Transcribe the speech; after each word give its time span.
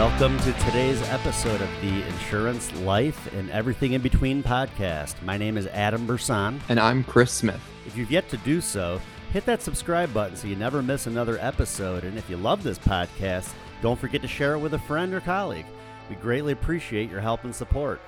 Welcome 0.00 0.38
to 0.38 0.52
today's 0.54 1.02
episode 1.10 1.60
of 1.60 1.68
the 1.82 2.02
Insurance, 2.06 2.74
Life, 2.76 3.30
and 3.34 3.50
Everything 3.50 3.92
in 3.92 4.00
Between 4.00 4.42
podcast. 4.42 5.20
My 5.22 5.36
name 5.36 5.58
is 5.58 5.66
Adam 5.66 6.06
Burson. 6.06 6.58
And 6.70 6.80
I'm 6.80 7.04
Chris 7.04 7.30
Smith. 7.30 7.60
If 7.86 7.98
you've 7.98 8.10
yet 8.10 8.26
to 8.30 8.38
do 8.38 8.62
so, 8.62 8.98
hit 9.30 9.44
that 9.44 9.60
subscribe 9.60 10.14
button 10.14 10.36
so 10.36 10.48
you 10.48 10.56
never 10.56 10.80
miss 10.80 11.06
another 11.06 11.36
episode. 11.38 12.04
And 12.04 12.16
if 12.16 12.30
you 12.30 12.38
love 12.38 12.62
this 12.62 12.78
podcast, 12.78 13.52
don't 13.82 14.00
forget 14.00 14.22
to 14.22 14.26
share 14.26 14.54
it 14.54 14.60
with 14.60 14.72
a 14.72 14.78
friend 14.78 15.12
or 15.12 15.20
colleague. 15.20 15.66
We 16.08 16.16
greatly 16.16 16.54
appreciate 16.54 17.10
your 17.10 17.20
help 17.20 17.44
and 17.44 17.54
support. 17.54 18.00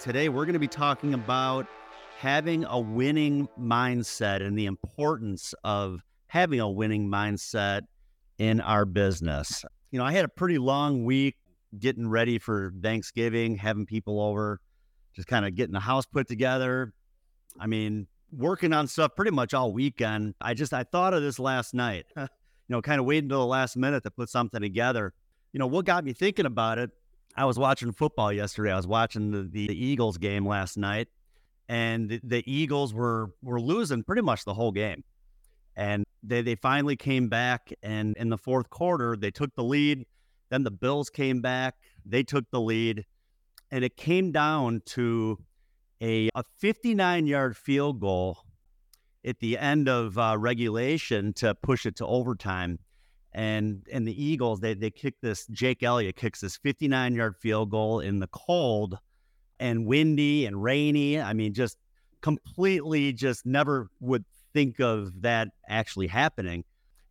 Today, 0.00 0.28
we're 0.28 0.44
going 0.44 0.54
to 0.54 0.58
be 0.58 0.66
talking 0.66 1.14
about 1.14 1.68
having 2.18 2.64
a 2.64 2.80
winning 2.80 3.48
mindset 3.56 4.44
and 4.44 4.58
the 4.58 4.66
importance 4.66 5.54
of 5.62 6.02
having 6.26 6.58
a 6.58 6.68
winning 6.68 7.08
mindset 7.08 7.82
in 8.38 8.60
our 8.60 8.84
business. 8.84 9.64
You 9.94 10.00
know, 10.00 10.06
I 10.06 10.10
had 10.10 10.24
a 10.24 10.28
pretty 10.28 10.58
long 10.58 11.04
week 11.04 11.36
getting 11.78 12.08
ready 12.08 12.40
for 12.40 12.72
Thanksgiving, 12.82 13.56
having 13.56 13.86
people 13.86 14.20
over, 14.20 14.60
just 15.14 15.28
kind 15.28 15.46
of 15.46 15.54
getting 15.54 15.72
the 15.72 15.78
house 15.78 16.04
put 16.04 16.26
together. 16.26 16.92
I 17.60 17.68
mean, 17.68 18.08
working 18.32 18.72
on 18.72 18.88
stuff 18.88 19.14
pretty 19.14 19.30
much 19.30 19.54
all 19.54 19.72
weekend. 19.72 20.34
I 20.40 20.54
just 20.54 20.74
I 20.74 20.82
thought 20.82 21.14
of 21.14 21.22
this 21.22 21.38
last 21.38 21.74
night. 21.74 22.06
you 22.16 22.26
know, 22.70 22.82
kind 22.82 22.98
of 22.98 23.06
waiting 23.06 23.26
until 23.26 23.38
the 23.42 23.46
last 23.46 23.76
minute 23.76 24.02
to 24.02 24.10
put 24.10 24.28
something 24.28 24.60
together. 24.60 25.14
You 25.52 25.60
know, 25.60 25.68
what 25.68 25.84
got 25.84 26.04
me 26.04 26.12
thinking 26.12 26.46
about 26.46 26.80
it? 26.80 26.90
I 27.36 27.44
was 27.44 27.56
watching 27.56 27.92
football 27.92 28.32
yesterday. 28.32 28.72
I 28.72 28.76
was 28.76 28.88
watching 28.88 29.30
the, 29.30 29.42
the 29.44 29.68
Eagles 29.72 30.18
game 30.18 30.44
last 30.44 30.76
night, 30.76 31.06
and 31.68 32.08
the, 32.08 32.20
the 32.24 32.52
Eagles 32.52 32.92
were 32.92 33.30
were 33.42 33.60
losing 33.60 34.02
pretty 34.02 34.22
much 34.22 34.44
the 34.44 34.54
whole 34.54 34.72
game. 34.72 35.04
And 35.76 36.03
they 36.24 36.42
they 36.42 36.54
finally 36.54 36.96
came 36.96 37.28
back 37.28 37.72
and 37.82 38.16
in 38.16 38.30
the 38.30 38.38
fourth 38.38 38.70
quarter 38.70 39.16
they 39.16 39.30
took 39.30 39.54
the 39.54 39.64
lead. 39.64 40.06
Then 40.50 40.64
the 40.64 40.70
Bills 40.70 41.10
came 41.10 41.40
back, 41.40 41.74
they 42.04 42.22
took 42.22 42.44
the 42.50 42.60
lead, 42.60 43.04
and 43.70 43.84
it 43.84 43.96
came 43.96 44.30
down 44.30 44.82
to 44.86 45.38
a, 46.00 46.28
a 46.34 46.44
59 46.58 47.26
yard 47.26 47.56
field 47.56 48.00
goal 48.00 48.38
at 49.24 49.38
the 49.40 49.58
end 49.58 49.88
of 49.88 50.18
uh, 50.18 50.36
regulation 50.38 51.32
to 51.34 51.54
push 51.54 51.86
it 51.86 51.96
to 51.96 52.06
overtime. 52.06 52.78
And 53.32 53.86
and 53.92 54.06
the 54.06 54.22
Eagles, 54.24 54.60
they 54.60 54.74
they 54.74 54.90
kick 54.90 55.14
this. 55.20 55.46
Jake 55.48 55.82
Elliott 55.82 56.16
kicks 56.16 56.40
this 56.40 56.56
59 56.56 57.14
yard 57.14 57.36
field 57.36 57.70
goal 57.70 58.00
in 58.00 58.20
the 58.20 58.28
cold 58.28 58.98
and 59.58 59.86
windy 59.86 60.46
and 60.46 60.62
rainy. 60.62 61.20
I 61.20 61.32
mean, 61.32 61.52
just 61.52 61.76
completely, 62.20 63.12
just 63.12 63.44
never 63.44 63.88
would 64.00 64.24
think 64.54 64.80
of 64.80 65.22
that 65.22 65.48
actually 65.68 66.06
happening. 66.06 66.64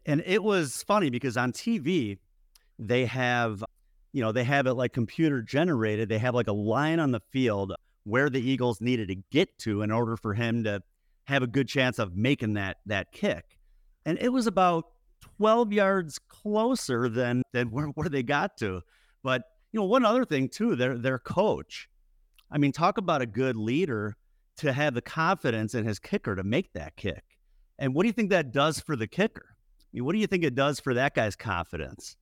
And 0.06 0.24
it 0.26 0.44
was 0.44 0.84
funny 0.84 1.10
because 1.10 1.38
on 1.38 1.52
TV, 1.52 2.18
they 2.80 3.06
have, 3.06 3.64
you 4.12 4.22
know, 4.22 4.32
they 4.32 4.44
have 4.44 4.66
it 4.66 4.74
like 4.74 4.94
computer 4.94 5.42
generated. 5.42 6.10
They 6.10 6.18
have 6.18 6.34
like 6.34 6.48
a 6.48 6.54
line 6.54 7.00
on 7.00 7.12
the 7.12 7.22
field 7.32 7.74
where 8.06 8.30
the 8.30 8.42
Eagles 8.42 8.82
needed 8.82 9.10
to 9.10 9.16
get 9.32 9.58
to 9.60 9.82
in 9.82 9.92
order 9.92 10.18
for 10.18 10.34
him 10.34 10.64
to 10.64 10.82
have 11.26 11.44
a 11.44 11.48
good 11.48 11.68
chance 11.68 12.00
of 12.00 12.16
making 12.16 12.54
that 12.56 12.78
that 12.86 13.12
kick. 13.12 13.58
And 14.06 14.18
it 14.20 14.30
was 14.30 14.48
about 14.48 14.86
12 15.38 15.72
yards 15.72 16.20
closer 16.20 17.08
than 17.08 17.44
than 17.54 17.72
where, 17.72 17.88
where 17.88 18.10
they 18.10 18.24
got 18.24 18.58
to. 18.58 18.82
But 19.24 19.44
you 19.72 19.80
know, 19.80 19.86
one 19.86 20.06
other 20.06 20.26
thing 20.26 20.50
too, 20.50 20.76
their 20.76 20.98
their 20.98 21.20
coach. 21.20 21.88
I 22.52 22.58
mean, 22.58 22.72
talk 22.72 22.98
about 22.98 23.22
a 23.22 23.26
good 23.26 23.56
leader 23.56 24.16
to 24.58 24.74
have 24.74 24.94
the 24.94 25.02
confidence 25.02 25.74
in 25.74 25.86
his 25.86 25.98
kicker 25.98 26.36
to 26.36 26.44
make 26.44 26.74
that 26.74 26.96
kick. 26.96 27.24
And 27.84 27.94
what 27.94 28.04
do 28.04 28.08
you 28.08 28.14
think 28.14 28.30
that 28.30 28.54
does 28.54 28.80
for 28.80 28.96
the 28.96 29.08
kicker? 29.08 29.46
I 29.50 29.86
mean, 29.92 30.06
what 30.06 30.14
do 30.14 30.20
you 30.20 30.28
think 30.28 30.46
it 30.46 30.56
does 30.56 30.80
for 30.80 30.94
that 30.94 31.16
guy's 31.16 31.36
confidence? 31.36 32.16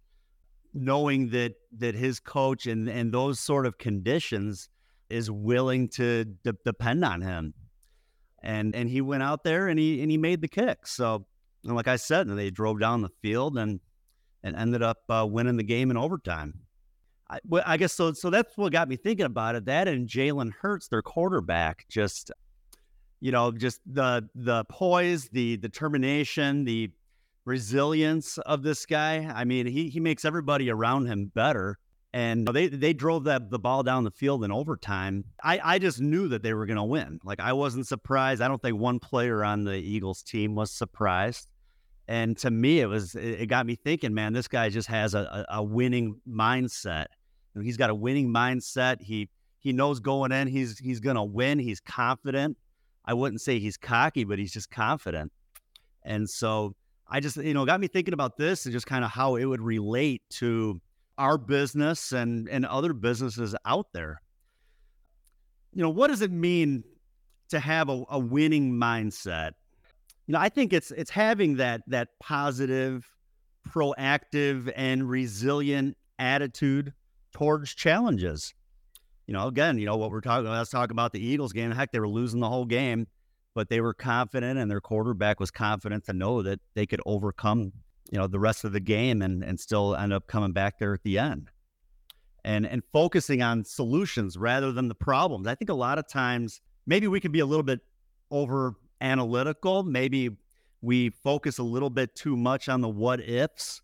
Knowing 0.73 1.30
that 1.30 1.53
that 1.78 1.94
his 1.94 2.20
coach 2.20 2.66
and 2.66 2.90
and 2.90 3.14
those 3.14 3.40
sort 3.40 3.68
of 3.68 3.78
conditions 3.78 4.70
is 5.12 5.30
willing 5.30 5.88
to 5.90 6.26
de- 6.26 6.58
depend 6.66 7.06
on 7.06 7.22
him. 7.22 7.53
And 8.42 8.76
and 8.76 8.90
he 8.90 9.02
went 9.02 9.22
out 9.22 9.44
there 9.44 9.68
and 9.68 9.78
he 9.78 10.02
and 10.02 10.09
he 10.09 10.18
made 10.18 10.41
the 10.41 10.47
kick. 10.47 10.88
So, 10.88 11.28
and 11.64 11.75
like 11.75 11.88
I 11.88 11.97
said, 11.97 12.28
they 12.28 12.50
drove 12.50 12.80
down 12.80 13.03
the 13.03 13.12
field 13.22 13.56
and 13.59 13.80
and 14.41 14.56
ended 14.56 14.81
up 14.81 15.03
uh, 15.09 15.28
winning 15.30 15.58
the 15.58 15.64
game 15.64 15.91
in 15.91 15.97
overtime. 15.97 16.56
I, 17.30 17.38
I 17.68 17.78
guess 17.78 17.94
so. 17.94 18.14
So 18.14 18.31
that's 18.31 18.58
what 18.58 18.72
got 18.72 18.90
me 18.90 18.96
thinking 18.96 19.28
about 19.28 19.53
it. 19.53 19.66
That 19.66 19.88
and 19.88 20.09
Jalen 20.09 20.53
Hurts, 20.59 20.88
their 20.88 21.03
quarterback, 21.03 21.85
just 21.88 22.31
you 23.22 23.32
know, 23.32 23.52
just 23.52 23.80
the 23.86 24.28
the 24.36 24.66
poise, 24.66 25.30
the 25.30 25.58
determination, 25.58 26.66
the 26.66 26.92
resilience 27.46 28.38
of 28.40 28.64
this 28.64 28.86
guy. 28.86 29.32
I 29.34 29.46
mean, 29.46 29.66
he 29.66 29.88
he 29.90 30.00
makes 30.00 30.26
everybody 30.26 30.70
around 30.70 31.06
him 31.06 31.32
better 31.34 31.78
and 32.14 32.48
they 32.48 32.68
they 32.68 32.94
drove 32.94 33.24
that 33.26 33.50
the 33.50 33.59
ball 33.59 33.84
down 33.84 34.04
the 34.04 34.12
field 34.12 34.44
in 34.44 34.52
overtime. 34.52 35.24
I 35.44 35.59
I 35.64 35.80
just 35.80 36.02
knew 36.02 36.28
that 36.30 36.44
they 36.44 36.54
were 36.54 36.66
going 36.66 36.78
to 36.78 36.84
win. 36.84 37.20
Like 37.24 37.40
I 37.40 37.54
wasn't 37.54 37.88
surprised. 37.88 38.42
I 38.42 38.48
don't 38.48 38.62
think 38.62 38.78
one 38.78 39.00
player 39.00 39.44
on 39.44 39.64
the 39.64 39.76
Eagles 39.76 40.22
team 40.22 40.56
was 40.56 40.72
surprised. 40.72 41.50
And 42.08 42.38
to 42.40 42.52
me, 42.52 42.82
it 42.82 42.88
was 42.88 43.16
it 43.16 43.48
got 43.48 43.66
me 43.66 43.76
thinking, 43.76 44.14
man, 44.14 44.34
this 44.34 44.50
guy 44.50 44.68
just 44.70 44.90
has 44.90 45.14
a, 45.14 45.46
a, 45.50 45.64
winning 45.64 46.20
mindset. 46.28 47.06
he's 47.62 47.78
got 47.78 47.90
a 47.90 47.96
winning 47.96 48.28
mindset. 48.28 49.02
He 49.02 49.30
he 49.59 49.72
knows 49.72 50.02
going 50.02 50.34
in, 50.34 50.48
he's 50.48 50.78
he's 50.78 51.00
going 51.00 51.16
to 51.16 51.24
win. 51.24 51.59
He's 51.59 51.80
confident. 51.80 52.58
I 53.06 53.13
wouldn't 53.13 53.41
say 53.41 53.59
he's 53.59 53.78
cocky, 53.78 54.23
but 54.23 54.39
he's 54.39 54.53
just 54.53 54.69
confident. 54.69 55.31
And 56.03 56.29
so 56.29 56.75
I 57.07 57.19
just 57.19 57.38
you 57.38 57.53
know 57.53 57.66
got 57.66 57.79
me 57.79 57.88
thinking 57.88 58.13
about 58.13 58.38
this 58.38 58.66
and 58.66 58.73
just 58.73 58.88
kind 58.88 59.03
of 59.03 59.12
how 59.12 59.35
it 59.35 59.45
would 59.45 59.62
relate 59.62 60.22
to 60.31 60.79
our 61.17 61.38
business 61.38 62.11
and 62.11 62.47
and 62.50 62.66
other 62.66 62.94
businesses 62.94 63.56
out 63.66 63.88
there. 63.94 64.22
You 65.73 65.81
know, 65.84 65.90
what 65.90 66.07
does 66.07 66.22
it 66.22 66.31
mean 66.31 66.84
to 67.50 67.59
have 67.59 67.90
a, 67.90 68.03
a 68.09 68.19
winning 68.19 68.73
mindset? 68.73 69.51
You 70.28 70.34
know, 70.34 70.40
I 70.40 70.50
think 70.50 70.73
it's 70.73 70.91
it's 70.91 71.11
having 71.11 71.57
that 71.57 71.81
that 71.88 72.09
positive, 72.19 73.06
proactive, 73.69 74.72
and 74.75 75.09
resilient 75.09 75.97
attitude 76.17 76.94
towards 77.34 77.73
challenges. 77.73 78.53
You 79.31 79.38
know, 79.38 79.47
again, 79.47 79.78
you 79.78 79.86
know 79.86 79.96
what 79.96 80.12
we're 80.12 80.19
talking. 80.19 80.52
Let's 80.52 80.69
talk 80.69 80.92
about 80.92 81.14
the 81.14 81.25
Eagles 81.25 81.53
game. 81.53 81.72
Heck, 81.72 81.94
they 81.94 82.02
were 82.02 82.09
losing 82.09 82.42
the 82.42 82.50
whole 82.50 82.66
game, 82.66 83.08
but 83.56 83.69
they 83.69 83.80
were 83.80 83.94
confident, 83.94 84.59
and 84.59 84.69
their 84.69 84.81
quarterback 84.81 85.40
was 85.40 85.50
confident 85.50 86.03
to 86.08 86.12
know 86.12 86.42
that 86.42 86.59
they 86.74 86.86
could 86.86 87.00
overcome 87.06 87.72
you 88.12 88.20
know 88.20 88.28
the 88.28 88.41
rest 88.41 88.66
of 88.66 88.74
the 88.74 88.81
game 88.81 89.22
and 89.22 89.41
and 89.41 89.58
still 89.58 89.96
end 89.96 90.12
up 90.12 90.28
coming 90.28 90.52
back 90.52 90.80
there 90.80 90.94
at 90.94 91.03
the 91.03 91.18
end 91.18 91.50
and 92.44 92.66
and 92.66 92.84
focusing 92.91 93.41
on 93.41 93.64
solutions 93.64 94.36
rather 94.36 94.74
than 94.74 94.90
the 94.90 94.96
problems 94.96 95.47
i 95.47 95.56
think 95.56 95.70
a 95.70 95.74
lot 95.74 95.97
of 95.97 96.06
times 96.09 96.59
maybe 96.86 97.08
we 97.08 97.22
could 97.22 97.31
be 97.31 97.40
a 97.40 97.46
little 97.46 97.64
bit 97.64 97.80
over 98.31 98.74
analytical 99.00 99.84
maybe 99.84 100.30
we 100.81 101.09
focus 101.09 101.58
a 101.58 101.64
little 101.64 101.90
bit 101.90 102.14
too 102.16 102.36
much 102.36 102.68
on 102.68 102.81
the 102.81 102.90
what 102.90 103.22
ifs 103.22 103.81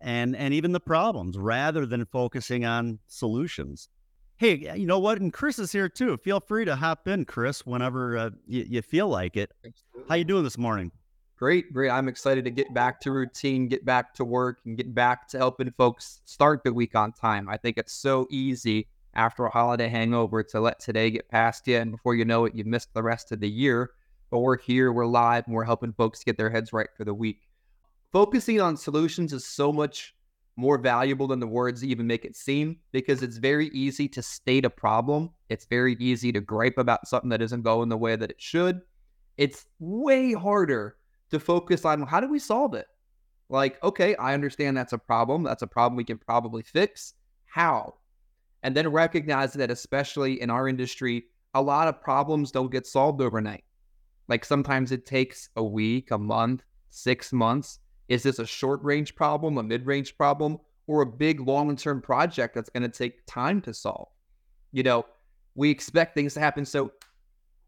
and 0.00 0.34
and 0.34 0.54
even 0.54 0.72
the 0.72 0.80
problems 0.80 1.36
rather 1.36 1.84
than 1.84 2.06
focusing 2.06 2.64
on 2.64 2.98
solutions 3.08 3.90
hey 4.38 4.72
you 4.76 4.86
know 4.86 4.98
what 4.98 5.20
and 5.20 5.32
chris 5.32 5.58
is 5.58 5.72
here 5.72 5.88
too 5.88 6.16
feel 6.18 6.40
free 6.40 6.64
to 6.64 6.76
hop 6.76 7.08
in 7.08 7.24
chris 7.24 7.64
whenever 7.64 8.16
uh, 8.16 8.30
you, 8.46 8.66
you 8.68 8.82
feel 8.82 9.08
like 9.08 9.36
it 9.36 9.52
how 10.08 10.14
you 10.14 10.24
doing 10.24 10.44
this 10.44 10.58
morning 10.58 10.90
Great, 11.38 11.70
great. 11.70 11.90
I'm 11.90 12.08
excited 12.08 12.46
to 12.46 12.50
get 12.50 12.72
back 12.72 12.98
to 13.02 13.12
routine, 13.12 13.68
get 13.68 13.84
back 13.84 14.14
to 14.14 14.24
work, 14.24 14.60
and 14.64 14.74
get 14.74 14.94
back 14.94 15.28
to 15.28 15.36
helping 15.36 15.70
folks 15.72 16.22
start 16.24 16.64
the 16.64 16.72
week 16.72 16.94
on 16.94 17.12
time. 17.12 17.46
I 17.46 17.58
think 17.58 17.76
it's 17.76 17.92
so 17.92 18.26
easy 18.30 18.88
after 19.12 19.44
a 19.44 19.50
holiday 19.50 19.88
hangover 19.88 20.42
to 20.42 20.60
let 20.60 20.80
today 20.80 21.10
get 21.10 21.28
past 21.28 21.68
you, 21.68 21.76
and 21.76 21.90
before 21.90 22.14
you 22.14 22.24
know 22.24 22.46
it, 22.46 22.54
you've 22.54 22.66
missed 22.66 22.94
the 22.94 23.02
rest 23.02 23.32
of 23.32 23.40
the 23.40 23.50
year. 23.50 23.90
But 24.30 24.38
we're 24.38 24.56
here, 24.56 24.90
we're 24.90 25.04
live, 25.04 25.44
and 25.46 25.54
we're 25.54 25.64
helping 25.64 25.92
folks 25.92 26.24
get 26.24 26.38
their 26.38 26.48
heads 26.48 26.72
right 26.72 26.88
for 26.96 27.04
the 27.04 27.12
week. 27.12 27.42
Focusing 28.12 28.62
on 28.62 28.78
solutions 28.78 29.34
is 29.34 29.44
so 29.44 29.70
much 29.70 30.14
more 30.56 30.78
valuable 30.78 31.26
than 31.26 31.40
the 31.40 31.46
words 31.46 31.84
even 31.84 32.06
make 32.06 32.24
it 32.24 32.34
seem 32.34 32.78
because 32.90 33.22
it's 33.22 33.36
very 33.36 33.68
easy 33.68 34.08
to 34.08 34.22
state 34.22 34.64
a 34.64 34.70
problem. 34.70 35.30
It's 35.50 35.66
very 35.66 35.96
easy 36.00 36.32
to 36.32 36.40
gripe 36.40 36.78
about 36.78 37.06
something 37.06 37.30
that 37.30 37.42
isn't 37.42 37.62
going 37.62 37.88
the 37.88 37.96
way 37.96 38.16
that 38.16 38.30
it 38.30 38.40
should. 38.40 38.80
It's 39.36 39.66
way 39.78 40.32
harder 40.32 40.96
to 41.30 41.38
focus 41.38 41.84
on 41.84 42.06
how 42.06 42.20
do 42.20 42.28
we 42.28 42.38
solve 42.38 42.74
it? 42.74 42.86
Like, 43.48 43.82
okay, 43.84 44.16
I 44.16 44.34
understand 44.34 44.76
that's 44.76 44.94
a 44.94 44.98
problem. 44.98 45.42
That's 45.42 45.62
a 45.62 45.66
problem 45.66 45.96
we 45.96 46.04
can 46.04 46.18
probably 46.18 46.62
fix. 46.62 47.14
How? 47.44 47.94
And 48.62 48.74
then 48.74 48.88
recognize 48.88 49.52
that, 49.52 49.70
especially 49.70 50.40
in 50.40 50.50
our 50.50 50.68
industry, 50.68 51.26
a 51.54 51.62
lot 51.62 51.86
of 51.86 52.00
problems 52.00 52.50
don't 52.50 52.72
get 52.72 52.86
solved 52.86 53.20
overnight. 53.20 53.64
Like 54.28 54.44
sometimes 54.44 54.90
it 54.90 55.06
takes 55.06 55.50
a 55.56 55.62
week, 55.62 56.10
a 56.10 56.18
month, 56.18 56.62
six 56.90 57.32
months. 57.32 57.78
Is 58.08 58.22
this 58.22 58.38
a 58.38 58.46
short 58.46 58.82
range 58.82 59.14
problem, 59.14 59.58
a 59.58 59.62
mid 59.62 59.86
range 59.86 60.16
problem, 60.16 60.58
or 60.86 61.02
a 61.02 61.06
big 61.06 61.40
long 61.40 61.74
term 61.76 62.00
project 62.00 62.54
that's 62.54 62.70
going 62.70 62.82
to 62.82 62.88
take 62.88 63.26
time 63.26 63.60
to 63.62 63.74
solve? 63.74 64.08
You 64.72 64.82
know, 64.82 65.06
we 65.54 65.70
expect 65.70 66.14
things 66.14 66.34
to 66.34 66.40
happen 66.40 66.64
so 66.64 66.92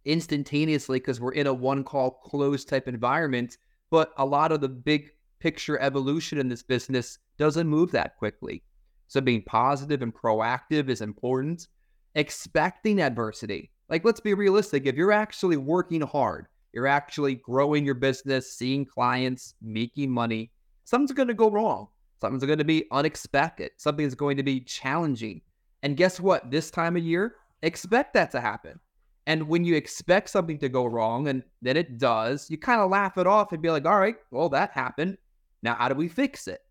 instantaneously 0.04 0.98
because 0.98 1.20
we're 1.20 1.32
in 1.32 1.46
a 1.46 1.54
one 1.54 1.84
call 1.84 2.10
closed 2.10 2.68
type 2.68 2.88
environment. 2.88 3.58
But 3.90 4.12
a 4.16 4.24
lot 4.24 4.52
of 4.52 4.60
the 4.60 4.68
big 4.68 5.10
picture 5.40 5.78
evolution 5.80 6.38
in 6.38 6.48
this 6.48 6.62
business 6.62 7.18
doesn't 7.38 7.66
move 7.66 7.90
that 7.92 8.16
quickly. 8.16 8.62
So 9.06 9.20
being 9.20 9.42
positive 9.42 10.02
and 10.02 10.14
proactive 10.14 10.88
is 10.88 11.00
important. 11.00 11.68
Expecting 12.14 13.00
adversity. 13.00 13.70
Like, 13.88 14.04
let's 14.04 14.20
be 14.20 14.34
realistic. 14.34 14.84
If 14.84 14.96
you're 14.96 15.12
actually 15.12 15.56
working 15.56 16.02
hard, 16.02 16.46
you're 16.72 16.86
actually 16.86 17.36
growing 17.36 17.84
your 17.84 17.94
business, 17.94 18.52
seeing 18.52 18.84
clients, 18.84 19.54
making 19.62 20.10
money, 20.10 20.50
something's 20.84 21.12
going 21.12 21.28
to 21.28 21.34
go 21.34 21.50
wrong. 21.50 21.88
Something's 22.20 22.44
going 22.44 22.58
to 22.58 22.64
be 22.64 22.86
unexpected. 22.90 23.70
Something's 23.76 24.14
going 24.14 24.36
to 24.36 24.42
be 24.42 24.60
challenging. 24.60 25.40
And 25.82 25.96
guess 25.96 26.18
what? 26.18 26.50
This 26.50 26.70
time 26.70 26.96
of 26.96 27.04
year, 27.04 27.36
expect 27.62 28.14
that 28.14 28.30
to 28.32 28.40
happen. 28.40 28.80
And 29.26 29.46
when 29.46 29.64
you 29.64 29.76
expect 29.76 30.30
something 30.30 30.58
to 30.58 30.68
go 30.68 30.86
wrong 30.86 31.28
and 31.28 31.42
then 31.60 31.76
it 31.76 31.98
does, 31.98 32.50
you 32.50 32.56
kind 32.56 32.80
of 32.80 32.90
laugh 32.90 33.18
it 33.18 33.26
off 33.26 33.52
and 33.52 33.62
be 33.62 33.70
like, 33.70 33.84
all 33.84 34.00
right, 34.00 34.16
well, 34.30 34.48
that 34.48 34.70
happened. 34.70 35.18
Now, 35.62 35.74
how 35.74 35.88
do 35.88 35.94
we 35.94 36.08
fix 36.08 36.48
it? 36.48 36.62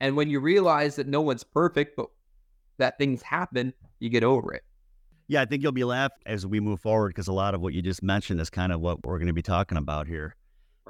And 0.00 0.16
when 0.16 0.28
you 0.28 0.40
realize 0.40 0.96
that 0.96 1.06
no 1.06 1.20
one's 1.20 1.44
perfect, 1.44 1.96
but 1.96 2.08
that 2.78 2.98
things 2.98 3.22
happen, 3.22 3.72
you 4.00 4.10
get 4.10 4.24
over 4.24 4.52
it. 4.52 4.64
Yeah, 5.28 5.42
I 5.42 5.44
think 5.44 5.62
you'll 5.62 5.72
be 5.72 5.84
laughed 5.84 6.22
as 6.24 6.46
we 6.46 6.60
move 6.60 6.80
forward 6.80 7.08
because 7.08 7.28
a 7.28 7.32
lot 7.32 7.54
of 7.54 7.60
what 7.60 7.74
you 7.74 7.82
just 7.82 8.02
mentioned 8.02 8.40
is 8.40 8.50
kind 8.50 8.72
of 8.72 8.80
what 8.80 9.04
we're 9.04 9.18
going 9.18 9.26
to 9.26 9.32
be 9.32 9.42
talking 9.42 9.78
about 9.78 10.06
here. 10.06 10.36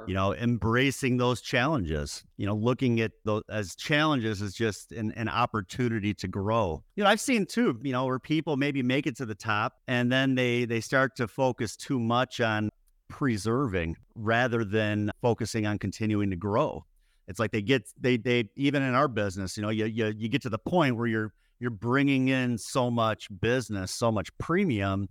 You 0.06 0.12
know, 0.12 0.34
embracing 0.34 1.16
those 1.16 1.40
challenges, 1.40 2.22
you 2.36 2.44
know, 2.44 2.54
looking 2.54 3.00
at 3.00 3.12
those 3.24 3.42
as 3.48 3.74
challenges 3.74 4.42
is 4.42 4.52
just 4.54 4.92
an, 4.92 5.10
an 5.12 5.28
opportunity 5.28 6.12
to 6.14 6.28
grow. 6.28 6.84
You 6.96 7.04
know, 7.04 7.10
I've 7.10 7.20
seen 7.20 7.46
too, 7.46 7.80
you 7.82 7.92
know, 7.92 8.04
where 8.04 8.18
people 8.18 8.58
maybe 8.58 8.82
make 8.82 9.06
it 9.06 9.16
to 9.16 9.26
the 9.26 9.34
top 9.34 9.72
and 9.88 10.12
then 10.12 10.34
they 10.34 10.66
they 10.66 10.80
start 10.80 11.16
to 11.16 11.26
focus 11.26 11.76
too 11.76 11.98
much 11.98 12.42
on 12.42 12.68
preserving 13.08 13.96
rather 14.14 14.64
than 14.64 15.10
focusing 15.22 15.66
on 15.66 15.78
continuing 15.78 16.28
to 16.28 16.36
grow. 16.36 16.84
It's 17.26 17.40
like 17.40 17.50
they 17.50 17.62
get 17.62 17.88
they 17.98 18.18
they 18.18 18.50
even 18.54 18.82
in 18.82 18.94
our 18.94 19.08
business, 19.08 19.56
you 19.56 19.62
know, 19.62 19.70
you 19.70 19.86
you 19.86 20.12
you 20.16 20.28
get 20.28 20.42
to 20.42 20.50
the 20.50 20.58
point 20.58 20.96
where 20.96 21.06
you're 21.06 21.32
you're 21.58 21.70
bringing 21.70 22.28
in 22.28 22.58
so 22.58 22.90
much 22.90 23.28
business, 23.40 23.90
so 23.90 24.12
much 24.12 24.36
premium 24.38 25.08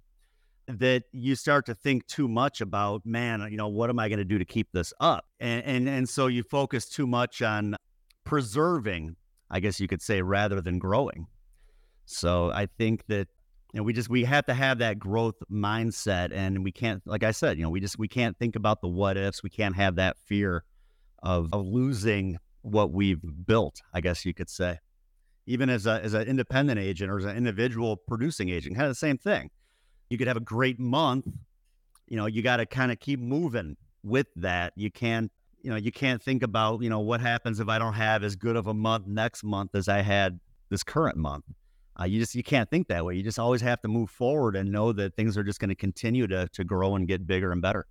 that 0.67 1.03
you 1.11 1.35
start 1.35 1.65
to 1.67 1.75
think 1.75 2.07
too 2.07 2.27
much 2.27 2.61
about, 2.61 3.05
man, 3.05 3.47
you 3.51 3.57
know, 3.57 3.67
what 3.67 3.89
am 3.89 3.99
I 3.99 4.09
going 4.09 4.19
to 4.19 4.25
do 4.25 4.37
to 4.37 4.45
keep 4.45 4.67
this 4.71 4.93
up? 4.99 5.25
And, 5.39 5.63
and 5.63 5.89
and 5.89 6.09
so 6.09 6.27
you 6.27 6.43
focus 6.43 6.87
too 6.87 7.07
much 7.07 7.41
on 7.41 7.75
preserving, 8.23 9.15
I 9.49 9.59
guess 9.59 9.79
you 9.79 9.87
could 9.87 10.01
say, 10.01 10.21
rather 10.21 10.61
than 10.61 10.79
growing. 10.79 11.27
So 12.05 12.51
I 12.51 12.67
think 12.77 13.05
that 13.07 13.27
you 13.73 13.79
know 13.79 13.83
we 13.83 13.93
just 13.93 14.09
we 14.09 14.23
have 14.23 14.45
to 14.45 14.53
have 14.53 14.79
that 14.79 14.99
growth 14.99 15.35
mindset, 15.51 16.31
and 16.31 16.63
we 16.63 16.71
can't, 16.71 17.01
like 17.05 17.23
I 17.23 17.31
said, 17.31 17.57
you 17.57 17.63
know, 17.63 17.69
we 17.69 17.79
just 17.79 17.99
we 17.99 18.07
can't 18.07 18.37
think 18.37 18.55
about 18.55 18.81
the 18.81 18.87
what 18.87 19.17
ifs. 19.17 19.43
We 19.43 19.49
can't 19.49 19.75
have 19.75 19.95
that 19.95 20.17
fear 20.25 20.63
of, 21.21 21.49
of 21.53 21.65
losing 21.65 22.37
what 22.61 22.91
we've 22.91 23.21
built. 23.45 23.81
I 23.93 24.01
guess 24.01 24.25
you 24.25 24.33
could 24.33 24.49
say, 24.49 24.79
even 25.47 25.69
as 25.69 25.85
a 25.85 26.01
as 26.03 26.13
an 26.13 26.27
independent 26.27 26.79
agent 26.79 27.11
or 27.11 27.17
as 27.17 27.25
an 27.25 27.35
individual 27.37 27.95
producing 27.95 28.49
agent, 28.49 28.75
kind 28.75 28.85
of 28.85 28.91
the 28.91 28.95
same 28.95 29.17
thing 29.17 29.49
you 30.09 30.17
could 30.17 30.27
have 30.27 30.37
a 30.37 30.41
great 30.41 30.79
month. 30.79 31.27
You 32.07 32.17
know, 32.17 32.25
you 32.25 32.41
got 32.41 32.57
to 32.57 32.65
kind 32.65 32.91
of 32.91 32.99
keep 32.99 33.19
moving 33.19 33.77
with 34.03 34.27
that. 34.35 34.73
You 34.75 34.91
can't, 34.91 35.31
you 35.61 35.69
know, 35.71 35.75
you 35.77 35.91
can't 35.91 36.21
think 36.21 36.43
about, 36.43 36.81
you 36.81 36.89
know, 36.89 36.99
what 36.99 37.21
happens 37.21 37.59
if 37.59 37.67
I 37.67 37.79
don't 37.79 37.93
have 37.93 38.23
as 38.23 38.35
good 38.35 38.55
of 38.55 38.67
a 38.67 38.73
month 38.73 39.07
next 39.07 39.43
month 39.43 39.73
as 39.73 39.87
I 39.87 40.01
had 40.01 40.39
this 40.69 40.83
current 40.83 41.17
month. 41.17 41.45
Uh, 41.99 42.03
you 42.03 42.19
just 42.19 42.35
you 42.35 42.43
can't 42.43 42.69
think 42.69 42.89
that 42.89 43.05
way. 43.05 43.15
You 43.15 43.23
just 43.23 43.39
always 43.39 43.61
have 43.61 43.81
to 43.81 43.87
move 43.87 44.09
forward 44.09 44.55
and 44.55 44.69
know 44.69 44.91
that 44.91 45.15
things 45.15 45.37
are 45.37 45.43
just 45.43 45.59
going 45.59 45.69
to 45.69 45.75
continue 45.75 46.27
to 46.27 46.47
to 46.49 46.63
grow 46.63 46.95
and 46.95 47.07
get 47.07 47.25
bigger 47.25 47.51
and 47.51 47.61
better. 47.61 47.87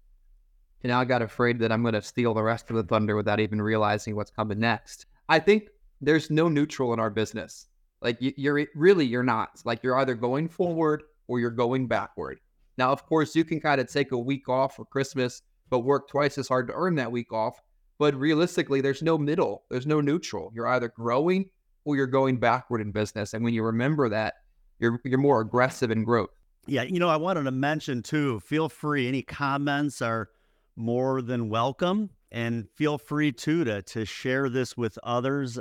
And 0.83 0.93
I 0.93 1.05
got 1.07 1.23
afraid 1.23 1.59
that 1.61 1.73
I'm 1.73 1.81
going 1.81 1.95
to 1.95 2.03
steal 2.03 2.35
the 2.35 2.43
rest 2.43 2.69
of 2.69 2.77
the 2.77 2.83
thunder 2.83 3.17
without 3.17 3.41
even 3.41 3.63
realizing 3.63 4.15
what's 4.15 4.31
coming 4.31 4.61
next. 4.61 5.07
I 5.31 5.39
think 5.39 5.71
there's 6.07 6.31
no 6.31 6.49
neutral 6.49 6.93
in 6.93 7.01
our 7.01 7.11
business. 7.11 7.67
Like 8.01 8.19
you're 8.21 8.67
really 8.75 9.07
you're 9.07 9.23
not. 9.23 9.63
Like 9.65 9.83
you're 9.83 9.99
either 9.99 10.15
going 10.15 10.49
forward 10.49 11.03
or 11.27 11.41
you're 11.41 11.51
going 11.51 11.87
backward. 11.87 12.39
Now, 12.77 12.91
of 12.91 13.07
course, 13.07 13.35
you 13.35 13.45
can 13.45 13.61
kind 13.61 13.81
of 13.81 13.91
take 13.91 14.13
a 14.13 14.19
week 14.19 14.49
off 14.49 14.77
for 14.77 14.85
Christmas, 14.85 15.43
but 15.71 15.81
work 15.81 16.09
twice 16.09 16.39
as 16.39 16.49
hard 16.49 16.67
to 16.69 16.75
earn 16.75 16.97
that 16.97 17.13
week 17.13 17.33
off. 17.33 17.61
But 17.99 18.15
realistically, 18.17 18.81
there's 18.81 19.03
no 19.03 19.17
middle, 19.17 19.63
there's 19.71 19.87
no 19.87 20.01
neutral. 20.01 20.51
You're 20.55 20.67
either 20.67 20.89
growing 20.89 21.49
or 21.85 21.97
you're 21.97 22.07
going 22.07 22.39
backward 22.39 22.81
in 22.81 22.91
business. 22.91 23.35
And 23.35 23.45
when 23.45 23.55
you 23.55 23.63
remember 23.63 24.09
that, 24.09 24.35
you're 24.79 25.01
you're 25.05 25.19
more 25.19 25.41
aggressive 25.41 25.91
in 25.91 26.05
growth. 26.05 26.31
Yeah, 26.67 26.83
you 26.83 26.99
know, 26.99 27.09
I 27.09 27.17
wanted 27.17 27.45
to 27.45 27.51
mention 27.51 28.03
too, 28.03 28.41
feel 28.41 28.69
free. 28.69 29.07
Any 29.07 29.23
comments 29.23 30.03
are 30.03 30.31
more 30.77 31.23
than 31.23 31.49
welcome. 31.49 32.11
And 32.33 32.69
feel 32.75 32.99
free 32.99 33.31
too 33.31 33.65
to 33.65 33.83
to 33.83 34.05
share 34.05 34.49
this 34.49 34.77
with 34.77 34.99
others. 35.05 35.59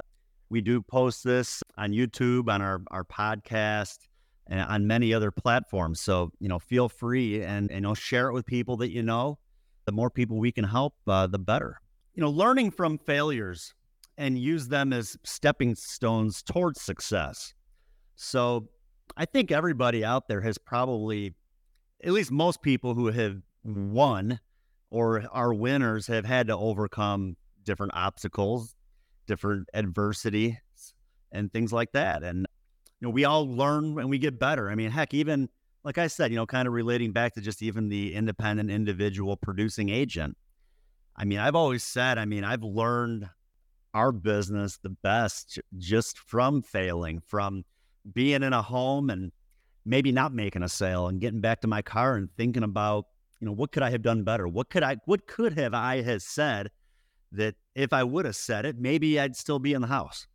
We 0.49 0.61
do 0.61 0.81
post 0.81 1.23
this 1.23 1.63
on 1.77 1.91
YouTube, 1.91 2.49
on 2.49 2.61
our, 2.61 2.81
our 2.91 3.03
podcast 3.03 3.97
and 4.47 4.61
on 4.61 4.87
many 4.87 5.13
other 5.13 5.31
platforms. 5.31 5.99
So, 6.01 6.31
you 6.39 6.47
know, 6.47 6.59
feel 6.59 6.89
free 6.89 7.41
and, 7.41 7.71
and 7.71 7.71
you 7.71 7.81
know, 7.81 7.93
share 7.93 8.27
it 8.29 8.33
with 8.33 8.45
people 8.45 8.77
that 8.77 8.91
you 8.91 9.03
know. 9.03 9.39
The 9.85 9.91
more 9.91 10.09
people 10.09 10.37
we 10.37 10.51
can 10.51 10.63
help, 10.63 10.95
uh, 11.07 11.27
the 11.27 11.39
better. 11.39 11.79
You 12.15 12.21
know, 12.21 12.29
learning 12.29 12.71
from 12.71 12.97
failures 12.97 13.73
and 14.17 14.37
use 14.37 14.67
them 14.67 14.93
as 14.93 15.17
stepping 15.23 15.75
stones 15.75 16.43
towards 16.43 16.81
success. 16.81 17.53
So, 18.15 18.69
I 19.17 19.25
think 19.25 19.51
everybody 19.51 20.03
out 20.03 20.27
there 20.27 20.41
has 20.41 20.57
probably, 20.57 21.35
at 22.03 22.11
least 22.11 22.31
most 22.31 22.61
people 22.61 22.95
who 22.95 23.07
have 23.07 23.37
won 23.63 24.39
or 24.89 25.25
are 25.31 25.53
winners, 25.53 26.07
have 26.07 26.25
had 26.25 26.47
to 26.47 26.57
overcome 26.57 27.35
different 27.63 27.91
obstacles, 27.95 28.75
different 29.27 29.69
adversity, 29.73 30.59
and 31.31 31.51
things 31.51 31.73
like 31.73 31.91
that. 31.93 32.23
And 32.23 32.45
you 32.99 33.07
know, 33.07 33.09
we 33.09 33.25
all 33.25 33.47
learn 33.47 33.99
and 33.99 34.09
we 34.09 34.17
get 34.17 34.39
better. 34.39 34.69
I 34.69 34.75
mean, 34.75 34.91
heck, 34.91 35.13
even 35.13 35.49
like 35.83 35.97
I 35.97 36.07
said, 36.07 36.31
you 36.31 36.37
know, 36.37 36.45
kind 36.45 36.67
of 36.67 36.73
relating 36.73 37.11
back 37.11 37.33
to 37.33 37.41
just 37.41 37.61
even 37.61 37.89
the 37.89 38.13
independent 38.13 38.71
individual 38.71 39.35
producing 39.35 39.89
agent. 39.89 40.37
I 41.15 41.25
mean, 41.25 41.39
I've 41.39 41.55
always 41.55 41.83
said, 41.83 42.17
I 42.17 42.25
mean, 42.25 42.43
I've 42.43 42.63
learned 42.63 43.29
our 43.93 44.11
business 44.11 44.79
the 44.81 44.89
best 44.89 45.59
just 45.77 46.17
from 46.17 46.61
failing, 46.61 47.19
from 47.19 47.65
being 48.13 48.41
in 48.41 48.53
a 48.53 48.61
home 48.61 49.09
and 49.09 49.31
maybe 49.85 50.11
not 50.11 50.33
making 50.33 50.63
a 50.63 50.69
sale 50.69 51.07
and 51.07 51.19
getting 51.19 51.41
back 51.41 51.61
to 51.61 51.67
my 51.67 51.81
car 51.81 52.15
and 52.15 52.29
thinking 52.35 52.63
about, 52.63 53.05
you 53.39 53.45
know, 53.45 53.53
what 53.53 53.71
could 53.71 53.83
I 53.83 53.89
have 53.89 54.01
done 54.01 54.23
better? 54.23 54.47
What 54.47 54.69
could 54.69 54.83
I, 54.83 54.97
what 55.05 55.27
could 55.27 55.57
have 55.57 55.73
I 55.73 56.01
has 56.01 56.23
said 56.23 56.71
that 57.33 57.55
if 57.75 57.93
I 57.93 58.03
would 58.03 58.25
have 58.25 58.35
said 58.35 58.65
it, 58.65 58.77
maybe 58.77 59.19
I'd 59.19 59.35
still 59.35 59.59
be 59.59 59.73
in 59.73 59.81
the 59.81 59.87
house. 59.87 60.27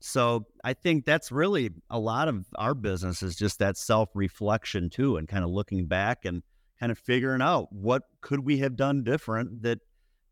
So 0.00 0.46
I 0.64 0.72
think 0.72 1.04
that's 1.04 1.30
really 1.30 1.70
a 1.90 1.98
lot 1.98 2.28
of 2.28 2.46
our 2.56 2.74
business 2.74 3.22
is 3.22 3.36
just 3.36 3.58
that 3.58 3.76
self 3.76 4.10
reflection 4.14 4.90
too, 4.90 5.16
and 5.16 5.28
kind 5.28 5.44
of 5.44 5.50
looking 5.50 5.86
back 5.86 6.24
and 6.24 6.42
kind 6.78 6.90
of 6.90 6.98
figuring 6.98 7.42
out 7.42 7.70
what 7.70 8.02
could 8.22 8.40
we 8.40 8.58
have 8.58 8.76
done 8.76 9.04
different 9.04 9.62
that 9.62 9.80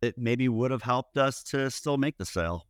that 0.00 0.16
maybe 0.16 0.48
would 0.48 0.70
have 0.70 0.82
helped 0.82 1.18
us 1.18 1.42
to 1.42 1.70
still 1.70 1.98
make 1.98 2.16
the 2.18 2.24
sale. 2.24 2.66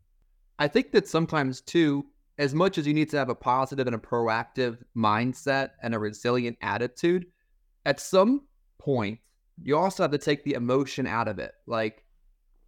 I 0.58 0.66
think 0.66 0.92
that 0.92 1.06
sometimes 1.06 1.60
too, 1.60 2.06
as 2.38 2.54
much 2.54 2.78
as 2.78 2.86
you 2.86 2.94
need 2.94 3.10
to 3.10 3.18
have 3.18 3.28
a 3.28 3.34
positive 3.34 3.86
and 3.86 3.94
a 3.94 3.98
proactive 3.98 4.78
mindset 4.96 5.70
and 5.82 5.94
a 5.94 5.98
resilient 5.98 6.56
attitude, 6.62 7.26
at 7.84 8.00
some 8.00 8.46
point 8.78 9.20
you 9.62 9.76
also 9.76 10.02
have 10.02 10.12
to 10.12 10.18
take 10.18 10.42
the 10.44 10.54
emotion 10.54 11.06
out 11.06 11.28
of 11.28 11.38
it. 11.38 11.52
Like 11.66 12.04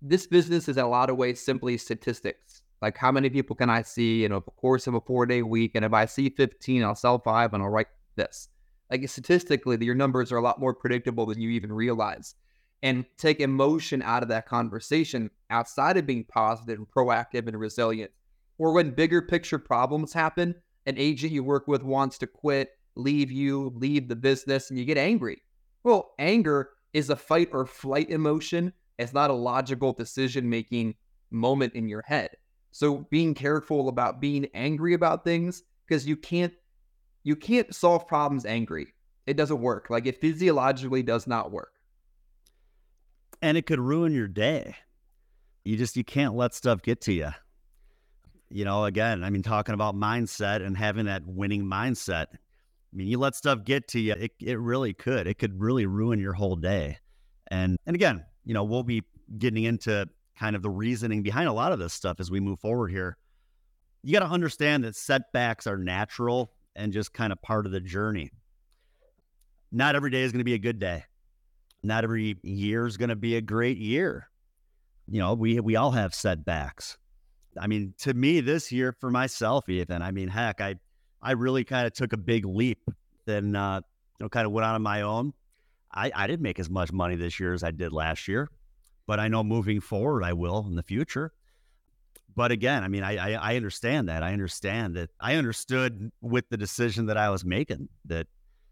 this 0.03 0.27
business 0.27 0.69
is 0.69 0.77
in 0.77 0.85
a 0.85 0.89
lot 0.89 1.11
of 1.11 1.17
ways 1.17 1.45
simply 1.45 1.77
statistics 1.77 2.63
like, 2.83 2.97
how 2.97 3.13
many 3.13 3.29
people 3.29 3.57
can 3.57 3.69
I 3.69 3.83
see 3.83 4.25
in 4.25 4.33
a 4.33 4.41
course 4.41 4.87
of 4.87 4.95
a 4.95 5.01
four 5.01 5.27
day 5.27 5.43
week? 5.43 5.73
And 5.75 5.85
if 5.85 5.93
I 5.93 6.07
see 6.07 6.31
15, 6.31 6.83
I'll 6.83 6.95
sell 6.95 7.19
five 7.19 7.53
and 7.53 7.63
I'll 7.63 7.69
write 7.69 7.89
this. 8.17 8.49
Like, 8.91 9.07
statistically, 9.09 9.83
your 9.85 9.95
numbers 9.95 10.33
are 10.33 10.39
a 10.39 10.43
lot 10.43 10.59
more 10.59 10.75
predictable 10.75 11.27
than 11.27 11.41
you 11.41 11.51
even 11.51 11.73
realize. 11.73 12.35
And 12.83 13.05
take 13.19 13.41
emotion 13.41 14.01
out 14.01 14.23
of 14.23 14.31
that 14.31 14.47
conversation 14.47 15.31
outside 15.51 15.99
of 15.99 16.07
being 16.07 16.25
positive 16.25 16.79
and 16.79 16.89
proactive 16.89 17.47
and 17.47 17.59
resilient. 17.59 18.11
Or 18.59 18.73
when 18.73 18.93
bigger 18.93 19.21
picture 19.21 19.59
problems 19.59 20.15
happen, 20.15 20.55
an 20.87 20.97
agent 20.97 21.33
you 21.33 21.45
work 21.45 21.69
with 21.69 21.83
wants 21.83 22.17
to 22.19 22.27
quit, 22.27 22.71
leave 22.97 23.31
you, 23.31 23.73
leave 23.77 24.09
the 24.09 24.17
business, 24.17 24.71
and 24.71 24.79
you 24.79 24.87
get 24.87 24.97
angry. 24.97 25.43
Well, 25.85 26.13
anger 26.19 26.71
is 26.95 27.11
a 27.11 27.17
fight 27.17 27.51
or 27.53 27.67
flight 27.67 28.09
emotion. 28.09 28.73
It's 29.01 29.15
not 29.15 29.31
a 29.31 29.35
logical 29.35 29.93
decision 29.93 30.49
making 30.49 30.95
moment 31.31 31.75
in 31.75 31.89
your 31.89 32.03
head. 32.03 32.31
So 32.71 33.07
being 33.11 33.35
careful 33.35 33.89
about 33.89 34.21
being 34.21 34.47
angry 34.55 34.95
about 34.95 35.25
things 35.25 35.63
because 35.87 36.07
you 36.07 36.17
can't 36.17 36.53
you 37.23 37.35
can't 37.35 37.75
solve 37.75 38.07
problems 38.07 38.45
angry. 38.45 38.89
It 39.27 39.37
doesn't 39.37 39.61
work. 39.61 39.89
Like 39.91 40.07
it 40.07 40.21
physiologically 40.21 41.03
does 41.03 41.27
not 41.27 41.51
work. 41.51 41.73
And 43.43 43.57
it 43.57 43.67
could 43.67 43.81
ruin 43.81 44.15
your 44.15 44.29
day. 44.29 44.77
You 45.65 45.77
just 45.77 45.97
you 45.97 46.05
can't 46.05 46.35
let 46.35 46.55
stuff 46.55 46.83
get 46.83 47.01
to 47.03 47.13
you. 47.13 47.31
You 48.51 48.65
know, 48.65 48.85
again, 48.85 49.25
I 49.25 49.31
mean 49.31 49.43
talking 49.43 49.75
about 49.75 49.95
mindset 49.95 50.65
and 50.65 50.77
having 50.77 51.07
that 51.07 51.23
winning 51.27 51.65
mindset. 51.65 52.27
I 52.33 52.97
mean, 52.97 53.07
you 53.07 53.19
let 53.19 53.35
stuff 53.35 53.65
get 53.65 53.89
to 53.89 54.01
you, 54.01 54.13
it, 54.13 54.33
it 54.41 54.59
really 54.59 54.93
could. 54.93 55.27
It 55.27 55.39
could 55.39 55.61
really 55.61 55.87
ruin 55.87 56.19
your 56.19 56.33
whole 56.33 56.57
day. 56.57 56.99
And 57.51 57.79
and 57.87 57.95
again, 57.95 58.25
you 58.51 58.55
know, 58.55 58.65
we'll 58.65 58.83
be 58.83 59.05
getting 59.39 59.63
into 59.63 60.09
kind 60.37 60.57
of 60.57 60.63
the 60.63 60.69
reasoning 60.69 61.23
behind 61.23 61.49
a 61.49 61.53
lot 61.53 61.71
of 61.71 61.79
this 61.79 61.95
stuff 61.95 62.19
as 62.19 62.33
we 62.33 62.41
move 62.41 62.59
forward 62.59 62.91
here. 62.91 63.17
you 64.03 64.13
got 64.13 64.27
to 64.27 64.33
understand 64.33 64.83
that 64.83 64.97
setbacks 64.97 65.69
are 65.69 65.79
natural 65.79 66.51
and 66.75 66.93
just 66.93 67.13
kind 67.13 67.33
of 67.33 67.41
part 67.43 67.65
of 67.65 67.71
the 67.71 67.79
journey. 67.79 68.33
Not 69.71 69.95
every 69.95 70.11
day 70.11 70.23
is 70.23 70.33
going 70.33 70.41
to 70.41 70.45
be 70.45 70.55
a 70.55 70.59
good 70.59 70.81
day. 70.81 71.05
Not 71.85 72.03
every 72.03 72.39
year 72.43 72.89
is 72.89 72.97
going 72.97 73.11
to 73.11 73.15
be 73.15 73.37
a 73.37 73.41
great 73.41 73.79
year. 73.79 74.29
You 75.07 75.21
know, 75.21 75.35
we 75.35 75.61
we 75.61 75.77
all 75.77 75.93
have 75.93 76.13
setbacks. 76.13 76.99
I 77.57 77.69
mean, 77.69 77.95
to 77.99 78.13
me, 78.13 78.41
this 78.41 78.73
year 78.73 78.97
for 79.01 79.13
myself, 79.13 79.69
Ethan. 79.69 80.03
I 80.03 80.11
mean, 80.11 80.27
heck, 80.27 80.61
I 80.61 80.75
I 81.23 81.33
really 81.33 81.63
kind 81.63 81.87
of 81.87 81.93
took 81.93 82.13
a 82.13 82.17
big 82.17 82.45
leap. 82.45 82.83
and 83.29 83.57
uh, 83.57 83.83
you 84.19 84.25
know, 84.25 84.29
kind 84.29 84.45
of 84.45 84.51
went 84.51 84.65
out 84.65 84.75
on 84.75 84.83
my 84.83 85.03
own. 85.03 85.35
I 85.93 86.11
I 86.15 86.27
didn't 86.27 86.43
make 86.43 86.59
as 86.59 86.71
much 86.71 86.93
money 86.93 87.17
this 87.17 87.41
year 87.41 87.53
as 87.53 87.63
I 87.63 87.71
did 87.71 87.93
last 87.93 88.29
year, 88.29 88.49
but 89.07 89.21
I 89.21 89.29
know 89.29 89.43
moving 89.43 89.81
forward 89.81 90.25
I 90.25 90.33
will 90.33 90.67
in 90.67 90.75
the 90.77 90.83
future 90.83 91.33
but 92.37 92.53
again, 92.53 92.85
I 92.85 92.89
mean, 92.89 93.03
I, 93.03 93.35
I, 93.35 93.53
I 93.53 93.57
understand 93.57 94.09
that. 94.09 94.23
I 94.23 94.33
understand 94.33 94.97
that. 94.97 95.11
I 95.21 95.35
understood 95.35 96.11
with 96.21 96.49
the 96.49 96.57
decision 96.57 97.07
that 97.07 97.17
I 97.17 97.31
was 97.31 97.45
making 97.45 97.89
that 98.07 98.27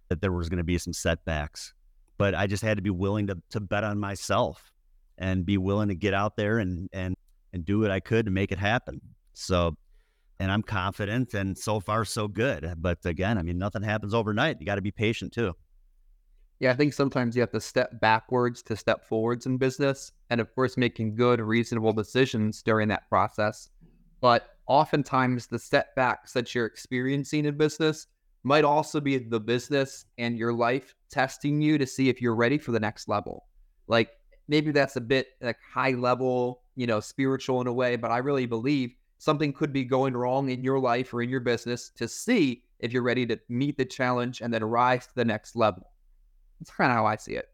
that 0.08 0.22
there 0.22 0.32
was 0.32 0.48
going 0.48 0.58
to 0.58 0.64
be 0.64 0.78
some 0.78 0.94
setbacks, 0.94 1.74
but 2.16 2.34
I 2.34 2.46
just 2.46 2.62
had 2.62 2.78
to 2.78 2.82
be 2.82 2.90
willing 2.90 3.26
to 3.26 3.38
to 3.50 3.60
bet 3.60 3.84
on 3.84 3.98
myself 3.98 4.72
and 5.18 5.44
be 5.44 5.58
willing 5.58 5.88
to 5.88 5.94
get 5.94 6.14
out 6.14 6.36
there 6.36 6.58
and 6.58 6.88
and 6.92 7.14
and 7.52 7.64
do 7.64 7.80
what 7.80 7.90
I 7.90 8.00
could 8.00 8.26
to 8.26 8.30
make 8.30 8.52
it 8.52 8.58
happen. 8.58 9.00
So, 9.34 9.76
and 10.38 10.50
I'm 10.50 10.62
confident, 10.62 11.34
and 11.34 11.56
so 11.58 11.80
far 11.80 12.04
so 12.04 12.28
good. 12.28 12.74
But 12.78 13.04
again, 13.04 13.38
I 13.38 13.42
mean, 13.42 13.58
nothing 13.58 13.82
happens 13.82 14.14
overnight. 14.14 14.58
You 14.60 14.66
got 14.66 14.76
to 14.76 14.82
be 14.82 14.92
patient 14.92 15.32
too. 15.32 15.54
Yeah, 16.60 16.72
I 16.72 16.74
think 16.74 16.92
sometimes 16.92 17.36
you 17.36 17.42
have 17.42 17.52
to 17.52 17.60
step 17.60 18.00
backwards 18.00 18.62
to 18.64 18.76
step 18.76 19.04
forwards 19.04 19.46
in 19.46 19.58
business. 19.58 20.12
And 20.30 20.40
of 20.40 20.52
course, 20.54 20.76
making 20.76 21.14
good, 21.14 21.40
reasonable 21.40 21.92
decisions 21.92 22.62
during 22.62 22.88
that 22.88 23.08
process. 23.08 23.70
But 24.20 24.56
oftentimes, 24.66 25.46
the 25.46 25.58
setbacks 25.58 26.32
that 26.32 26.54
you're 26.54 26.66
experiencing 26.66 27.44
in 27.44 27.56
business 27.56 28.08
might 28.42 28.64
also 28.64 29.00
be 29.00 29.18
the 29.18 29.40
business 29.40 30.06
and 30.16 30.36
your 30.36 30.52
life 30.52 30.94
testing 31.10 31.60
you 31.60 31.78
to 31.78 31.86
see 31.86 32.08
if 32.08 32.20
you're 32.20 32.34
ready 32.34 32.58
for 32.58 32.72
the 32.72 32.80
next 32.80 33.08
level. 33.08 33.46
Like 33.86 34.10
maybe 34.48 34.72
that's 34.72 34.96
a 34.96 35.00
bit 35.00 35.28
like 35.40 35.58
high 35.60 35.92
level, 35.92 36.62
you 36.74 36.86
know, 36.86 37.00
spiritual 37.00 37.60
in 37.60 37.66
a 37.66 37.72
way, 37.72 37.96
but 37.96 38.10
I 38.10 38.18
really 38.18 38.46
believe 38.46 38.94
something 39.18 39.52
could 39.52 39.72
be 39.72 39.84
going 39.84 40.16
wrong 40.16 40.50
in 40.50 40.62
your 40.62 40.78
life 40.78 41.12
or 41.12 41.22
in 41.22 41.28
your 41.28 41.40
business 41.40 41.90
to 41.96 42.08
see 42.08 42.62
if 42.78 42.92
you're 42.92 43.02
ready 43.02 43.26
to 43.26 43.38
meet 43.48 43.76
the 43.76 43.84
challenge 43.84 44.40
and 44.40 44.52
then 44.54 44.64
rise 44.64 45.06
to 45.08 45.14
the 45.14 45.24
next 45.24 45.56
level. 45.56 45.90
That's 46.60 46.70
kind 46.70 46.90
of 46.90 46.96
how 46.96 47.06
I 47.06 47.16
see 47.16 47.34
it. 47.34 47.46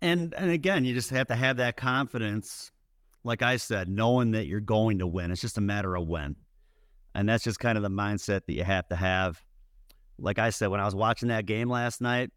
And 0.00 0.34
and 0.34 0.50
again, 0.50 0.84
you 0.84 0.94
just 0.94 1.10
have 1.10 1.26
to 1.28 1.34
have 1.34 1.56
that 1.56 1.76
confidence, 1.76 2.70
like 3.24 3.42
I 3.42 3.56
said, 3.56 3.88
knowing 3.88 4.32
that 4.32 4.46
you're 4.46 4.60
going 4.60 5.00
to 5.00 5.06
win. 5.06 5.30
It's 5.30 5.40
just 5.40 5.58
a 5.58 5.62
matter 5.62 5.96
of 5.96 6.06
when. 6.06 6.36
And 7.14 7.28
that's 7.28 7.44
just 7.44 7.58
kind 7.58 7.76
of 7.76 7.82
the 7.82 7.90
mindset 7.90 8.46
that 8.46 8.52
you 8.52 8.64
have 8.64 8.88
to 8.88 8.96
have. 8.96 9.42
Like 10.18 10.38
I 10.38 10.50
said, 10.50 10.68
when 10.68 10.80
I 10.80 10.84
was 10.84 10.94
watching 10.94 11.28
that 11.28 11.46
game 11.46 11.68
last 11.68 12.00
night, 12.00 12.30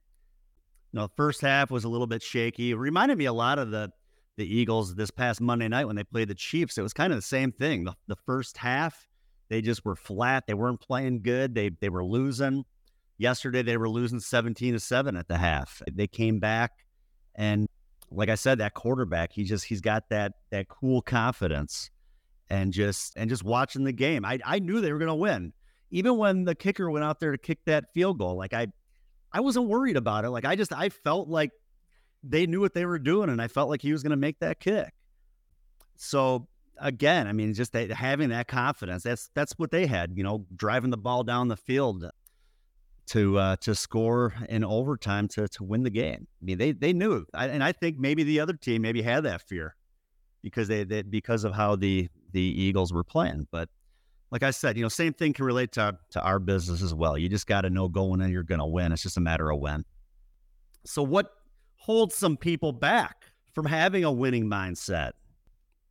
you 0.92 1.00
know, 1.00 1.08
the 1.08 1.14
first 1.16 1.42
half 1.42 1.72
was 1.72 1.84
a 1.84 1.90
little 1.90 2.08
bit 2.08 2.22
shaky. 2.24 2.72
It 2.72 2.76
reminded 2.76 3.18
me 3.18 3.26
a 3.26 3.34
lot 3.34 3.60
of 3.60 3.72
the 3.72 3.92
the 4.38 4.46
Eagles 4.46 4.96
this 4.96 5.12
past 5.12 5.42
Monday 5.42 5.68
night 5.68 5.86
when 5.86 5.96
they 5.96 6.04
played 6.04 6.30
the 6.30 6.36
Chiefs. 6.36 6.78
It 6.78 6.82
was 6.82 6.94
kind 6.94 7.14
of 7.14 7.18
the 7.18 7.24
same 7.24 7.52
thing. 7.52 7.84
The, 7.84 7.94
the 8.08 8.16
first 8.26 8.58
half, 8.58 9.08
they 9.50 9.62
just 9.62 9.86
were 9.86 9.96
flat. 9.96 10.46
They 10.48 10.54
weren't 10.54 10.82
playing 10.82 11.22
good. 11.22 11.54
They 11.54 11.70
they 11.70 11.90
were 11.90 12.04
losing. 12.04 12.64
Yesterday 13.18 13.62
they 13.62 13.78
were 13.78 13.90
losing 13.90 14.20
17 14.20 14.74
to 14.74 14.80
7 14.80 15.16
at 15.16 15.28
the 15.28 15.38
half. 15.38 15.82
They 15.92 16.08
came 16.08 16.40
back 16.40 16.72
and 17.36 17.68
like 18.12 18.30
I 18.30 18.36
said 18.36 18.58
that 18.60 18.74
quarterback, 18.74 19.32
he 19.32 19.44
just 19.44 19.66
he's 19.66 19.82
got 19.82 20.10
that 20.10 20.34
that 20.52 20.68
cool 20.68 21.02
confidence 21.02 21.90
and 22.50 22.74
just 22.74 23.14
and 23.16 23.30
just 23.30 23.44
watching 23.44 23.84
the 23.84 23.94
game. 23.94 24.26
I 24.26 24.40
I 24.46 24.60
knew 24.60 24.82
they 24.82 24.92
were 24.92 25.00
going 25.00 25.08
to 25.08 25.16
win. 25.16 25.54
Even 25.92 26.18
when 26.18 26.44
the 26.44 26.56
kicker 26.56 26.90
went 26.90 27.06
out 27.06 27.20
there 27.20 27.32
to 27.32 27.38
kick 27.38 27.60
that 27.66 27.94
field 27.94 28.20
goal, 28.20 28.36
like 28.36 28.54
I 28.54 28.68
I 29.32 29.40
wasn't 29.40 29.68
worried 29.68 29.98
about 29.98 30.26
it. 30.26 30.30
Like 30.30 30.46
I 30.46 30.56
just 30.56 30.74
I 30.74 30.90
felt 30.90 31.30
like 31.30 31.52
they 32.24 32.46
knew 32.46 32.60
what 32.60 32.74
they 32.74 32.86
were 32.86 33.00
doing 33.00 33.30
and 33.30 33.42
I 33.42 33.48
felt 33.48 33.70
like 33.70 33.82
he 33.82 33.92
was 33.92 34.04
going 34.04 34.12
to 34.12 34.18
make 34.18 34.40
that 34.40 34.60
kick. 34.60 34.94
So 35.96 36.48
again, 36.78 37.28
I 37.28 37.34
mean, 37.34 37.54
just 37.54 37.74
having 37.74 38.30
that 38.30 38.48
confidence. 38.48 39.04
That's 39.04 39.30
that's 39.34 39.54
what 39.54 39.72
they 39.72 39.86
had. 39.86 40.18
You 40.18 40.24
know, 40.24 40.46
driving 40.56 40.90
the 40.90 40.98
ball 40.98 41.24
down 41.24 41.48
the 41.48 41.58
field 41.58 42.06
to 43.08 43.38
uh, 43.38 43.56
to 43.58 43.76
score 43.76 44.34
in 44.50 44.64
overtime 44.64 45.28
to 45.30 45.48
to 45.48 45.64
win 45.64 45.84
the 45.84 45.90
game. 45.90 46.28
I 46.42 46.46
mean, 46.46 46.58
they 46.58 46.72
they 46.72 46.94
knew, 46.94 47.26
I, 47.34 47.48
and 47.48 47.64
I 47.64 47.72
think 47.72 47.98
maybe 47.98 48.24
the 48.24 48.40
other 48.40 48.54
team 48.54 48.82
maybe 48.82 49.02
had 49.02 49.24
that 49.24 49.42
fear 49.48 49.76
because 50.42 50.68
they, 50.68 50.84
they 50.84 51.02
because 51.02 51.44
of 51.44 51.54
how 51.54 51.76
the 51.76 52.10
the 52.32 52.42
Eagles 52.42 52.94
were 52.94 53.04
playing. 53.04 53.48
But 53.52 53.70
like 54.32 54.44
I 54.44 54.52
said, 54.52 54.78
you 54.78 54.84
know, 54.84 54.90
same 54.90 55.14
thing 55.14 55.34
can 55.34 55.46
relate 55.46 55.72
to 55.74 55.98
to 56.12 56.22
our 56.22 56.40
business 56.40 56.82
as 56.82 56.94
well. 56.94 57.18
You 57.18 57.30
just 57.30 57.48
got 57.48 57.62
to 57.62 57.70
know 57.70 57.88
going 57.88 58.22
in, 58.22 58.32
you're 58.32 58.44
going 58.44 58.60
to 58.60 58.66
win. 58.66 58.92
It's 58.92 59.04
just 59.04 59.18
a 59.18 59.22
matter 59.22 59.52
of 59.52 59.60
when. 59.60 59.84
So, 60.86 61.04
what 61.04 61.32
holds 61.76 62.16
some 62.16 62.38
people 62.38 62.72
back 62.72 63.26
from 63.54 63.66
having 63.66 64.04
a 64.04 64.12
winning 64.12 64.46
mindset? 64.46 65.12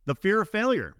The 0.05 0.15
fear 0.15 0.41
of 0.41 0.49
failure. 0.49 0.95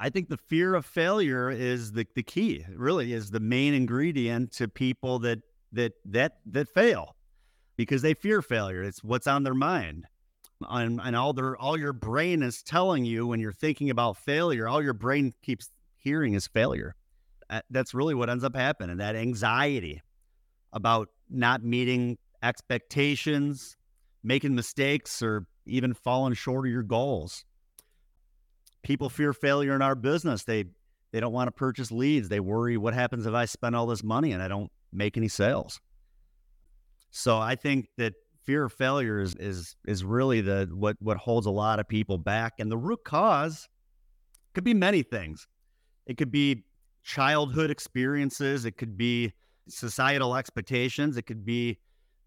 I 0.00 0.10
think 0.10 0.28
the 0.28 0.36
fear 0.36 0.74
of 0.74 0.86
failure 0.86 1.50
is 1.50 1.92
the, 1.92 2.06
the 2.14 2.22
key, 2.22 2.64
really 2.74 3.12
is 3.12 3.30
the 3.30 3.40
main 3.40 3.74
ingredient 3.74 4.52
to 4.52 4.68
people 4.68 5.18
that 5.20 5.40
that 5.72 5.92
that 6.06 6.38
that 6.46 6.68
fail 6.68 7.16
because 7.76 8.02
they 8.02 8.14
fear 8.14 8.40
failure. 8.40 8.82
It's 8.82 9.02
what's 9.02 9.26
on 9.26 9.42
their 9.42 9.54
mind. 9.54 10.06
And, 10.68 11.00
and 11.02 11.14
all 11.14 11.32
their 11.32 11.56
all 11.56 11.78
your 11.78 11.92
brain 11.92 12.42
is 12.42 12.62
telling 12.62 13.04
you 13.04 13.26
when 13.26 13.40
you're 13.40 13.52
thinking 13.52 13.90
about 13.90 14.16
failure, 14.16 14.68
all 14.68 14.82
your 14.82 14.94
brain 14.94 15.34
keeps 15.42 15.70
hearing 15.96 16.34
is 16.34 16.46
failure. 16.46 16.94
That's 17.70 17.94
really 17.94 18.14
what 18.14 18.30
ends 18.30 18.44
up 18.44 18.54
happening. 18.54 18.98
That 18.98 19.16
anxiety 19.16 20.02
about 20.72 21.08
not 21.30 21.64
meeting 21.64 22.18
expectations, 22.42 23.76
making 24.22 24.54
mistakes, 24.54 25.22
or 25.22 25.46
even 25.66 25.94
falling 25.94 26.34
short 26.34 26.66
of 26.66 26.72
your 26.72 26.82
goals 26.82 27.44
people 28.88 29.10
fear 29.10 29.34
failure 29.34 29.74
in 29.74 29.82
our 29.82 29.94
business. 29.94 30.44
They 30.44 30.64
they 31.12 31.20
don't 31.20 31.34
want 31.34 31.48
to 31.48 31.52
purchase 31.52 31.92
leads. 31.92 32.30
They 32.30 32.40
worry 32.40 32.78
what 32.78 32.94
happens 32.94 33.26
if 33.26 33.34
I 33.34 33.44
spend 33.44 33.76
all 33.76 33.86
this 33.86 34.02
money 34.02 34.32
and 34.32 34.42
I 34.42 34.48
don't 34.48 34.72
make 34.92 35.18
any 35.18 35.28
sales. 35.28 35.78
So 37.10 37.38
I 37.38 37.54
think 37.54 37.88
that 37.98 38.14
fear 38.44 38.64
of 38.64 38.72
failure 38.72 39.20
is 39.20 39.34
is 39.34 39.76
is 39.86 40.04
really 40.04 40.40
the 40.40 40.70
what 40.72 40.96
what 41.00 41.18
holds 41.18 41.46
a 41.46 41.50
lot 41.50 41.80
of 41.80 41.86
people 41.86 42.16
back. 42.16 42.54
And 42.60 42.72
the 42.72 42.78
root 42.78 43.04
cause 43.04 43.68
could 44.54 44.64
be 44.64 44.74
many 44.74 45.02
things. 45.02 45.46
It 46.06 46.16
could 46.16 46.32
be 46.32 46.64
childhood 47.04 47.70
experiences. 47.70 48.64
It 48.64 48.78
could 48.78 48.96
be 48.96 49.34
societal 49.68 50.34
expectations. 50.34 51.18
It 51.18 51.26
could 51.26 51.44
be 51.44 51.78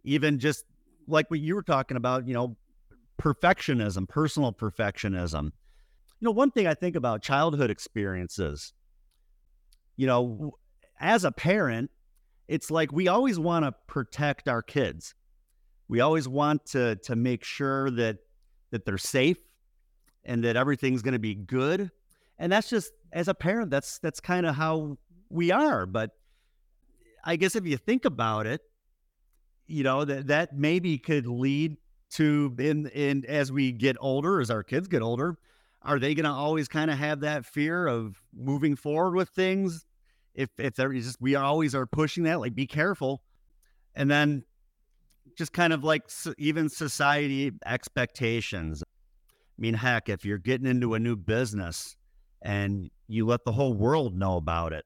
even 0.04 0.38
just 0.38 0.66
like 1.08 1.32
what 1.32 1.40
you 1.40 1.56
were 1.56 1.64
talking 1.64 1.98
about, 1.98 2.28
you 2.28 2.36
know, 2.36 2.56
perfectionism, 3.20 4.08
personal 4.08 4.54
perfectionism. 4.54 5.54
You 6.22 6.26
know, 6.26 6.32
one 6.32 6.52
thing 6.52 6.68
I 6.68 6.76
think 6.76 6.96
about 6.96 7.24
childhood 7.24 7.72
experiences, 7.72 8.74
you 9.98 10.06
know, 10.06 10.54
as 11.00 11.24
a 11.24 11.32
parent, 11.32 11.90
it's 12.48 12.70
like 12.70 12.92
we 12.92 13.08
always 13.08 13.40
want 13.40 13.66
to 13.66 13.74
protect 13.88 14.48
our 14.48 14.62
kids. 14.62 15.16
We 15.88 16.00
always 16.00 16.28
want 16.28 16.66
to 16.68 16.96
to 16.98 17.16
make 17.16 17.44
sure 17.44 17.90
that 17.92 18.20
that 18.70 18.86
they're 18.86 19.00
safe 19.00 19.40
and 20.24 20.44
that 20.44 20.56
everything's 20.56 21.02
going 21.02 21.14
to 21.14 21.20
be 21.20 21.34
good. 21.34 21.90
And 22.38 22.52
that's 22.52 22.70
just 22.70 22.92
as 23.12 23.28
a 23.28 23.34
parent, 23.34 23.72
that's 23.72 23.98
that's 23.98 24.20
kind 24.20 24.46
of 24.46 24.56
how 24.56 25.00
we 25.30 25.52
are. 25.52 25.88
But 25.88 26.12
I 27.26 27.36
guess 27.36 27.56
if 27.56 27.66
you 27.66 27.78
think 27.78 28.06
about 28.06 28.46
it, 28.46 28.62
you 29.66 29.84
know 29.84 30.06
that 30.06 30.28
that 30.28 30.56
maybe 30.56 31.00
could 31.00 31.26
lead 31.26 31.78
to 32.12 32.56
in 32.60 32.88
in 32.90 33.26
as 33.26 33.52
we 33.52 33.72
get 33.72 33.98
older, 34.00 34.40
as 34.40 34.52
our 34.52 34.62
kids 34.64 34.88
get 34.88 35.02
older, 35.02 35.40
are 35.84 36.00
they 36.00 36.14
going 36.14 36.26
to 36.26 36.32
always 36.32 36.68
kind 36.68 36.92
of 36.92 36.98
have 36.98 37.22
that 37.22 37.46
fear 37.46 37.88
of 37.88 38.22
moving 38.34 38.76
forward 38.76 39.16
with 39.16 39.30
things? 39.30 39.86
If 40.34 40.50
if 40.58 40.76
they're 40.76 40.94
just 40.94 41.20
we 41.20 41.36
always 41.36 41.76
are 41.76 41.86
pushing 41.86 42.24
that, 42.24 42.40
like 42.40 42.56
be 42.56 42.68
careful, 42.68 43.22
and 43.96 44.10
then 44.10 44.44
just 45.38 45.54
kind 45.54 45.74
of 45.74 45.84
like 45.84 46.04
even 46.38 46.70
society 46.70 47.52
expectations. 47.66 48.84
I 48.84 49.62
mean, 49.62 49.74
heck, 49.74 50.10
if 50.10 50.24
you're 50.26 50.38
getting 50.38 50.68
into 50.68 50.94
a 50.94 51.00
new 51.00 51.16
business 51.16 51.96
and 52.42 52.90
you 53.08 53.26
let 53.26 53.44
the 53.44 53.52
whole 53.52 53.74
world 53.74 54.18
know 54.18 54.38
about 54.38 54.74
it, 54.74 54.86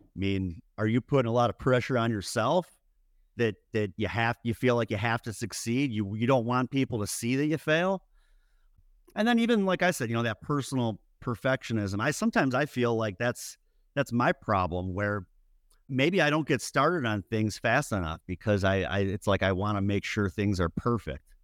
I 0.00 0.18
mean, 0.18 0.62
are 0.78 0.86
you 0.86 1.00
putting 1.00 1.28
a 1.28 1.32
lot 1.32 1.50
of 1.50 1.58
pressure 1.58 1.98
on 1.98 2.10
yourself 2.10 2.66
that 3.36 3.56
that 3.72 3.92
you 3.96 4.08
have 4.08 4.36
you 4.42 4.54
feel 4.54 4.76
like 4.76 4.90
you 4.90 4.96
have 4.96 5.20
to 5.22 5.32
succeed? 5.32 5.92
You 5.92 6.14
you 6.14 6.26
don't 6.26 6.46
want 6.46 6.70
people 6.70 7.00
to 7.00 7.06
see 7.06 7.36
that 7.36 7.46
you 7.46 7.58
fail? 7.58 8.02
And 9.16 9.26
then 9.26 9.38
even 9.38 9.66
like 9.66 9.82
I 9.82 9.90
said, 9.90 10.08
you 10.08 10.14
know, 10.14 10.22
that 10.22 10.40
personal 10.40 11.00
perfectionism. 11.26 12.00
I 12.00 12.12
sometimes 12.12 12.54
I 12.54 12.66
feel 12.66 12.96
like 12.96 13.18
that's 13.18 13.56
that's 13.94 14.12
my 14.12 14.32
problem 14.32 14.94
where 14.94 15.26
maybe 15.88 16.20
I 16.20 16.30
don't 16.30 16.46
get 16.46 16.60
started 16.62 17.06
on 17.06 17.22
things 17.22 17.58
fast 17.58 17.92
enough 17.92 18.20
because 18.26 18.62
I, 18.62 18.82
I 18.82 18.98
it's 19.00 19.26
like 19.26 19.42
I 19.42 19.52
want 19.52 19.76
to 19.76 19.82
make 19.82 20.04
sure 20.04 20.28
things 20.28 20.60
are 20.60 20.68
perfect 20.68 21.34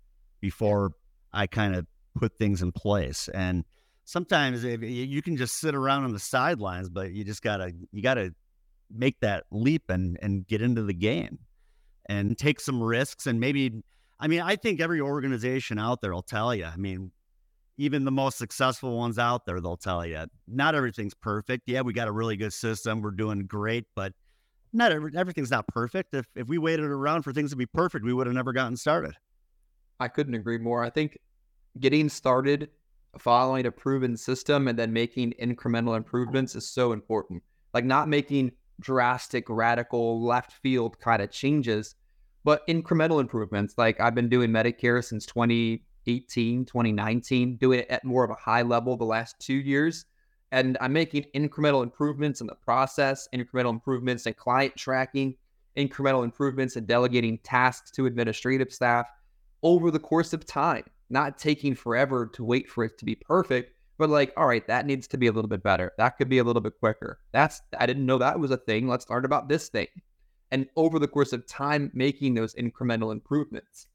before 0.40 0.92
I 1.32 1.46
kind 1.46 1.74
of 1.74 1.86
put 2.14 2.38
things 2.38 2.62
in 2.62 2.72
place. 2.72 3.28
And 3.32 3.64
sometimes 4.04 4.64
you 4.64 5.22
can 5.22 5.36
just 5.36 5.58
sit 5.58 5.74
around 5.74 6.04
on 6.04 6.12
the 6.12 6.18
sidelines, 6.18 6.88
but 6.88 7.12
you 7.12 7.24
just 7.24 7.42
gotta 7.42 7.72
you 7.90 8.02
gotta 8.02 8.34
make 8.94 9.18
that 9.20 9.44
leap 9.50 9.88
and 9.88 10.18
and 10.22 10.46
get 10.46 10.62
into 10.62 10.82
the 10.82 10.94
game 10.94 11.38
and 12.06 12.36
take 12.36 12.60
some 12.60 12.82
risks 12.82 13.26
and 13.26 13.40
maybe 13.40 13.82
I 14.20 14.28
mean 14.28 14.40
I 14.40 14.56
think 14.56 14.80
every 14.80 15.00
organization 15.00 15.78
out 15.78 16.02
there 16.02 16.12
will 16.12 16.22
tell 16.22 16.54
you. 16.54 16.66
I 16.66 16.76
mean, 16.76 17.10
even 17.78 18.04
the 18.04 18.10
most 18.10 18.38
successful 18.38 18.96
ones 18.96 19.18
out 19.18 19.46
there, 19.46 19.60
they'll 19.60 19.76
tell 19.76 20.04
you 20.04 20.26
not 20.46 20.74
everything's 20.74 21.14
perfect. 21.14 21.64
Yeah, 21.66 21.80
we 21.82 21.92
got 21.92 22.08
a 22.08 22.12
really 22.12 22.36
good 22.36 22.52
system, 22.52 23.00
we're 23.00 23.10
doing 23.12 23.46
great, 23.46 23.86
but 23.94 24.12
not 24.72 24.92
every, 24.92 25.12
everything's 25.16 25.50
not 25.50 25.66
perfect. 25.68 26.14
If 26.14 26.26
if 26.34 26.48
we 26.48 26.58
waited 26.58 26.86
around 26.86 27.22
for 27.22 27.32
things 27.32 27.50
to 27.50 27.56
be 27.56 27.66
perfect, 27.66 28.04
we 28.04 28.12
would 28.12 28.26
have 28.26 28.34
never 28.34 28.52
gotten 28.52 28.76
started. 28.76 29.14
I 30.00 30.08
couldn't 30.08 30.34
agree 30.34 30.58
more. 30.58 30.82
I 30.82 30.90
think 30.90 31.18
getting 31.78 32.08
started 32.08 32.70
following 33.18 33.66
a 33.66 33.70
proven 33.70 34.16
system 34.16 34.68
and 34.68 34.78
then 34.78 34.92
making 34.92 35.34
incremental 35.40 35.96
improvements 35.96 36.54
is 36.54 36.68
so 36.68 36.92
important. 36.92 37.42
Like 37.74 37.84
not 37.84 38.08
making 38.08 38.52
drastic, 38.80 39.48
radical 39.48 40.24
left 40.24 40.52
field 40.52 40.98
kind 40.98 41.22
of 41.22 41.30
changes, 41.30 41.94
but 42.44 42.66
incremental 42.66 43.20
improvements. 43.20 43.74
Like 43.76 44.00
I've 44.00 44.14
been 44.14 44.28
doing 44.28 44.50
Medicare 44.50 45.04
since 45.04 45.26
2018, 46.04 46.64
2019, 46.64 47.56
doing 47.56 47.80
it 47.80 47.90
at 47.90 48.04
more 48.04 48.25
of 48.25 48.30
a 48.30 48.35
high 48.35 48.62
level 48.62 48.97
the 48.97 49.04
last 49.04 49.37
two 49.40 49.54
years. 49.54 50.06
And 50.50 50.76
I'm 50.80 50.92
making 50.92 51.25
incremental 51.35 51.82
improvements 51.82 52.40
in 52.40 52.47
the 52.47 52.54
process, 52.54 53.28
incremental 53.35 53.71
improvements 53.71 54.26
in 54.26 54.35
client 54.35 54.76
tracking, 54.76 55.37
incremental 55.76 56.25
improvements 56.25 56.76
in 56.76 56.85
delegating 56.85 57.38
tasks 57.38 57.90
to 57.92 58.06
administrative 58.06 58.73
staff 58.73 59.06
over 59.62 59.90
the 59.90 59.99
course 59.99 60.32
of 60.32 60.44
time 60.44 60.85
not 61.12 61.38
taking 61.38 61.75
forever 61.75 62.26
to 62.26 62.42
wait 62.42 62.68
for 62.68 62.85
it 62.85 62.99
to 62.99 63.04
be 63.04 63.14
perfect, 63.14 63.75
but 63.99 64.09
like, 64.09 64.32
all 64.37 64.47
right, 64.47 64.66
that 64.66 64.87
needs 64.87 65.06
to 65.06 65.18
be 65.18 65.26
a 65.26 65.32
little 65.32 65.49
bit 65.49 65.62
better. 65.62 65.92
That 65.99 66.16
could 66.16 66.28
be 66.28 66.38
a 66.38 66.44
little 66.44 66.62
bit 66.62 66.80
quicker. 66.80 67.21
That's, 67.32 67.61
I 67.78 67.87
didn't 67.87 68.06
know 68.06 68.18
that 68.18 68.40
was 68.40 68.50
a 68.50 68.56
thing. 68.56 68.88
Let's 68.88 69.09
learn 69.09 69.26
about 69.26 69.49
this 69.49 69.68
thing. 69.68 69.88
And 70.50 70.66
over 70.75 70.99
the 70.99 71.06
course 71.06 71.32
of 71.32 71.47
time, 71.47 71.90
making 71.94 72.35
those 72.35 72.54
incremental 72.54 73.12
improvements. 73.12 73.87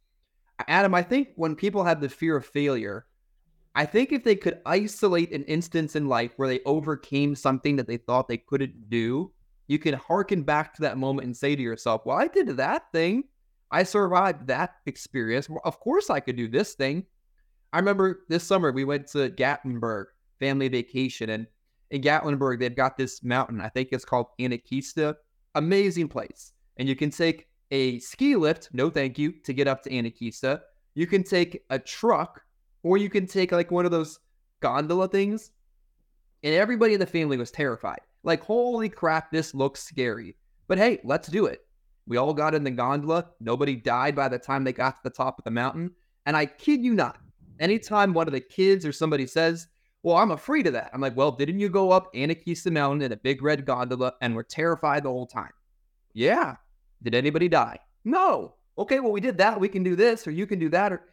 Adam, 0.68 0.96
I 0.96 1.04
think 1.04 1.30
when 1.36 1.56
people 1.56 1.84
have 1.84 2.02
the 2.02 2.10
fear 2.10 2.36
of 2.36 2.46
failure, 2.46 3.06
I 3.76 3.86
think 3.86 4.12
if 4.12 4.24
they 4.24 4.36
could 4.36 4.60
isolate 4.66 5.32
an 5.32 5.44
instance 5.44 5.96
in 5.96 6.08
life 6.08 6.32
where 6.38 6.48
they 6.48 6.62
overcame 6.66 7.36
something 7.36 7.76
that 7.76 7.88
they 7.88 7.98
thought 7.98 8.28
they 8.28 8.38
couldn't 8.38 8.90
do, 8.90 9.32
you 9.68 9.78
can 9.78 9.94
harken 9.94 10.42
back 10.42 10.74
to 10.74 10.82
that 10.82 10.98
moment 10.98 11.26
and 11.26 11.38
say 11.38 11.56
to 11.56 11.62
yourself, 11.62 12.02
well, 12.06 12.18
I 12.18 12.28
did 12.28 12.48
that 12.58 12.92
thing. 12.92 13.26
I 13.70 13.84
survived 13.84 14.48
that 14.48 14.76
experience. 14.86 15.50
Well, 15.50 15.62
of 15.64 15.80
course, 15.80 16.10
I 16.10 16.22
could 16.22 16.38
do 16.38 16.48
this 16.48 16.74
thing. 16.74 17.06
I 17.74 17.80
remember 17.80 18.22
this 18.30 18.44
summer 18.44 18.72
we 18.72 18.86
went 18.86 19.08
to 19.08 19.30
Gatlinburg 19.30 20.06
family 20.40 20.70
vacation, 20.70 21.30
and 21.32 21.48
in 21.92 22.02
Gatlinburg 22.02 22.60
they've 22.60 22.76
got 22.76 22.98
this 22.98 23.24
mountain. 23.24 23.60
I 23.60 23.70
think 23.70 23.90
it's 23.92 24.06
called 24.06 24.28
Anakeesta. 24.40 25.16
Amazing 25.56 26.08
place, 26.08 26.54
and 26.78 26.88
you 26.88 26.96
can 26.96 27.10
take 27.10 27.48
a 27.72 28.00
ski 28.00 28.36
lift. 28.36 28.70
No, 28.74 28.90
thank 28.90 29.18
you. 29.18 29.34
To 29.44 29.54
get 29.54 29.68
up 29.68 29.84
to 29.84 29.90
Anakeesta, 29.90 30.62
you 30.96 31.08
can 31.08 31.24
take 31.24 31.64
a 31.70 31.80
truck, 31.80 32.42
or 32.84 32.98
you 32.98 33.10
can 33.10 33.28
take 33.28 33.52
like 33.52 33.72
one 33.72 33.86
of 33.86 33.92
those 33.92 34.20
gondola 34.62 35.08
things. 35.08 35.52
And 36.44 36.54
everybody 36.54 36.94
in 36.94 37.00
the 37.00 37.06
family 37.06 37.38
was 37.38 37.52
terrified. 37.52 38.02
Like, 38.24 38.44
holy 38.44 38.90
crap, 38.90 39.32
this 39.32 39.54
looks 39.54 39.84
scary. 39.84 40.36
But 40.68 40.78
hey, 40.78 41.00
let's 41.04 41.28
do 41.28 41.46
it. 41.46 41.62
We 42.08 42.18
all 42.18 42.34
got 42.34 42.56
in 42.56 42.64
the 42.64 42.72
gondola. 42.72 43.30
Nobody 43.40 43.76
died 43.76 44.16
by 44.16 44.30
the 44.30 44.40
time 44.40 44.64
they 44.64 44.74
got 44.74 44.98
to 44.98 45.04
the 45.04 45.10
top 45.10 45.38
of 45.38 45.44
the 45.44 45.52
mountain. 45.52 45.92
And 46.26 46.36
I 46.36 46.46
kid 46.46 46.84
you 46.84 46.94
not, 46.94 47.20
anytime 47.60 48.14
one 48.14 48.28
of 48.28 48.34
the 48.34 48.42
kids 48.42 48.86
or 48.86 48.92
somebody 48.92 49.28
says, 49.28 49.68
Well, 50.04 50.18
I'm 50.18 50.32
afraid 50.32 50.68
of 50.68 50.74
that, 50.74 50.90
I'm 50.94 51.02
like, 51.02 51.16
Well, 51.16 51.32
didn't 51.32 51.60
you 51.60 51.70
go 51.70 51.92
up 51.92 52.14
Anakeesta 52.14 52.72
Mountain 52.72 53.02
in 53.02 53.12
a 53.12 53.18
big 53.18 53.42
red 53.42 53.66
gondola 53.66 54.14
and 54.22 54.36
were 54.36 54.44
terrified 54.44 55.04
the 55.04 55.10
whole 55.10 55.28
time? 55.28 55.52
Yeah. 56.14 56.56
Did 57.04 57.16
anybody 57.16 57.48
die? 57.48 57.80
No. 58.06 58.56
Okay, 58.78 59.00
well, 59.00 59.12
we 59.12 59.22
did 59.22 59.38
that. 59.38 59.60
We 59.60 59.70
can 59.70 59.84
do 59.84 59.96
this, 59.96 60.28
or 60.28 60.32
you 60.32 60.46
can 60.46 60.60
do 60.60 60.70
that. 60.70 60.92
Or 60.92 61.08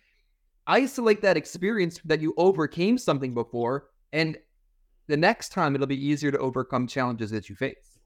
isolate 0.66 1.22
that 1.22 1.36
experience 1.36 2.00
that 2.04 2.20
you 2.20 2.34
overcame 2.36 2.98
something 2.98 3.34
before. 3.34 3.86
And 4.12 4.38
the 5.06 5.16
next 5.16 5.50
time 5.50 5.74
it'll 5.74 5.86
be 5.86 6.06
easier 6.06 6.30
to 6.30 6.38
overcome 6.38 6.86
challenges 6.86 7.30
that 7.30 7.48
you 7.48 7.56
face. 7.56 7.98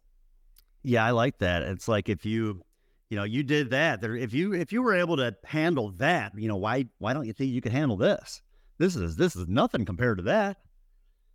Yeah, 0.83 1.05
I 1.05 1.11
like 1.11 1.38
that. 1.38 1.62
It's 1.62 1.88
like 1.88 2.09
if 2.09 2.25
you 2.25 2.62
you 3.11 3.17
know, 3.17 3.25
you 3.25 3.43
did 3.43 3.71
that. 3.71 4.05
If 4.05 4.35
you 4.35 4.53
if 4.55 4.73
you 4.73 4.83
were 4.83 4.95
able 4.95 5.17
to 5.17 5.35
handle 5.45 5.91
that, 5.93 6.33
you 6.37 6.49
know, 6.49 6.57
why 6.57 6.87
why 6.99 7.14
don't 7.14 7.27
you 7.27 7.33
think 7.33 7.53
you 7.53 7.61
can 7.61 7.73
handle 7.73 7.97
this? 7.97 8.43
This 8.79 8.97
is 8.97 9.17
this 9.17 9.35
is 9.35 9.49
nothing 9.49 9.85
compared 9.85 10.19
to 10.19 10.25
that. 10.25 10.59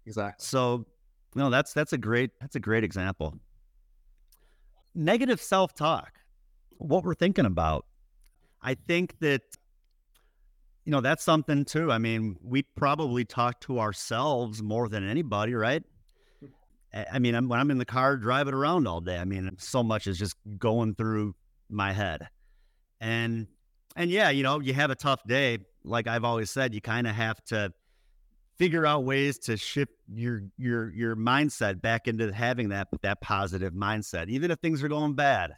Exactly. 0.06 0.44
So, 0.44 0.86
no, 1.36 1.50
that's 1.50 1.74
that's 1.74 1.94
a 1.94 1.98
great 1.98 2.32
that's 2.40 2.56
a 2.56 2.60
great 2.60 2.84
example. 2.84 3.36
Negative 4.94 5.42
self 5.42 5.74
talk. 5.74 6.14
What 6.84 7.04
we're 7.04 7.16
thinking 7.16 7.46
about. 7.46 7.86
I 8.62 8.76
think 8.76 9.20
that 9.20 9.42
you 10.86 10.92
know 10.92 11.02
that's 11.02 11.24
something 11.24 11.66
too. 11.66 11.92
I 11.92 11.98
mean, 11.98 12.38
we 12.44 12.64
probably 12.76 13.26
talk 13.26 13.62
to 13.62 13.80
ourselves 13.80 14.62
more 14.62 14.90
than 14.90 15.08
anybody, 15.08 15.54
right? 15.54 15.84
I 17.12 17.18
mean, 17.20 17.34
I'm, 17.34 17.50
when 17.50 17.60
I'm 17.60 17.72
in 17.72 17.80
the 17.80 17.86
car 17.86 18.18
driving 18.18 18.54
around 18.54 18.88
all 18.88 19.02
day, 19.02 19.18
I 19.18 19.26
mean, 19.26 19.56
so 19.58 19.82
much 19.82 20.06
is 20.06 20.20
just 20.20 20.36
going 20.60 20.94
through 20.94 21.34
my 21.70 21.92
head. 21.92 22.28
And 23.02 23.48
and 23.96 24.10
yeah, 24.10 24.30
you 24.30 24.44
know, 24.44 24.60
you 24.60 24.74
have 24.74 24.92
a 24.92 24.96
tough 24.96 25.24
day. 25.26 25.60
Like 25.84 26.08
I've 26.08 26.24
always 26.24 26.50
said, 26.50 26.74
you 26.74 26.82
kind 26.82 27.08
of 27.08 27.16
have 27.16 27.44
to 27.46 27.74
figure 28.58 28.86
out 28.86 29.04
ways 29.04 29.40
to 29.40 29.58
shift 29.58 29.94
your 30.14 30.44
your 30.58 30.94
your 30.94 31.16
mindset 31.16 31.82
back 31.82 32.08
into 32.08 32.32
having 32.32 32.70
that 32.70 32.88
that 33.02 33.22
positive 33.22 33.74
mindset, 33.74 34.30
even 34.30 34.52
if 34.52 34.60
things 34.60 34.84
are 34.84 34.88
going 34.88 35.14
bad. 35.14 35.56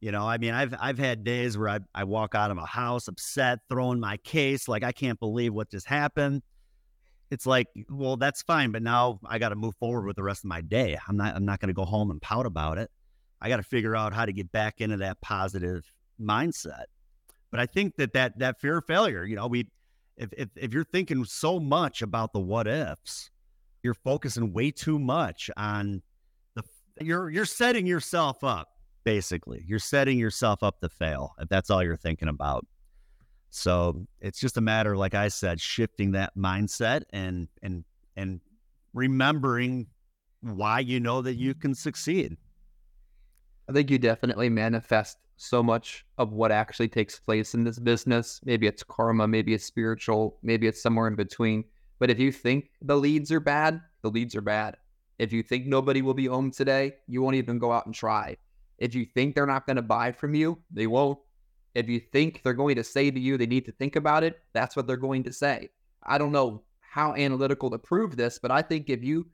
You 0.00 0.12
know, 0.12 0.28
I 0.28 0.36
mean, 0.36 0.52
I've 0.52 0.74
I've 0.78 0.98
had 0.98 1.24
days 1.24 1.56
where 1.56 1.68
I, 1.68 1.78
I 1.94 2.04
walk 2.04 2.34
out 2.34 2.50
of 2.50 2.56
my 2.56 2.66
house 2.66 3.08
upset, 3.08 3.60
throwing 3.70 3.98
my 3.98 4.18
case, 4.18 4.68
like 4.68 4.84
I 4.84 4.92
can't 4.92 5.18
believe 5.18 5.54
what 5.54 5.70
just 5.70 5.86
happened. 5.86 6.42
It's 7.30 7.46
like, 7.46 7.66
well, 7.88 8.16
that's 8.16 8.42
fine, 8.42 8.70
but 8.70 8.82
now 8.82 9.18
I 9.26 9.38
got 9.38 9.48
to 9.48 9.56
move 9.56 9.74
forward 9.76 10.06
with 10.06 10.16
the 10.16 10.22
rest 10.22 10.44
of 10.44 10.48
my 10.48 10.60
day. 10.60 10.98
I'm 11.08 11.16
not 11.16 11.34
I'm 11.34 11.46
not 11.46 11.60
going 11.60 11.68
to 11.68 11.74
go 11.74 11.86
home 11.86 12.10
and 12.10 12.20
pout 12.20 12.44
about 12.44 12.78
it. 12.78 12.90
I 13.40 13.48
got 13.48 13.56
to 13.56 13.62
figure 13.62 13.96
out 13.96 14.12
how 14.12 14.26
to 14.26 14.32
get 14.32 14.52
back 14.52 14.80
into 14.80 14.98
that 14.98 15.20
positive 15.22 15.90
mindset. 16.20 16.84
But 17.50 17.60
I 17.60 17.66
think 17.66 17.96
that 17.96 18.12
that 18.12 18.38
that 18.38 18.60
fear 18.60 18.78
of 18.78 18.84
failure, 18.84 19.24
you 19.24 19.34
know, 19.34 19.46
we 19.46 19.66
if 20.18 20.28
if 20.36 20.50
if 20.56 20.74
you're 20.74 20.84
thinking 20.84 21.24
so 21.24 21.58
much 21.58 22.02
about 22.02 22.34
the 22.34 22.40
what 22.40 22.66
ifs, 22.66 23.30
you're 23.82 23.94
focusing 23.94 24.52
way 24.52 24.70
too 24.70 24.98
much 24.98 25.50
on 25.56 26.02
the 26.54 26.62
you're 27.00 27.30
you're 27.30 27.46
setting 27.46 27.86
yourself 27.86 28.44
up 28.44 28.68
basically. 29.06 29.62
You're 29.64 29.78
setting 29.78 30.18
yourself 30.18 30.64
up 30.64 30.80
to 30.80 30.88
fail 30.88 31.34
if 31.38 31.48
that's 31.48 31.70
all 31.70 31.82
you're 31.82 31.96
thinking 31.96 32.28
about. 32.28 32.66
So 33.50 34.04
it's 34.20 34.40
just 34.40 34.56
a 34.56 34.60
matter, 34.60 34.96
like 34.96 35.14
I 35.14 35.28
said, 35.28 35.60
shifting 35.60 36.10
that 36.12 36.36
mindset 36.36 37.02
and 37.10 37.48
and 37.62 37.84
and 38.16 38.40
remembering 38.92 39.86
why 40.40 40.80
you 40.80 40.98
know 40.98 41.22
that 41.22 41.36
you 41.36 41.54
can 41.54 41.74
succeed. 41.74 42.36
I 43.68 43.72
think 43.72 43.90
you 43.90 43.98
definitely 43.98 44.48
manifest 44.48 45.18
so 45.36 45.62
much 45.62 46.04
of 46.18 46.32
what 46.32 46.50
actually 46.50 46.88
takes 46.88 47.20
place 47.20 47.54
in 47.54 47.62
this 47.62 47.78
business. 47.78 48.40
Maybe 48.44 48.66
it's 48.66 48.82
karma, 48.82 49.28
maybe 49.28 49.54
it's 49.54 49.64
spiritual, 49.64 50.38
maybe 50.42 50.66
it's 50.66 50.82
somewhere 50.82 51.06
in 51.06 51.14
between. 51.14 51.62
But 52.00 52.10
if 52.10 52.18
you 52.18 52.32
think 52.32 52.70
the 52.82 52.96
leads 52.96 53.30
are 53.30 53.40
bad, 53.40 53.80
the 54.02 54.10
leads 54.10 54.34
are 54.34 54.40
bad. 54.40 54.76
If 55.18 55.32
you 55.32 55.44
think 55.44 55.66
nobody 55.66 56.02
will 56.02 56.14
be 56.14 56.26
home 56.26 56.50
today, 56.50 56.94
you 57.06 57.22
won't 57.22 57.36
even 57.36 57.58
go 57.58 57.72
out 57.72 57.86
and 57.86 57.94
try. 57.94 58.36
If 58.78 58.94
you 58.94 59.06
think 59.06 59.34
they're 59.34 59.46
not 59.46 59.66
going 59.66 59.76
to 59.76 59.82
buy 59.82 60.12
from 60.12 60.34
you, 60.34 60.58
they 60.70 60.86
won't. 60.86 61.18
If 61.74 61.88
you 61.88 62.00
think 62.00 62.42
they're 62.42 62.54
going 62.54 62.76
to 62.76 62.84
say 62.84 63.10
to 63.10 63.20
you 63.20 63.36
they 63.36 63.46
need 63.46 63.66
to 63.66 63.72
think 63.72 63.96
about 63.96 64.24
it, 64.24 64.40
that's 64.52 64.76
what 64.76 64.86
they're 64.86 64.96
going 64.96 65.24
to 65.24 65.32
say. 65.32 65.70
I 66.02 66.18
don't 66.18 66.32
know 66.32 66.62
how 66.80 67.14
analytical 67.14 67.70
to 67.70 67.78
prove 67.78 68.16
this, 68.16 68.38
but 68.38 68.50
I 68.50 68.62
think 68.62 68.88
if 68.88 69.04
you 69.04 69.26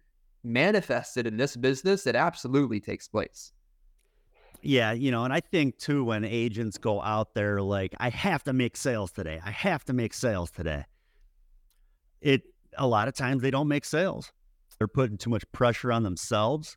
manifest 0.42 1.16
it 1.16 1.26
in 1.26 1.36
this 1.36 1.56
business, 1.56 2.06
it 2.06 2.16
absolutely 2.16 2.80
takes 2.80 3.06
place. 3.06 3.52
Yeah, 4.62 4.92
you 4.92 5.10
know, 5.10 5.24
and 5.24 5.32
I 5.32 5.40
think 5.40 5.78
too 5.78 6.04
when 6.04 6.24
agents 6.24 6.78
go 6.78 7.02
out 7.02 7.34
there 7.34 7.60
like 7.60 7.94
I 7.98 8.10
have 8.10 8.44
to 8.44 8.52
make 8.52 8.76
sales 8.76 9.10
today. 9.10 9.40
I 9.44 9.50
have 9.50 9.84
to 9.86 9.92
make 9.92 10.14
sales 10.14 10.50
today. 10.50 10.84
It 12.20 12.42
a 12.78 12.86
lot 12.86 13.08
of 13.08 13.14
times 13.14 13.42
they 13.42 13.50
don't 13.50 13.68
make 13.68 13.84
sales. 13.84 14.32
They're 14.78 14.88
putting 14.88 15.18
too 15.18 15.30
much 15.30 15.44
pressure 15.52 15.92
on 15.92 16.04
themselves. 16.04 16.76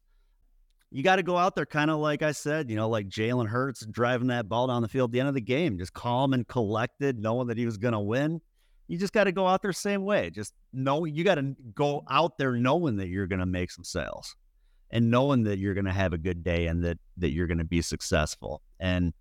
You 0.91 1.03
got 1.03 1.17
to 1.17 1.23
go 1.23 1.37
out 1.37 1.55
there 1.55 1.65
kind 1.65 1.91
of 1.91 1.99
like 1.99 2.21
I 2.21 2.31
said, 2.31 2.69
you 2.69 2.75
know, 2.75 2.87
like 2.87 3.09
Jalen 3.09 3.47
Hurts 3.47 3.85
driving 3.85 4.27
that 4.27 4.47
ball 4.47 4.67
down 4.67 4.81
the 4.81 4.87
field 4.87 5.09
at 5.09 5.13
the 5.13 5.19
end 5.19 5.29
of 5.29 5.35
the 5.35 5.41
game, 5.41 5.77
just 5.77 5.93
calm 5.93 6.33
and 6.33 6.47
collected, 6.47 7.19
knowing 7.19 7.47
that 7.47 7.57
he 7.57 7.65
was 7.65 7.77
going 7.77 7.93
to 7.93 7.99
win. 7.99 8.39
You 8.87 8.97
just 8.97 9.13
got 9.13 9.25
to 9.25 9.31
go 9.31 9.47
out 9.47 9.61
there 9.61 9.73
same 9.73 10.05
way. 10.05 10.29
Just 10.29 10.53
know 10.71 11.05
you 11.05 11.23
got 11.23 11.35
to 11.35 11.55
go 11.73 12.03
out 12.09 12.37
there 12.37 12.53
knowing 12.53 12.97
that 12.97 13.07
you're 13.07 13.27
going 13.27 13.39
to 13.39 13.45
make 13.45 13.71
some 13.71 13.83
sales 13.83 14.35
and 14.91 15.09
knowing 15.09 15.43
that 15.43 15.57
you're 15.57 15.73
going 15.73 15.85
to 15.85 15.91
have 15.91 16.13
a 16.13 16.17
good 16.17 16.43
day 16.43 16.67
and 16.67 16.83
that 16.83 16.97
that 17.17 17.31
you're 17.31 17.47
going 17.47 17.57
to 17.57 17.65
be 17.65 17.81
successful. 17.81 18.61
And 18.79 19.13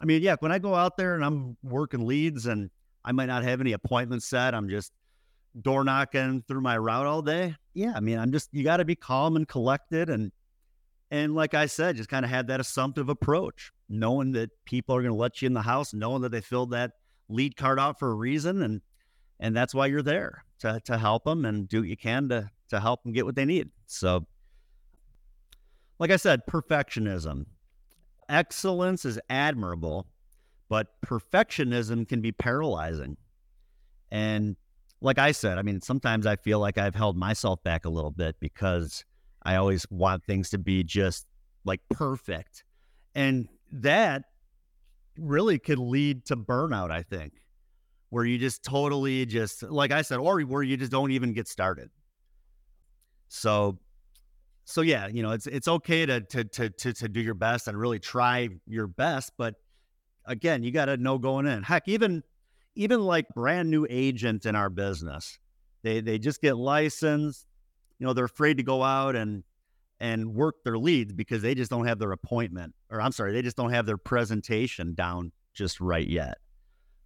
I 0.00 0.04
mean, 0.04 0.22
yeah, 0.22 0.36
when 0.40 0.52
I 0.52 0.58
go 0.58 0.74
out 0.74 0.96
there 0.96 1.14
and 1.14 1.24
I'm 1.24 1.56
working 1.62 2.04
leads 2.04 2.46
and 2.46 2.68
I 3.04 3.12
might 3.12 3.26
not 3.26 3.44
have 3.44 3.60
any 3.60 3.72
appointments 3.72 4.26
set, 4.26 4.54
I'm 4.54 4.68
just 4.68 4.92
door 5.62 5.84
knocking 5.84 6.42
through 6.46 6.60
my 6.60 6.76
route 6.76 7.06
all 7.06 7.22
day. 7.22 7.54
Yeah, 7.74 7.92
I 7.94 8.00
mean, 8.00 8.18
I'm 8.18 8.32
just 8.32 8.50
you 8.52 8.64
got 8.64 8.78
to 8.78 8.84
be 8.84 8.96
calm 8.96 9.36
and 9.36 9.46
collected 9.46 10.10
and 10.10 10.32
and 11.10 11.34
like 11.34 11.54
I 11.54 11.66
said, 11.66 11.96
just 11.96 12.08
kind 12.08 12.24
of 12.24 12.30
had 12.30 12.48
that 12.48 12.60
assumptive 12.60 13.08
approach, 13.08 13.72
knowing 13.88 14.32
that 14.32 14.50
people 14.64 14.96
are 14.96 15.02
going 15.02 15.12
to 15.12 15.18
let 15.18 15.40
you 15.40 15.46
in 15.46 15.54
the 15.54 15.62
house, 15.62 15.94
knowing 15.94 16.22
that 16.22 16.30
they 16.30 16.40
filled 16.40 16.70
that 16.72 16.92
lead 17.28 17.56
card 17.56 17.78
out 17.78 17.98
for 17.98 18.10
a 18.10 18.14
reason 18.14 18.62
and 18.62 18.80
and 19.40 19.54
that's 19.54 19.74
why 19.74 19.86
you're 19.86 20.02
there 20.02 20.44
to 20.60 20.80
to 20.84 20.96
help 20.96 21.24
them 21.24 21.44
and 21.44 21.68
do 21.68 21.80
what 21.80 21.88
you 21.88 21.96
can 21.96 22.28
to 22.28 22.50
to 22.68 22.80
help 22.80 23.02
them 23.02 23.12
get 23.12 23.26
what 23.26 23.36
they 23.36 23.44
need. 23.44 23.70
So 23.86 24.26
like 25.98 26.10
I 26.10 26.16
said, 26.16 26.42
perfectionism. 26.46 27.46
Excellence 28.28 29.04
is 29.04 29.20
admirable, 29.30 30.06
but 30.68 30.88
perfectionism 31.04 32.08
can 32.08 32.20
be 32.20 32.32
paralyzing. 32.32 33.16
And 34.10 34.56
like 35.00 35.18
I 35.18 35.32
said, 35.32 35.58
I 35.58 35.62
mean, 35.62 35.80
sometimes 35.80 36.26
I 36.26 36.36
feel 36.36 36.58
like 36.58 36.78
I've 36.78 36.94
held 36.94 37.16
myself 37.16 37.62
back 37.62 37.84
a 37.84 37.88
little 37.88 38.10
bit 38.10 38.36
because 38.40 39.04
I 39.46 39.56
always 39.56 39.86
want 39.90 40.24
things 40.24 40.50
to 40.50 40.58
be 40.58 40.82
just 40.82 41.26
like 41.64 41.80
perfect. 41.90 42.64
And 43.14 43.48
that 43.70 44.24
really 45.16 45.58
could 45.58 45.78
lead 45.78 46.26
to 46.26 46.36
burnout, 46.36 46.90
I 46.90 47.02
think, 47.02 47.32
where 48.10 48.24
you 48.24 48.38
just 48.38 48.64
totally 48.64 49.24
just, 49.24 49.62
like 49.62 49.92
I 49.92 50.02
said, 50.02 50.18
or 50.18 50.40
where 50.40 50.64
you 50.64 50.76
just 50.76 50.90
don't 50.90 51.12
even 51.12 51.32
get 51.32 51.46
started. 51.46 51.90
So, 53.28 53.78
so 54.64 54.80
yeah, 54.80 55.06
you 55.06 55.22
know, 55.22 55.30
it's 55.30 55.46
it's 55.46 55.68
okay 55.68 56.04
to 56.06 56.20
to 56.22 56.44
to 56.44 56.70
to, 56.70 56.92
to 56.92 57.08
do 57.08 57.20
your 57.20 57.34
best 57.34 57.68
and 57.68 57.78
really 57.78 58.00
try 58.00 58.48
your 58.66 58.88
best, 58.88 59.32
but 59.38 59.54
again, 60.24 60.64
you 60.64 60.72
got 60.72 60.86
to 60.86 60.96
know 60.96 61.18
going 61.18 61.46
in. 61.46 61.62
Heck, 61.62 61.86
even 61.86 62.24
even 62.74 63.00
like 63.00 63.28
brand 63.28 63.70
new 63.70 63.86
agents 63.88 64.44
in 64.44 64.56
our 64.56 64.70
business, 64.70 65.38
they 65.82 66.00
they 66.00 66.18
just 66.18 66.42
get 66.42 66.56
licensed. 66.56 67.45
You 67.98 68.06
know, 68.06 68.12
they're 68.12 68.24
afraid 68.26 68.58
to 68.58 68.62
go 68.62 68.82
out 68.82 69.16
and 69.16 69.44
and 69.98 70.34
work 70.34 70.56
their 70.62 70.76
leads 70.76 71.12
because 71.14 71.40
they 71.40 71.54
just 71.54 71.70
don't 71.70 71.86
have 71.86 71.98
their 71.98 72.12
appointment, 72.12 72.74
or 72.90 73.00
I'm 73.00 73.12
sorry, 73.12 73.32
they 73.32 73.42
just 73.42 73.56
don't 73.56 73.72
have 73.72 73.86
their 73.86 73.96
presentation 73.96 74.94
down 74.94 75.32
just 75.54 75.80
right 75.80 76.06
yet. 76.06 76.36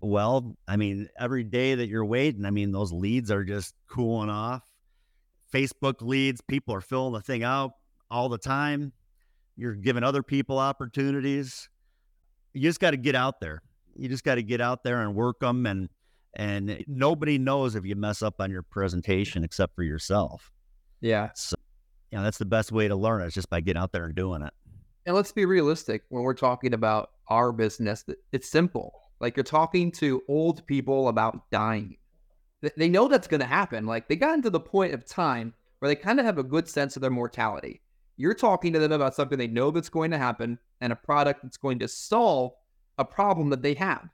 Well, 0.01 0.57
I 0.67 0.77
mean, 0.77 1.09
every 1.19 1.45
day 1.45 1.77
that 1.77 1.89
you're 1.89 2.05
waiting, 2.05 2.45
I 2.45 2.51
mean, 2.51 2.73
those 2.73 2.93
leads 2.93 3.31
are 3.31 3.45
just 3.45 3.75
cooling 3.87 4.31
off. 4.31 4.65
Facebook 5.53 6.01
leads, 6.01 6.41
people 6.41 6.75
are 6.75 6.81
filling 6.81 7.13
the 7.13 7.21
thing 7.21 7.45
out 7.45 7.73
all 8.11 8.29
the 8.29 8.39
time. 8.39 8.93
You're 9.57 9.75
giving 9.75 10.03
other 10.03 10.23
people 10.23 10.59
opportunities. 10.59 11.69
You 12.55 12.63
just 12.63 12.81
got 12.81 12.93
to 12.93 12.97
get 12.97 13.15
out 13.15 13.41
there 13.41 13.63
you 13.97 14.09
just 14.09 14.25
got 14.25 14.37
to 14.37 14.43
get 14.43 14.61
out 14.61 14.83
there 14.83 15.03
and 15.03 15.15
work 15.15 15.41
them 15.41 15.67
and 15.67 15.89
and 16.35 16.85
nobody 16.87 17.39
knows 17.39 17.75
if 17.75 17.85
you 17.85 17.97
mess 17.97 18.23
up 18.23 18.41
on 18.41 18.53
your 18.53 18.63
presentation 18.63 19.43
except 19.43 19.75
for 19.75 19.83
yourself. 19.83 20.53
Yeah. 21.01 21.31
So, 21.35 21.57
you 22.11 22.19
know, 22.19 22.25
that's 22.25 22.39
the 22.39 22.45
best 22.45 22.73
way 22.73 22.89
to 22.89 22.97
learn 22.97 23.23
is 23.23 23.35
just 23.35 23.51
by 23.51 23.61
getting 23.61 23.81
out 23.81 23.93
there 23.93 24.05
and 24.05 24.15
doing 24.15 24.43
it. 24.43 24.53
And 25.07 25.17
let's 25.17 25.33
be 25.33 25.47
realistic 25.47 26.03
when 26.09 26.23
we're 26.23 26.35
talking 26.35 26.75
about 26.75 27.11
our 27.29 27.53
business, 27.53 28.05
it's 28.33 28.49
simple. 28.49 28.93
Like 29.21 29.37
you're 29.37 29.45
talking 29.45 29.91
to 29.93 30.23
old 30.29 30.67
people 30.67 31.09
about 31.09 31.51
dying. 31.51 31.97
They 32.77 32.89
know 32.89 33.09
that's 33.09 33.29
going 33.29 33.41
to 33.41 33.47
happen. 33.47 33.87
Like 33.87 34.09
they 34.09 34.17
got 34.17 34.35
into 34.35 34.51
the 34.51 34.61
point 34.61 34.93
of 34.93 35.07
time 35.07 35.55
where 35.79 35.89
they 35.89 35.97
kind 35.97 36.21
of 36.21 36.27
have 36.27 36.39
a 36.39 36.43
good 36.43 36.69
sense 36.69 36.97
of 36.97 37.03
their 37.03 37.11
mortality. 37.11 37.81
You're 38.17 38.35
talking 38.35 38.73
to 38.75 38.79
them 38.79 38.93
about 38.93 39.15
something 39.15 39.39
they 39.39 39.47
know 39.47 39.71
that's 39.71 39.89
going 39.89 40.11
to 40.11 40.19
happen 40.19 40.59
and 40.83 40.93
a 40.93 40.97
product 40.97 41.43
that's 41.43 41.57
going 41.57 41.79
to 41.79 41.89
solve 41.89 42.53
a 42.99 43.05
problem 43.05 43.49
that 43.49 43.63
they 43.63 43.73
have. 43.75 44.09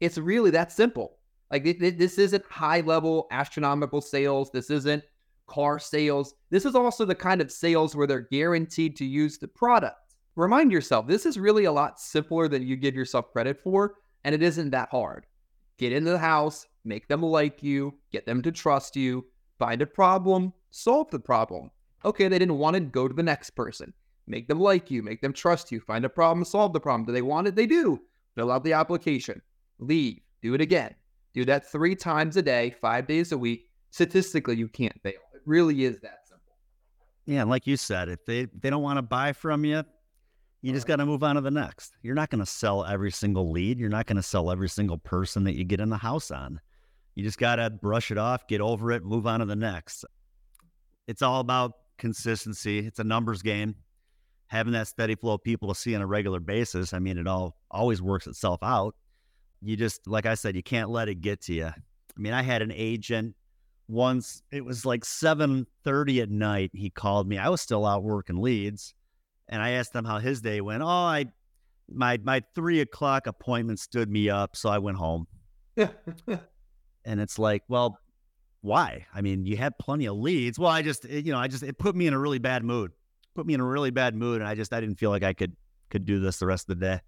It's 0.00 0.16
really 0.16 0.50
that 0.52 0.72
simple. 0.72 1.18
Like 1.50 1.78
this 1.78 2.18
isn't 2.18 2.44
high 2.46 2.80
level 2.80 3.26
astronomical 3.30 4.00
sales. 4.00 4.50
This 4.50 4.70
isn't 4.70 5.04
car 5.46 5.78
sales. 5.78 6.34
This 6.50 6.64
is 6.64 6.74
also 6.74 7.04
the 7.04 7.14
kind 7.14 7.40
of 7.40 7.50
sales 7.50 7.94
where 7.94 8.06
they're 8.06 8.28
guaranteed 8.30 8.96
to 8.96 9.04
use 9.04 9.38
the 9.38 9.48
product. 9.48 10.14
Remind 10.36 10.72
yourself, 10.72 11.06
this 11.06 11.26
is 11.26 11.38
really 11.38 11.64
a 11.64 11.72
lot 11.72 12.00
simpler 12.00 12.48
than 12.48 12.66
you 12.66 12.76
give 12.76 12.94
yourself 12.94 13.32
credit 13.32 13.60
for, 13.60 13.94
and 14.24 14.34
it 14.34 14.42
isn't 14.42 14.70
that 14.70 14.88
hard. 14.90 15.26
Get 15.78 15.92
into 15.92 16.10
the 16.10 16.18
house, 16.18 16.66
make 16.84 17.08
them 17.08 17.22
like 17.22 17.62
you, 17.62 17.94
get 18.10 18.26
them 18.26 18.42
to 18.42 18.52
trust 18.52 18.96
you, 18.96 19.24
find 19.58 19.80
a 19.82 19.86
problem, 19.86 20.52
solve 20.70 21.10
the 21.10 21.20
problem. 21.20 21.70
Okay, 22.04 22.28
they 22.28 22.38
didn't 22.38 22.58
want 22.58 22.76
it, 22.76 22.92
go 22.92 23.08
to 23.08 23.14
the 23.14 23.22
next 23.22 23.50
person. 23.50 23.92
Make 24.26 24.48
them 24.48 24.58
like 24.58 24.90
you, 24.90 25.02
make 25.02 25.20
them 25.20 25.32
trust 25.32 25.70
you, 25.70 25.80
find 25.80 26.04
a 26.04 26.08
problem, 26.08 26.44
solve 26.44 26.72
the 26.72 26.80
problem. 26.80 27.06
Do 27.06 27.12
they 27.12 27.22
want 27.22 27.46
it? 27.46 27.54
They 27.54 27.66
do 27.66 28.00
fill 28.34 28.50
out 28.50 28.64
the 28.64 28.72
application, 28.72 29.40
leave, 29.78 30.20
do 30.42 30.54
it 30.54 30.60
again. 30.60 30.94
Do 31.34 31.44
that 31.44 31.70
three 31.70 31.94
times 31.94 32.36
a 32.36 32.42
day, 32.42 32.74
five 32.80 33.06
days 33.06 33.32
a 33.32 33.38
week. 33.38 33.68
Statistically, 33.90 34.56
you 34.56 34.68
can't 34.68 35.00
fail. 35.02 35.23
Really 35.46 35.84
is 35.84 36.00
that 36.00 36.20
simple. 36.26 36.56
Yeah, 37.26 37.42
and 37.42 37.50
like 37.50 37.66
you 37.66 37.76
said, 37.76 38.08
if 38.08 38.24
they 38.24 38.46
they 38.46 38.70
don't 38.70 38.82
want 38.82 38.98
to 38.98 39.02
buy 39.02 39.32
from 39.32 39.64
you, 39.64 39.84
you 40.62 40.72
just 40.72 40.86
got 40.86 40.96
to 40.96 41.06
move 41.06 41.22
on 41.22 41.36
to 41.36 41.40
the 41.40 41.50
next. 41.50 41.92
You're 42.02 42.14
not 42.14 42.30
going 42.30 42.40
to 42.40 42.46
sell 42.46 42.84
every 42.84 43.10
single 43.10 43.50
lead. 43.50 43.78
You're 43.78 43.90
not 43.90 44.06
going 44.06 44.16
to 44.16 44.22
sell 44.22 44.50
every 44.50 44.68
single 44.68 44.98
person 44.98 45.44
that 45.44 45.54
you 45.54 45.64
get 45.64 45.80
in 45.80 45.90
the 45.90 45.96
house 45.96 46.30
on. 46.30 46.60
You 47.14 47.22
just 47.22 47.38
got 47.38 47.56
to 47.56 47.70
brush 47.70 48.10
it 48.10 48.18
off, 48.18 48.48
get 48.48 48.60
over 48.60 48.90
it, 48.90 49.04
move 49.04 49.26
on 49.26 49.40
to 49.40 49.46
the 49.46 49.56
next. 49.56 50.04
It's 51.06 51.22
all 51.22 51.40
about 51.40 51.72
consistency. 51.98 52.78
It's 52.78 52.98
a 52.98 53.04
numbers 53.04 53.42
game 53.42 53.76
having 54.54 54.72
that 54.72 54.86
steady 54.86 55.14
flow 55.14 55.34
of 55.34 55.42
people 55.42 55.68
to 55.68 55.74
see 55.74 55.94
on 55.94 56.02
a 56.02 56.06
regular 56.06 56.40
basis, 56.40 56.92
I 56.92 56.98
mean, 56.98 57.18
it 57.18 57.26
all 57.26 57.56
always 57.70 58.00
works 58.00 58.26
itself 58.26 58.62
out. 58.62 58.94
You 59.62 59.76
just, 59.76 60.06
like 60.06 60.26
I 60.26 60.34
said, 60.34 60.54
you 60.54 60.62
can't 60.62 60.90
let 60.90 61.08
it 61.08 61.16
get 61.20 61.40
to 61.42 61.54
you. 61.54 61.66
I 61.66 61.74
mean, 62.16 62.32
I 62.32 62.42
had 62.42 62.62
an 62.62 62.72
agent 62.72 63.34
once. 63.88 64.42
It 64.50 64.64
was 64.64 64.84
like 64.84 65.04
seven 65.04 65.66
thirty 65.84 66.20
at 66.20 66.30
night. 66.30 66.70
He 66.74 66.90
called 66.90 67.28
me. 67.28 67.38
I 67.38 67.48
was 67.48 67.60
still 67.60 67.86
out 67.86 68.02
working 68.02 68.40
leads, 68.40 68.94
and 69.48 69.62
I 69.62 69.70
asked 69.70 69.94
him 69.94 70.04
how 70.04 70.18
his 70.18 70.40
day 70.40 70.60
went. 70.60 70.82
Oh, 70.82 70.86
I 70.86 71.26
my 71.88 72.18
my 72.22 72.42
three 72.54 72.80
o'clock 72.80 73.26
appointment 73.26 73.80
stood 73.80 74.10
me 74.10 74.30
up, 74.30 74.56
so 74.56 74.68
I 74.68 74.78
went 74.78 74.96
home. 74.96 75.26
and 75.76 75.90
it's 77.04 77.38
like, 77.38 77.62
well, 77.68 77.98
why? 78.60 79.06
I 79.14 79.20
mean, 79.20 79.44
you 79.44 79.56
had 79.56 79.76
plenty 79.78 80.06
of 80.06 80.16
leads. 80.16 80.58
Well, 80.58 80.70
I 80.70 80.82
just, 80.82 81.04
it, 81.04 81.26
you 81.26 81.32
know, 81.32 81.38
I 81.38 81.48
just 81.48 81.62
it 81.62 81.78
put 81.78 81.96
me 81.96 82.06
in 82.06 82.14
a 82.14 82.18
really 82.18 82.38
bad 82.38 82.64
mood 82.64 82.92
put 83.34 83.46
me 83.46 83.54
in 83.54 83.60
a 83.60 83.64
really 83.64 83.90
bad 83.90 84.14
mood, 84.14 84.40
and 84.40 84.48
I 84.48 84.54
just 84.54 84.72
I 84.72 84.80
didn't 84.80 84.98
feel 84.98 85.10
like 85.10 85.22
I 85.22 85.32
could 85.32 85.56
could 85.90 86.04
do 86.04 86.20
this 86.20 86.38
the 86.38 86.46
rest 86.46 86.68
of 86.68 86.78
the 86.78 86.86
day. 86.86 87.00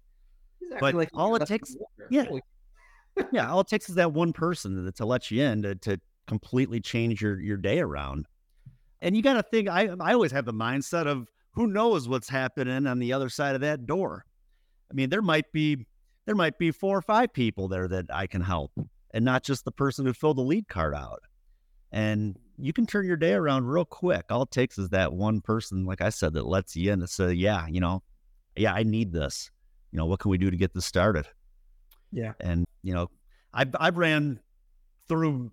But 0.79 0.95
like 0.95 1.09
all 1.13 1.35
it 1.35 1.47
takes, 1.47 1.75
yeah, 2.09 2.25
yeah, 3.31 3.49
all 3.49 3.61
it 3.61 3.67
takes 3.67 3.89
is 3.89 3.95
that 3.95 4.11
one 4.11 4.33
person 4.33 4.85
to, 4.85 4.91
to 4.91 5.05
let 5.05 5.31
you 5.31 5.43
in 5.43 5.61
to, 5.63 5.75
to 5.75 5.99
completely 6.27 6.79
change 6.79 7.21
your 7.21 7.39
your 7.39 7.57
day 7.57 7.79
around. 7.79 8.27
And 9.01 9.15
you 9.15 9.21
got 9.21 9.33
to 9.33 9.43
think. 9.43 9.69
I 9.69 9.89
I 9.99 10.13
always 10.13 10.31
have 10.31 10.45
the 10.45 10.53
mindset 10.53 11.07
of 11.07 11.29
who 11.51 11.67
knows 11.67 12.07
what's 12.07 12.29
happening 12.29 12.87
on 12.87 12.99
the 12.99 13.13
other 13.13 13.29
side 13.29 13.55
of 13.55 13.61
that 13.61 13.85
door. 13.85 14.25
I 14.91 14.93
mean, 14.93 15.09
there 15.09 15.21
might 15.21 15.51
be 15.51 15.85
there 16.25 16.35
might 16.35 16.57
be 16.57 16.71
four 16.71 16.97
or 16.97 17.01
five 17.01 17.33
people 17.33 17.67
there 17.67 17.87
that 17.87 18.05
I 18.13 18.27
can 18.27 18.41
help, 18.41 18.71
and 19.11 19.25
not 19.25 19.43
just 19.43 19.65
the 19.65 19.71
person 19.71 20.05
who 20.05 20.13
filled 20.13 20.37
the 20.37 20.41
lead 20.41 20.67
card 20.67 20.93
out. 20.93 21.21
And 21.91 22.37
you 22.57 22.73
can 22.73 22.85
turn 22.85 23.05
your 23.05 23.17
day 23.17 23.33
around 23.33 23.65
real 23.65 23.85
quick. 23.85 24.25
All 24.29 24.41
it 24.41 24.51
takes 24.51 24.77
is 24.77 24.89
that 24.89 25.13
one 25.13 25.41
person, 25.41 25.85
like 25.85 26.01
I 26.01 26.09
said, 26.09 26.33
that 26.33 26.45
lets 26.45 26.75
you 26.75 26.91
in 26.91 26.99
and 26.99 27.09
say, 27.09 27.33
yeah, 27.33 27.67
you 27.67 27.79
know, 27.79 28.03
yeah, 28.55 28.73
I 28.73 28.83
need 28.83 29.13
this. 29.13 29.51
You 29.91 29.97
know, 29.97 30.05
what 30.05 30.19
can 30.19 30.31
we 30.31 30.37
do 30.37 30.51
to 30.51 30.57
get 30.57 30.73
this 30.73 30.85
started? 30.85 31.27
Yeah. 32.11 32.33
And, 32.39 32.65
you 32.83 32.93
know, 32.93 33.09
I've, 33.53 33.73
I've 33.79 33.97
ran 33.97 34.39
through 35.07 35.51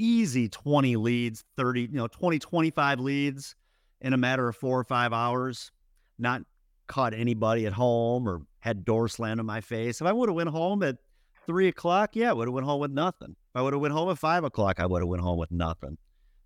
easy 0.00 0.48
20 0.48 0.96
leads, 0.96 1.44
30, 1.56 1.82
you 1.82 1.88
know, 1.92 2.08
20, 2.08 2.38
25 2.38 3.00
leads 3.00 3.54
in 4.00 4.12
a 4.12 4.16
matter 4.16 4.48
of 4.48 4.56
four 4.56 4.80
or 4.80 4.84
five 4.84 5.12
hours, 5.12 5.70
not 6.18 6.42
caught 6.86 7.14
anybody 7.14 7.66
at 7.66 7.72
home 7.72 8.28
or 8.28 8.42
had 8.60 8.84
door 8.84 9.08
slammed 9.08 9.40
in 9.40 9.46
my 9.46 9.60
face. 9.60 10.00
If 10.00 10.06
I 10.06 10.12
would 10.12 10.28
have 10.28 10.36
went 10.36 10.48
home 10.48 10.82
at 10.82 10.96
three 11.46 11.68
o'clock, 11.68 12.16
yeah, 12.16 12.30
I 12.30 12.32
would 12.32 12.48
have 12.48 12.54
went 12.54 12.66
home 12.66 12.80
with 12.80 12.90
nothing. 12.90 13.30
If 13.30 13.56
I 13.56 13.62
would 13.62 13.72
have 13.72 13.80
went 13.82 13.94
home 13.94 14.10
at 14.10 14.18
five 14.18 14.44
o'clock, 14.44 14.80
I 14.80 14.86
would 14.86 15.02
have 15.02 15.08
went 15.08 15.22
home 15.22 15.38
with 15.38 15.50
nothing. 15.50 15.98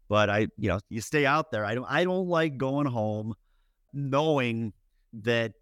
But 0.09 0.29
I, 0.29 0.49
you 0.59 0.69
know, 0.69 0.81
you 0.90 1.01
stay 1.01 1.25
out 1.25 1.51
there. 1.51 1.64
I 1.64 1.75
don't 1.75 1.87
I 1.88 2.05
don't 2.05 2.29
like 2.29 2.59
going 2.59 2.87
home 2.87 3.35
knowing 3.93 4.73
that 5.23 5.53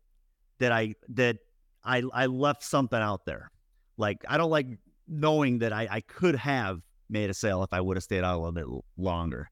that 0.59 0.73
I 0.73 0.95
that 1.11 1.39
I 1.85 2.03
I 2.13 2.27
left 2.27 2.63
something 2.63 2.99
out 2.99 3.25
there. 3.25 3.51
Like 3.97 4.25
I 4.29 4.37
don't 4.37 4.51
like 4.51 4.67
knowing 5.07 5.61
that 5.61 5.73
I, 5.73 5.87
I 5.91 6.01
could 6.01 6.35
have 6.35 6.81
made 7.13 7.31
a 7.31 7.35
sale 7.35 7.63
if 7.63 7.73
I 7.73 7.81
would 7.81 7.97
have 7.97 8.05
stayed 8.05 8.25
out 8.25 8.35
a 8.35 8.39
little 8.39 8.53
bit 8.53 8.67
longer. 8.97 9.51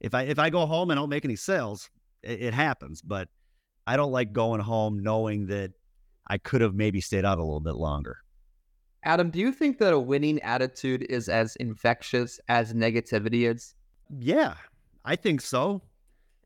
If 0.00 0.14
I 0.14 0.22
if 0.22 0.38
I 0.38 0.50
go 0.50 0.66
home 0.66 0.90
and 0.90 0.98
don't 0.98 1.08
make 1.08 1.24
any 1.24 1.36
sales, 1.36 1.90
it, 2.22 2.42
it 2.42 2.54
happens. 2.54 3.02
But 3.02 3.28
I 3.86 3.96
don't 3.96 4.12
like 4.12 4.32
going 4.32 4.60
home 4.60 5.02
knowing 5.02 5.46
that 5.46 5.72
I 6.26 6.38
could 6.38 6.60
have 6.60 6.74
maybe 6.74 7.00
stayed 7.00 7.24
out 7.24 7.38
a 7.38 7.42
little 7.42 7.60
bit 7.60 7.74
longer. 7.74 8.18
Adam, 9.04 9.30
do 9.30 9.40
you 9.40 9.52
think 9.52 9.78
that 9.78 9.92
a 9.92 9.98
winning 9.98 10.40
attitude 10.42 11.04
is 11.10 11.28
as 11.28 11.56
infectious 11.56 12.38
as 12.48 12.72
negativity 12.72 13.52
is? 13.52 13.74
Yeah, 14.18 14.54
I 15.04 15.16
think 15.16 15.40
so. 15.40 15.82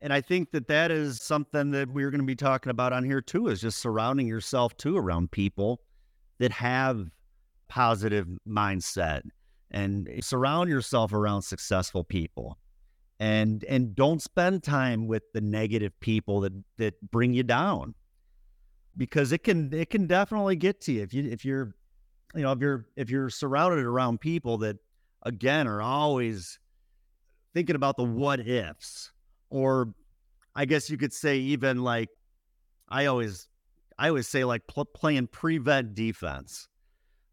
And 0.01 0.11
I 0.11 0.21
think 0.21 0.51
that 0.51 0.67
that 0.67 0.91
is 0.91 1.21
something 1.21 1.71
that 1.71 1.89
we're 1.89 2.11
going 2.11 2.21
to 2.21 2.25
be 2.27 2.35
talking 2.35 2.69
about 2.69 2.93
on 2.93 3.03
here 3.03 3.21
too 3.21 3.47
is 3.47 3.61
just 3.61 3.79
surrounding 3.79 4.27
yourself 4.27 4.75
too 4.77 4.97
around 4.97 5.31
people 5.31 5.81
that 6.39 6.51
have 6.51 7.09
positive 7.67 8.27
mindset 8.47 9.21
and 9.71 10.09
surround 10.21 10.69
yourself 10.69 11.13
around 11.13 11.41
successful 11.41 12.03
people. 12.03 12.57
And 13.19 13.63
and 13.63 13.95
don't 13.95 14.21
spend 14.21 14.63
time 14.63 15.07
with 15.07 15.23
the 15.33 15.41
negative 15.41 15.99
people 15.99 16.41
that 16.41 16.53
that 16.77 17.11
bring 17.11 17.33
you 17.33 17.43
down. 17.43 17.95
Because 18.95 19.31
it 19.31 19.43
can 19.43 19.73
it 19.73 19.89
can 19.89 20.05
definitely 20.07 20.55
get 20.55 20.81
to 20.81 20.91
you 20.93 21.01
if 21.01 21.13
you 21.13 21.29
if 21.29 21.43
you're 21.43 21.75
you 22.35 22.43
know 22.43 22.51
if 22.51 22.59
you're 22.59 22.85
if 22.95 23.09
you're 23.09 23.29
surrounded 23.29 23.83
around 23.85 24.21
people 24.21 24.59
that 24.59 24.77
again 25.23 25.67
are 25.67 25.81
always 25.81 26.59
thinking 27.53 27.75
about 27.75 27.97
the 27.97 28.03
what 28.03 28.39
ifs. 28.47 29.11
Or 29.49 29.93
i 30.55 30.65
guess 30.65 30.89
you 30.89 30.97
could 30.97 31.13
say 31.13 31.37
even 31.37 31.83
like 31.83 32.09
i 32.89 33.05
always 33.05 33.47
i 33.97 34.09
always 34.09 34.27
say 34.27 34.43
like 34.43 34.65
pl- 34.67 34.85
playing 34.85 35.27
prevent 35.27 35.95
defense. 35.95 36.67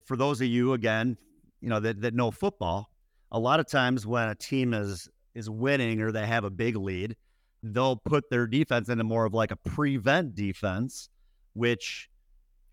For 0.05 0.17
those 0.17 0.41
of 0.41 0.47
you 0.47 0.73
again 0.73 1.19
you 1.65 1.71
know 1.71 1.81
that, 1.81 2.03
that 2.03 2.15
know 2.15 2.31
football 2.31 2.91
a 3.33 3.39
lot 3.39 3.59
of 3.59 3.67
times 3.67 4.07
when 4.07 4.29
a 4.29 4.35
team 4.35 4.75
is 4.75 5.09
is 5.35 5.49
winning 5.49 6.03
or 6.03 6.13
they 6.13 6.27
have 6.27 6.45
a 6.45 6.51
big 6.51 6.77
lead 6.77 7.17
they'll 7.63 7.97
put 7.97 8.29
their 8.29 8.47
defense 8.47 8.91
into 8.91 9.03
more 9.03 9.25
of 9.25 9.33
like 9.33 9.51
a 9.51 9.57
prevent 9.57 10.35
defense 10.35 11.09
which 11.55 12.11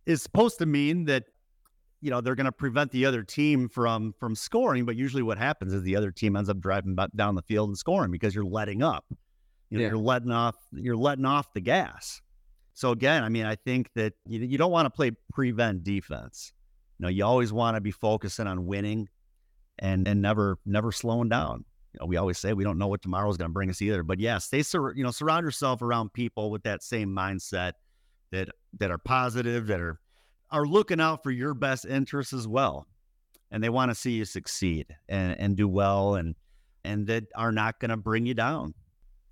is 0.06 0.21
supposed 0.21 0.60
to 0.60 0.65
mean 0.65 1.06
that 1.06 1.23
you 2.01 2.12
know 2.12 2.19
they're 2.19 2.36
going 2.36 2.45
to 2.45 2.51
prevent 2.51 2.91
the 2.91 3.06
other 3.06 3.23
team 3.23 3.69
from 3.69 4.13
from 4.19 4.36
scoring 4.36 4.84
but 4.84 4.97
usually 4.97 5.23
what 5.23 5.38
happens 5.38 5.73
is 5.73 5.82
the 5.84 5.95
other 5.95 6.12
team 6.12 6.36
ends 6.36 6.49
up 6.49 6.60
driving 6.60 6.97
down 7.15 7.36
the 7.36 7.41
field 7.43 7.69
and 7.69 7.77
scoring 7.77 8.12
because 8.12 8.36
you're 8.36 8.43
letting 8.43 8.84
up. 8.84 9.06
You 9.69 9.77
know 9.77 9.84
yeah. 9.84 9.89
you're 9.91 9.97
letting 9.97 10.32
off 10.32 10.58
you're 10.73 10.97
letting 10.97 11.25
off 11.25 11.54
the 11.54 11.62
gas. 11.62 12.21
So 12.73 12.91
again 12.91 13.23
i 13.23 13.30
mean 13.30 13.45
i 13.45 13.56
think 13.56 13.89
that 13.95 14.13
you, 14.25 14.39
you 14.39 14.58
don't 14.58 14.71
want 14.71 14.86
to 14.86 14.89
play 14.89 15.12
prevent 15.32 15.84
defense 15.84 16.51
know 17.01 17.09
you 17.09 17.25
always 17.25 17.51
want 17.51 17.75
to 17.75 17.81
be 17.81 17.91
focusing 17.91 18.47
on 18.47 18.65
winning 18.65 19.07
and 19.79 20.07
and 20.07 20.21
never 20.21 20.57
never 20.65 20.91
slowing 20.91 21.29
down 21.29 21.65
you 21.93 21.99
know 21.99 22.05
we 22.05 22.17
always 22.17 22.37
say 22.37 22.53
we 22.53 22.63
don't 22.63 22.77
know 22.77 22.87
what 22.87 23.01
tomorrow 23.01 23.29
is 23.29 23.37
going 23.37 23.49
to 23.49 23.53
bring 23.53 23.69
us 23.69 23.81
either 23.81 24.03
but 24.03 24.19
yeah 24.19 24.37
stay 24.37 24.61
sur- 24.63 24.93
you 24.95 25.03
know 25.03 25.11
surround 25.11 25.43
yourself 25.43 25.81
around 25.81 26.11
people 26.13 26.51
with 26.51 26.63
that 26.63 26.83
same 26.83 27.09
mindset 27.09 27.73
that 28.31 28.49
that 28.79 28.91
are 28.91 28.97
positive 28.97 29.67
that 29.67 29.79
are 29.79 29.99
are 30.51 30.65
looking 30.65 30.99
out 30.99 31.23
for 31.23 31.31
your 31.31 31.53
best 31.53 31.85
interests 31.85 32.33
as 32.33 32.47
well. 32.47 32.85
And 33.51 33.63
they 33.63 33.69
want 33.69 33.91
to 33.91 33.95
see 33.95 34.11
you 34.11 34.25
succeed 34.25 34.87
and, 35.09 35.39
and 35.39 35.55
do 35.55 35.67
well 35.67 36.15
and 36.15 36.35
and 36.83 37.05
that 37.07 37.25
are 37.35 37.51
not 37.51 37.79
going 37.79 37.89
to 37.89 37.97
bring 37.97 38.25
you 38.25 38.33
down. 38.33 38.73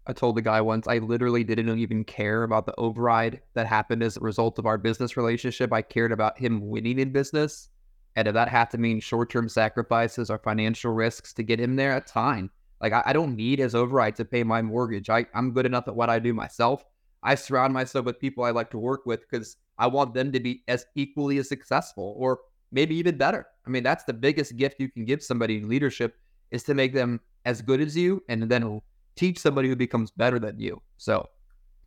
I 0.09 0.13
told 0.13 0.35
the 0.35 0.41
guy 0.41 0.59
once 0.59 0.87
I 0.87 0.97
literally 0.97 1.43
didn't 1.43 1.77
even 1.77 2.03
care 2.03 2.41
about 2.41 2.65
the 2.65 2.73
override 2.79 3.41
that 3.53 3.67
happened 3.67 4.01
as 4.01 4.17
a 4.17 4.21
result 4.21 4.57
of 4.57 4.65
our 4.65 4.79
business 4.79 5.15
relationship. 5.15 5.71
I 5.71 5.83
cared 5.83 6.11
about 6.11 6.39
him 6.39 6.67
winning 6.67 6.97
in 6.97 7.11
business. 7.11 7.69
And 8.15 8.27
if 8.27 8.33
that 8.33 8.49
had 8.49 8.71
to 8.71 8.79
mean 8.79 9.01
short 9.01 9.29
term 9.29 9.47
sacrifices 9.47 10.31
or 10.31 10.39
financial 10.39 10.91
risks 10.93 11.31
to 11.35 11.43
get 11.43 11.59
him 11.59 11.75
there, 11.75 11.93
that's 11.93 12.11
fine. 12.11 12.49
Like, 12.81 12.91
I, 12.91 13.03
I 13.05 13.13
don't 13.13 13.35
need 13.35 13.59
his 13.59 13.75
override 13.75 14.15
to 14.15 14.25
pay 14.25 14.43
my 14.43 14.63
mortgage. 14.63 15.11
I, 15.11 15.27
I'm 15.35 15.53
good 15.53 15.67
enough 15.67 15.87
at 15.87 15.95
what 15.95 16.09
I 16.09 16.17
do 16.17 16.33
myself. 16.33 16.83
I 17.21 17.35
surround 17.35 17.75
myself 17.75 18.05
with 18.05 18.19
people 18.19 18.43
I 18.43 18.49
like 18.49 18.71
to 18.71 18.79
work 18.79 19.05
with 19.05 19.21
because 19.29 19.57
I 19.77 19.85
want 19.85 20.15
them 20.15 20.31
to 20.31 20.39
be 20.39 20.63
as 20.67 20.87
equally 20.95 21.37
as 21.37 21.49
successful 21.49 22.15
or 22.17 22.39
maybe 22.71 22.95
even 22.95 23.15
better. 23.15 23.45
I 23.67 23.69
mean, 23.69 23.83
that's 23.83 24.05
the 24.05 24.13
biggest 24.13 24.57
gift 24.57 24.79
you 24.79 24.89
can 24.89 25.05
give 25.05 25.21
somebody 25.21 25.57
in 25.57 25.69
leadership 25.69 26.15
is 26.49 26.63
to 26.63 26.73
make 26.73 26.95
them 26.95 27.19
as 27.45 27.61
good 27.61 27.79
as 27.79 27.95
you 27.95 28.23
and 28.27 28.49
then 28.49 28.81
teach 29.19 29.37
somebody 29.37 29.67
who 29.67 29.75
becomes 29.75 30.11
better 30.11 30.39
than 30.39 30.57
you. 30.59 30.81
So, 30.97 31.27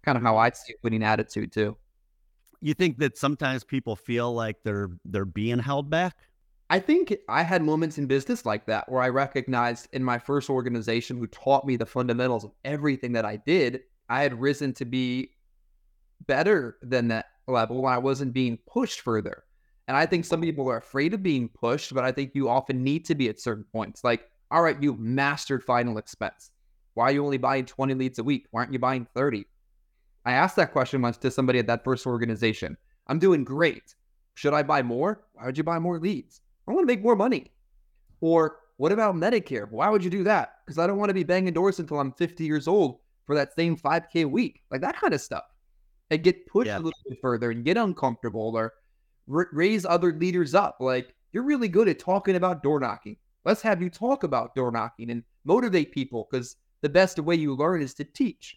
kind 0.05 0.19
of 0.19 0.23
how 0.23 0.37
I 0.37 0.51
see 0.51 0.75
winning 0.83 1.03
attitude 1.03 1.53
too. 1.53 1.77
You 2.61 2.75
think 2.75 2.99
that 2.99 3.17
sometimes 3.17 3.65
people 3.65 3.97
feel 3.97 4.33
like 4.33 4.57
they're 4.65 4.91
they're 5.05 5.25
being 5.25 5.59
held 5.59 5.91
back? 5.91 6.17
I 6.71 6.79
think 6.79 7.15
I 7.29 7.43
had 7.43 7.63
moments 7.63 7.99
in 7.99 8.07
business 8.07 8.47
like 8.47 8.67
that 8.67 8.91
where 8.91 9.03
I 9.03 9.09
recognized 9.09 9.89
in 9.93 10.03
my 10.03 10.19
first 10.19 10.49
organization 10.49 11.19
who 11.19 11.27
taught 11.27 11.67
me 11.67 11.77
the 11.77 11.87
fundamentals 11.87 12.45
of 12.45 12.53
everything 12.65 13.13
that 13.13 13.25
I 13.25 13.37
did, 13.37 13.81
I 14.09 14.23
had 14.23 14.41
risen 14.41 14.73
to 14.75 14.85
be 14.85 15.33
better 16.27 16.79
than 16.83 17.09
that 17.09 17.27
level 17.47 17.83
when 17.83 17.93
I 17.93 17.99
wasn't 17.99 18.33
being 18.33 18.59
pushed 18.67 19.01
further. 19.01 19.45
And 19.89 19.97
I 19.97 20.07
think 20.07 20.25
some 20.25 20.41
people 20.41 20.71
are 20.71 20.79
afraid 20.79 21.13
of 21.13 21.23
being 21.23 21.49
pushed, 21.49 21.93
but 21.93 22.05
I 22.05 22.13
think 22.13 22.31
you 22.35 22.49
often 22.49 22.83
need 22.83 23.05
to 23.07 23.15
be 23.15 23.29
at 23.29 23.41
certain 23.41 23.65
points. 23.73 24.05
Like, 24.05 24.31
all 24.51 24.63
right, 24.63 24.81
you 24.83 24.97
mastered 24.99 25.65
final 25.65 25.99
expense. 25.99 26.53
Why 26.95 27.05
are 27.07 27.13
you 27.13 27.25
only 27.25 27.39
buying 27.39 27.65
20 27.65 27.95
leads 27.95 28.19
a 28.19 28.25
week? 28.25 28.47
Why 28.51 28.61
aren't 28.61 28.73
you 28.73 28.79
buying 28.79 29.07
30? 29.15 29.47
I 30.25 30.33
asked 30.33 30.57
that 30.57 30.73
question 30.73 31.03
once 31.03 31.17
to 31.19 31.31
somebody 31.31 31.59
at 31.59 31.67
that 31.67 31.85
first 31.85 32.07
organization. 32.07 32.77
I'm 33.07 33.19
doing 33.19 33.45
great. 33.45 33.95
Should 34.35 34.55
I 34.55 34.63
buy 34.63 34.83
more? 34.83 35.25
Why 35.35 35.47
would 35.47 35.59
you 35.59 35.65
buy 35.65 35.79
more 35.79 35.99
leads? 35.99 36.41
I 36.69 36.73
want 36.73 36.83
to 36.83 36.93
make 36.93 37.03
more 37.03 37.17
money. 37.17 37.53
Or 38.21 38.59
what 38.77 38.93
about 38.93 39.17
Medicare? 39.17 39.71
Why 39.71 39.89
would 39.89 40.05
you 40.05 40.11
do 40.11 40.25
that? 40.25 40.55
Because 40.65 40.79
I 40.79 40.87
don't 40.87 40.99
want 40.99 41.11
to 41.11 41.15
be 41.15 41.25
banging 41.25 41.53
doors 41.53 41.79
until 41.81 41.99
I'm 41.99 42.13
50 42.13 42.45
years 42.45 42.69
old 42.69 43.01
for 43.27 43.35
that 43.35 43.55
same 43.55 43.77
5K 43.77 44.23
a 44.23 44.25
week. 44.25 44.61
Like 44.71 44.81
that 44.83 44.97
kind 44.97 45.15
of 45.15 45.21
stuff 45.21 45.45
and 46.13 46.23
get 46.23 46.47
pushed 46.47 46.67
yeah. 46.67 46.77
a 46.77 46.79
little 46.79 46.93
bit 47.09 47.19
further 47.23 47.51
and 47.51 47.65
get 47.65 47.79
uncomfortable 47.79 48.53
or 48.55 48.75
r- 49.33 49.49
raise 49.53 49.87
other 49.87 50.13
leaders 50.13 50.55
up. 50.55 50.77
Like 50.79 51.15
you're 51.33 51.43
really 51.43 51.69
good 51.69 51.89
at 51.89 51.99
talking 51.99 52.37
about 52.37 52.63
door 52.63 52.79
knocking. 52.79 53.17
Let's 53.45 53.63
have 53.63 53.83
you 53.83 53.89
talk 53.89 54.23
about 54.23 54.55
door 54.55 54.71
knocking 54.71 55.11
and 55.11 55.25
motivate 55.45 55.91
people 55.91 56.29
because 56.31 56.57
the 56.83 56.89
best 56.89 57.19
way 57.19 57.35
you 57.35 57.55
learn 57.55 57.83
is 57.83 57.95
to 57.95 58.05
teach. 58.05 58.57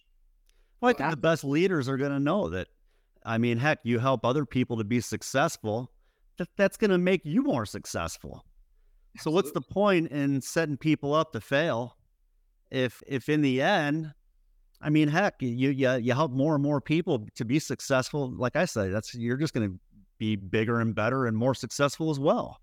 Well, 0.81 0.91
I 0.91 0.93
think 0.93 1.09
the 1.11 1.17
best 1.17 1.43
leaders 1.43 1.87
are 1.87 1.97
going 1.97 2.11
to 2.11 2.19
know 2.19 2.49
that. 2.49 2.67
I 3.25 3.37
mean, 3.37 3.57
heck, 3.57 3.79
you 3.83 3.97
help 3.97 4.25
other 4.25 4.45
people 4.45 4.77
to 4.77 4.83
be 4.83 4.99
successful. 4.99 5.91
That 6.37 6.49
that's 6.57 6.77
going 6.77 6.91
to 6.91 6.97
make 6.97 7.21
you 7.23 7.41
more 7.43 7.65
successful. 7.65 8.45
So 9.17 9.31
what's 9.31 9.51
the 9.51 9.61
point 9.61 10.11
in 10.11 10.41
setting 10.41 10.75
people 10.75 11.13
up 11.13 11.31
to 11.31 11.39
fail 11.39 11.95
if 12.69 13.01
if 13.07 13.29
in 13.29 13.41
the 13.41 13.61
end 13.61 14.13
I 14.81 14.89
mean, 14.89 15.07
heck, 15.07 15.41
you 15.41 15.71
you 15.71 15.95
you 15.95 16.13
help 16.13 16.31
more 16.31 16.55
and 16.55 16.63
more 16.63 16.81
people 16.81 17.25
to 17.35 17.45
be 17.45 17.59
successful. 17.59 18.31
Like 18.35 18.55
I 18.55 18.65
said, 18.65 18.93
that's 18.93 19.15
you're 19.15 19.37
just 19.37 19.53
going 19.53 19.71
to 19.71 19.79
be 20.17 20.35
bigger 20.35 20.79
and 20.79 20.93
better 20.93 21.25
and 21.25 21.35
more 21.35 21.55
successful 21.55 22.11
as 22.11 22.19
well. 22.19 22.59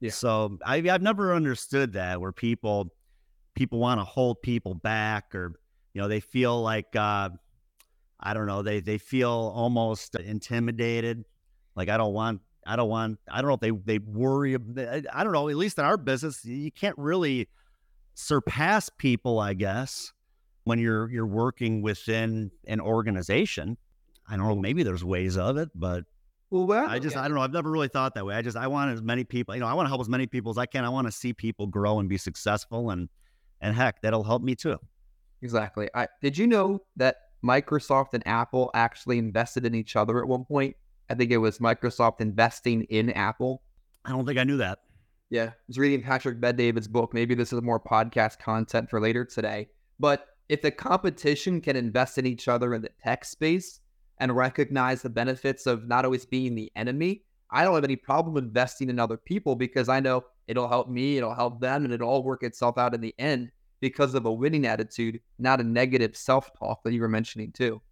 Yeah. 0.00 0.10
So 0.10 0.58
I 0.64 0.76
I've 0.76 1.02
never 1.02 1.34
understood 1.34 1.92
that 1.92 2.20
where 2.20 2.32
people 2.32 2.92
people 3.54 3.78
want 3.78 4.00
to 4.00 4.04
hold 4.04 4.42
people 4.42 4.74
back 4.74 5.34
or 5.34 5.52
you 5.94 6.00
know 6.00 6.08
they 6.08 6.20
feel 6.20 6.62
like 6.62 6.94
uh, 6.96 7.28
I 8.20 8.34
don't 8.34 8.46
know 8.46 8.62
they 8.62 8.80
they 8.80 8.98
feel 8.98 9.52
almost 9.54 10.14
intimidated. 10.14 11.24
Like 11.74 11.88
I 11.88 11.96
don't 11.96 12.12
want 12.12 12.40
I 12.66 12.76
don't 12.76 12.88
want 12.88 13.18
I 13.30 13.40
don't 13.40 13.48
know 13.48 13.54
if 13.54 13.60
they 13.60 13.70
they 13.70 13.98
worry. 13.98 14.54
I 14.54 15.24
don't 15.24 15.32
know. 15.32 15.48
At 15.48 15.56
least 15.56 15.78
in 15.78 15.84
our 15.84 15.96
business, 15.96 16.44
you 16.44 16.70
can't 16.70 16.96
really 16.98 17.48
surpass 18.14 18.88
people. 18.88 19.38
I 19.38 19.54
guess 19.54 20.12
when 20.64 20.78
you're 20.78 21.10
you're 21.10 21.26
working 21.26 21.82
within 21.82 22.50
an 22.66 22.80
organization. 22.80 23.76
I 24.28 24.36
don't 24.36 24.46
know, 24.46 24.54
maybe 24.54 24.84
there's 24.84 25.04
ways 25.04 25.36
of 25.36 25.56
it, 25.56 25.68
but 25.74 26.04
well, 26.50 26.66
well 26.66 26.88
I 26.88 27.00
just 27.00 27.16
I 27.16 27.26
don't 27.26 27.34
know. 27.34 27.42
I've 27.42 27.52
never 27.52 27.70
really 27.70 27.88
thought 27.88 28.14
that 28.14 28.24
way. 28.24 28.34
I 28.34 28.42
just 28.42 28.56
I 28.56 28.68
want 28.68 28.92
as 28.92 29.02
many 29.02 29.24
people, 29.24 29.54
you 29.54 29.60
know, 29.60 29.66
I 29.66 29.74
want 29.74 29.86
to 29.86 29.88
help 29.88 30.00
as 30.00 30.08
many 30.08 30.26
people 30.26 30.50
as 30.50 30.58
I 30.58 30.66
can. 30.66 30.84
I 30.84 30.88
want 30.88 31.08
to 31.08 31.12
see 31.12 31.32
people 31.32 31.66
grow 31.66 31.98
and 31.98 32.08
be 32.08 32.18
successful 32.18 32.90
and 32.90 33.08
and 33.62 33.74
heck, 33.74 34.02
that'll 34.02 34.24
help 34.24 34.42
me 34.42 34.54
too. 34.54 34.78
Exactly. 35.40 35.88
I 35.94 36.08
did 36.20 36.36
you 36.36 36.46
know 36.46 36.82
that 36.96 37.16
Microsoft 37.44 38.12
and 38.12 38.26
Apple 38.26 38.70
actually 38.74 39.18
invested 39.18 39.64
in 39.64 39.74
each 39.74 39.96
other 39.96 40.20
at 40.20 40.28
one 40.28 40.44
point? 40.44 40.76
I 41.08 41.14
think 41.14 41.30
it 41.30 41.38
was 41.38 41.58
Microsoft 41.58 42.20
investing 42.20 42.82
in 42.84 43.10
Apple. 43.10 43.62
I 44.04 44.10
don't 44.10 44.26
think 44.26 44.38
I 44.38 44.44
knew 44.44 44.58
that. 44.58 44.80
Yeah, 45.30 45.46
I 45.46 45.52
was 45.66 45.78
reading 45.78 46.02
Patrick 46.02 46.40
Bet-David's 46.40 46.88
book. 46.88 47.14
Maybe 47.14 47.34
this 47.34 47.52
is 47.52 47.62
more 47.62 47.80
podcast 47.80 48.38
content 48.38 48.90
for 48.90 49.00
later 49.00 49.24
today. 49.24 49.68
But 49.98 50.26
if 50.48 50.60
the 50.60 50.70
competition 50.70 51.60
can 51.60 51.74
invest 51.74 52.18
in 52.18 52.26
each 52.26 52.48
other 52.48 52.74
in 52.74 52.82
the 52.82 52.90
tech 53.02 53.24
space 53.24 53.80
and 54.18 54.36
recognize 54.36 55.02
the 55.02 55.10
benefits 55.10 55.66
of 55.66 55.88
not 55.88 56.04
always 56.04 56.26
being 56.26 56.54
the 56.54 56.70
enemy, 56.76 57.24
I 57.52 57.64
don't 57.64 57.74
have 57.74 57.84
any 57.84 57.96
problem 57.96 58.36
investing 58.36 58.88
in 58.88 58.98
other 58.98 59.18
people 59.18 59.54
because 59.54 59.88
I 59.88 60.00
know 60.00 60.24
it'll 60.48 60.68
help 60.68 60.88
me, 60.88 61.18
it'll 61.18 61.34
help 61.34 61.60
them, 61.60 61.84
and 61.84 61.92
it'll 61.92 62.08
all 62.08 62.22
work 62.22 62.42
itself 62.42 62.78
out 62.78 62.94
in 62.94 63.00
the 63.00 63.14
end 63.18 63.50
because 63.80 64.14
of 64.14 64.24
a 64.24 64.32
winning 64.32 64.66
attitude, 64.66 65.20
not 65.38 65.60
a 65.60 65.64
negative 65.64 66.16
self 66.16 66.50
talk 66.58 66.82
that 66.82 66.92
you 66.92 67.00
were 67.00 67.08
mentioning 67.08 67.52
too. 67.52 67.82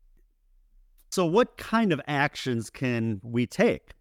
So, 1.11 1.27
what 1.27 1.57
kind 1.59 1.93
of 1.93 2.01
actions 2.07 2.71
can 2.71 3.21
we 3.23 3.47
take 3.47 3.95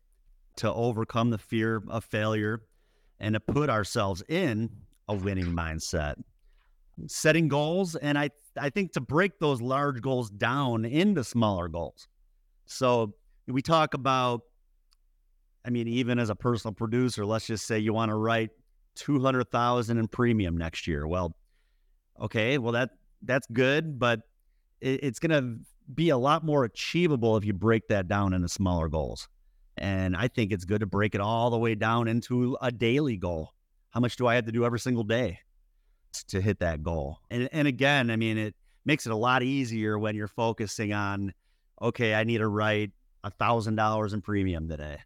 to 0.58 0.74
overcome 0.74 1.30
the 1.30 1.38
fear 1.38 1.84
of 1.90 2.06
failure 2.06 2.62
and 3.20 3.34
to 3.34 3.40
put 3.40 3.70
ourselves 3.70 4.24
in 4.30 4.70
a 5.08 5.16
winning 5.16 5.48
mindset? 5.48 6.16
Setting 7.08 7.48
goals, 7.48 7.96
and 7.96 8.18
I 8.18 8.30
I 8.58 8.70
think 8.70 8.94
to 8.94 9.02
break 9.02 9.40
those 9.40 9.62
large 9.62 10.02
goals 10.02 10.30
down 10.30 10.86
into 10.86 11.24
smaller 11.24 11.68
goals. 11.68 12.08
So 12.66 13.14
we 13.48 13.62
talk 13.62 13.96
about, 13.96 14.42
I 15.70 15.72
mean, 15.72 15.88
even 15.88 16.18
as 16.18 16.30
a 16.30 16.36
personal 16.36 16.74
producer, 16.74 17.26
let's 17.26 17.46
just 17.46 17.68
say 17.68 17.78
you 17.78 17.94
want 17.94 18.10
to 18.10 18.16
write 18.16 18.50
200,000 18.96 19.98
in 19.98 20.08
premium 20.08 20.58
next 20.58 20.88
year. 20.88 21.08
Well, 21.08 21.36
okay, 22.20 22.58
well 22.58 22.72
that 22.74 22.90
that's 23.22 23.46
good, 23.48 24.00
but 24.00 24.22
it, 24.82 25.04
it's 25.04 25.20
going 25.20 25.32
to 25.32 25.60
be 25.94 26.10
a 26.10 26.18
lot 26.18 26.44
more 26.44 26.64
achievable 26.64 27.38
if 27.38 27.46
you 27.46 27.54
break 27.54 27.88
that 27.90 28.08
down 28.08 28.34
into 28.34 28.48
smaller 28.48 28.90
goals. 28.90 29.28
And 29.78 30.16
I 30.16 30.28
think 30.28 30.52
it's 30.52 30.66
good 30.66 30.80
to 30.80 30.88
break 30.88 31.14
it 31.14 31.22
all 31.22 31.50
the 31.50 31.58
way 31.58 31.76
down 31.76 32.08
into 32.08 32.58
a 32.62 32.72
daily 32.72 33.18
goal 33.18 33.54
how 33.90 34.00
much 34.00 34.16
do 34.16 34.28
I 34.28 34.36
have 34.36 34.46
to 34.46 34.52
do 34.52 34.66
every 34.66 34.80
single 34.80 35.04
day 35.04 35.40
to 36.28 36.42
hit 36.42 36.60
that 36.60 36.84
goal? 36.84 37.18
And 37.30 37.50
and 37.52 37.68
again, 37.68 38.12
I 38.12 38.16
mean, 38.16 38.38
it 38.38 38.56
makes 38.86 39.06
it 39.06 39.12
a 39.12 39.16
lot 39.16 39.44
easier 39.44 39.98
when 39.98 40.16
you're 40.16 40.28
focusing 40.28 40.94
on, 40.94 41.34
okay, 41.82 42.14
I 42.14 42.24
need 42.24 42.40
to 42.40 42.48
write 42.48 42.92
a 43.24 43.32
thousand 43.32 43.76
dollars 43.76 44.14
in 44.14 44.22
premium 44.22 44.70
today, 44.70 45.00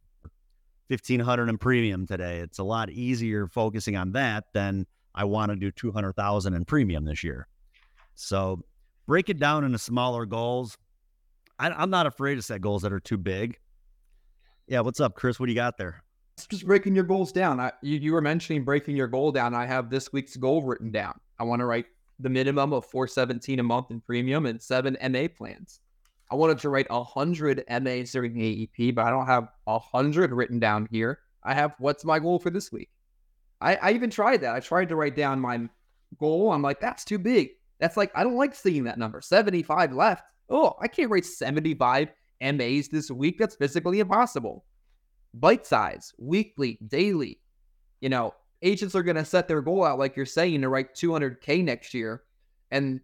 fifteen 0.93 1.19
hundred 1.19 1.49
in 1.49 1.57
premium 1.57 2.05
today. 2.05 2.37
It's 2.37 2.59
a 2.59 2.63
lot 2.63 2.91
easier 2.91 3.47
focusing 3.47 3.95
on 3.95 4.11
that 4.11 4.43
than 4.53 4.85
I 5.15 5.23
want 5.23 5.49
to 5.49 5.55
do 5.55 5.71
two 5.71 5.91
hundred 5.91 6.13
thousand 6.13 6.53
in 6.53 6.65
premium 6.65 7.03
this 7.03 7.23
year. 7.23 7.47
So 8.13 8.61
break 9.07 9.27
it 9.27 9.39
down 9.39 9.63
into 9.63 9.79
smaller 9.79 10.27
goals. 10.27 10.77
I, 11.57 11.71
I'm 11.71 11.89
not 11.89 12.05
afraid 12.05 12.35
to 12.35 12.43
set 12.43 12.61
goals 12.61 12.83
that 12.83 12.93
are 12.93 12.99
too 12.99 13.17
big. 13.17 13.57
Yeah, 14.67 14.81
what's 14.81 14.99
up, 14.99 15.15
Chris? 15.15 15.39
What 15.39 15.47
do 15.47 15.51
you 15.51 15.55
got 15.55 15.79
there? 15.79 16.03
It's 16.37 16.45
just 16.45 16.67
breaking 16.67 16.93
your 16.93 17.05
goals 17.05 17.31
down. 17.31 17.59
I, 17.59 17.71
you, 17.81 17.97
you 17.97 18.13
were 18.13 18.21
mentioning 18.21 18.63
breaking 18.63 18.95
your 18.95 19.07
goal 19.07 19.31
down. 19.31 19.55
I 19.55 19.65
have 19.65 19.89
this 19.89 20.13
week's 20.13 20.35
goal 20.35 20.61
written 20.61 20.91
down. 20.91 21.19
I 21.39 21.43
want 21.43 21.61
to 21.61 21.65
write 21.65 21.87
the 22.19 22.29
minimum 22.29 22.71
of 22.71 22.85
417 22.85 23.59
a 23.59 23.63
month 23.63 23.89
in 23.89 23.99
premium 23.99 24.45
and 24.45 24.61
seven 24.61 24.95
MA 25.09 25.25
plans. 25.35 25.79
I 26.33 26.35
wanted 26.35 26.57
to 26.61 26.69
write 26.69 26.89
100 26.89 27.63
MAs 27.83 28.11
during 28.11 28.33
the 28.33 28.67
AEP, 28.79 28.95
but 28.95 29.05
I 29.05 29.11
don't 29.11 29.27
have 29.27 29.49
100 29.65 30.31
written 30.31 30.57
down 30.57 30.87
here. 30.89 31.19
I 31.43 31.53
have 31.53 31.75
what's 31.77 32.03
my 32.03 32.17
goal 32.17 32.39
for 32.39 32.49
this 32.49 32.71
week. 32.71 32.89
I, 33.61 33.75
I 33.75 33.91
even 33.91 34.09
tried 34.09 34.41
that. 34.41 34.55
I 34.55 34.59
tried 34.59 34.89
to 34.89 34.95
write 34.95 35.15
down 35.15 35.39
my 35.39 35.69
goal. 36.17 36.51
I'm 36.51 36.63
like, 36.63 36.79
that's 36.79 37.05
too 37.05 37.19
big. 37.19 37.49
That's 37.79 37.97
like, 37.97 38.11
I 38.15 38.23
don't 38.23 38.35
like 38.35 38.55
seeing 38.55 38.83
that 38.85 38.97
number. 38.97 39.21
75 39.21 39.93
left. 39.93 40.23
Oh, 40.49 40.73
I 40.81 40.87
can't 40.87 41.11
write 41.11 41.27
75 41.27 42.09
MAs 42.41 42.87
this 42.87 43.11
week. 43.11 43.37
That's 43.37 43.55
physically 43.55 43.99
impossible. 43.99 44.65
Bite 45.35 45.67
size, 45.67 46.15
weekly, 46.17 46.79
daily. 46.87 47.41
You 48.01 48.09
know, 48.09 48.33
agents 48.63 48.95
are 48.95 49.03
going 49.03 49.17
to 49.17 49.25
set 49.25 49.47
their 49.47 49.61
goal 49.61 49.85
out, 49.85 49.99
like 49.99 50.15
you're 50.15 50.25
saying, 50.25 50.61
to 50.61 50.69
write 50.69 50.95
200K 50.95 51.63
next 51.63 51.93
year. 51.93 52.23
And 52.71 53.01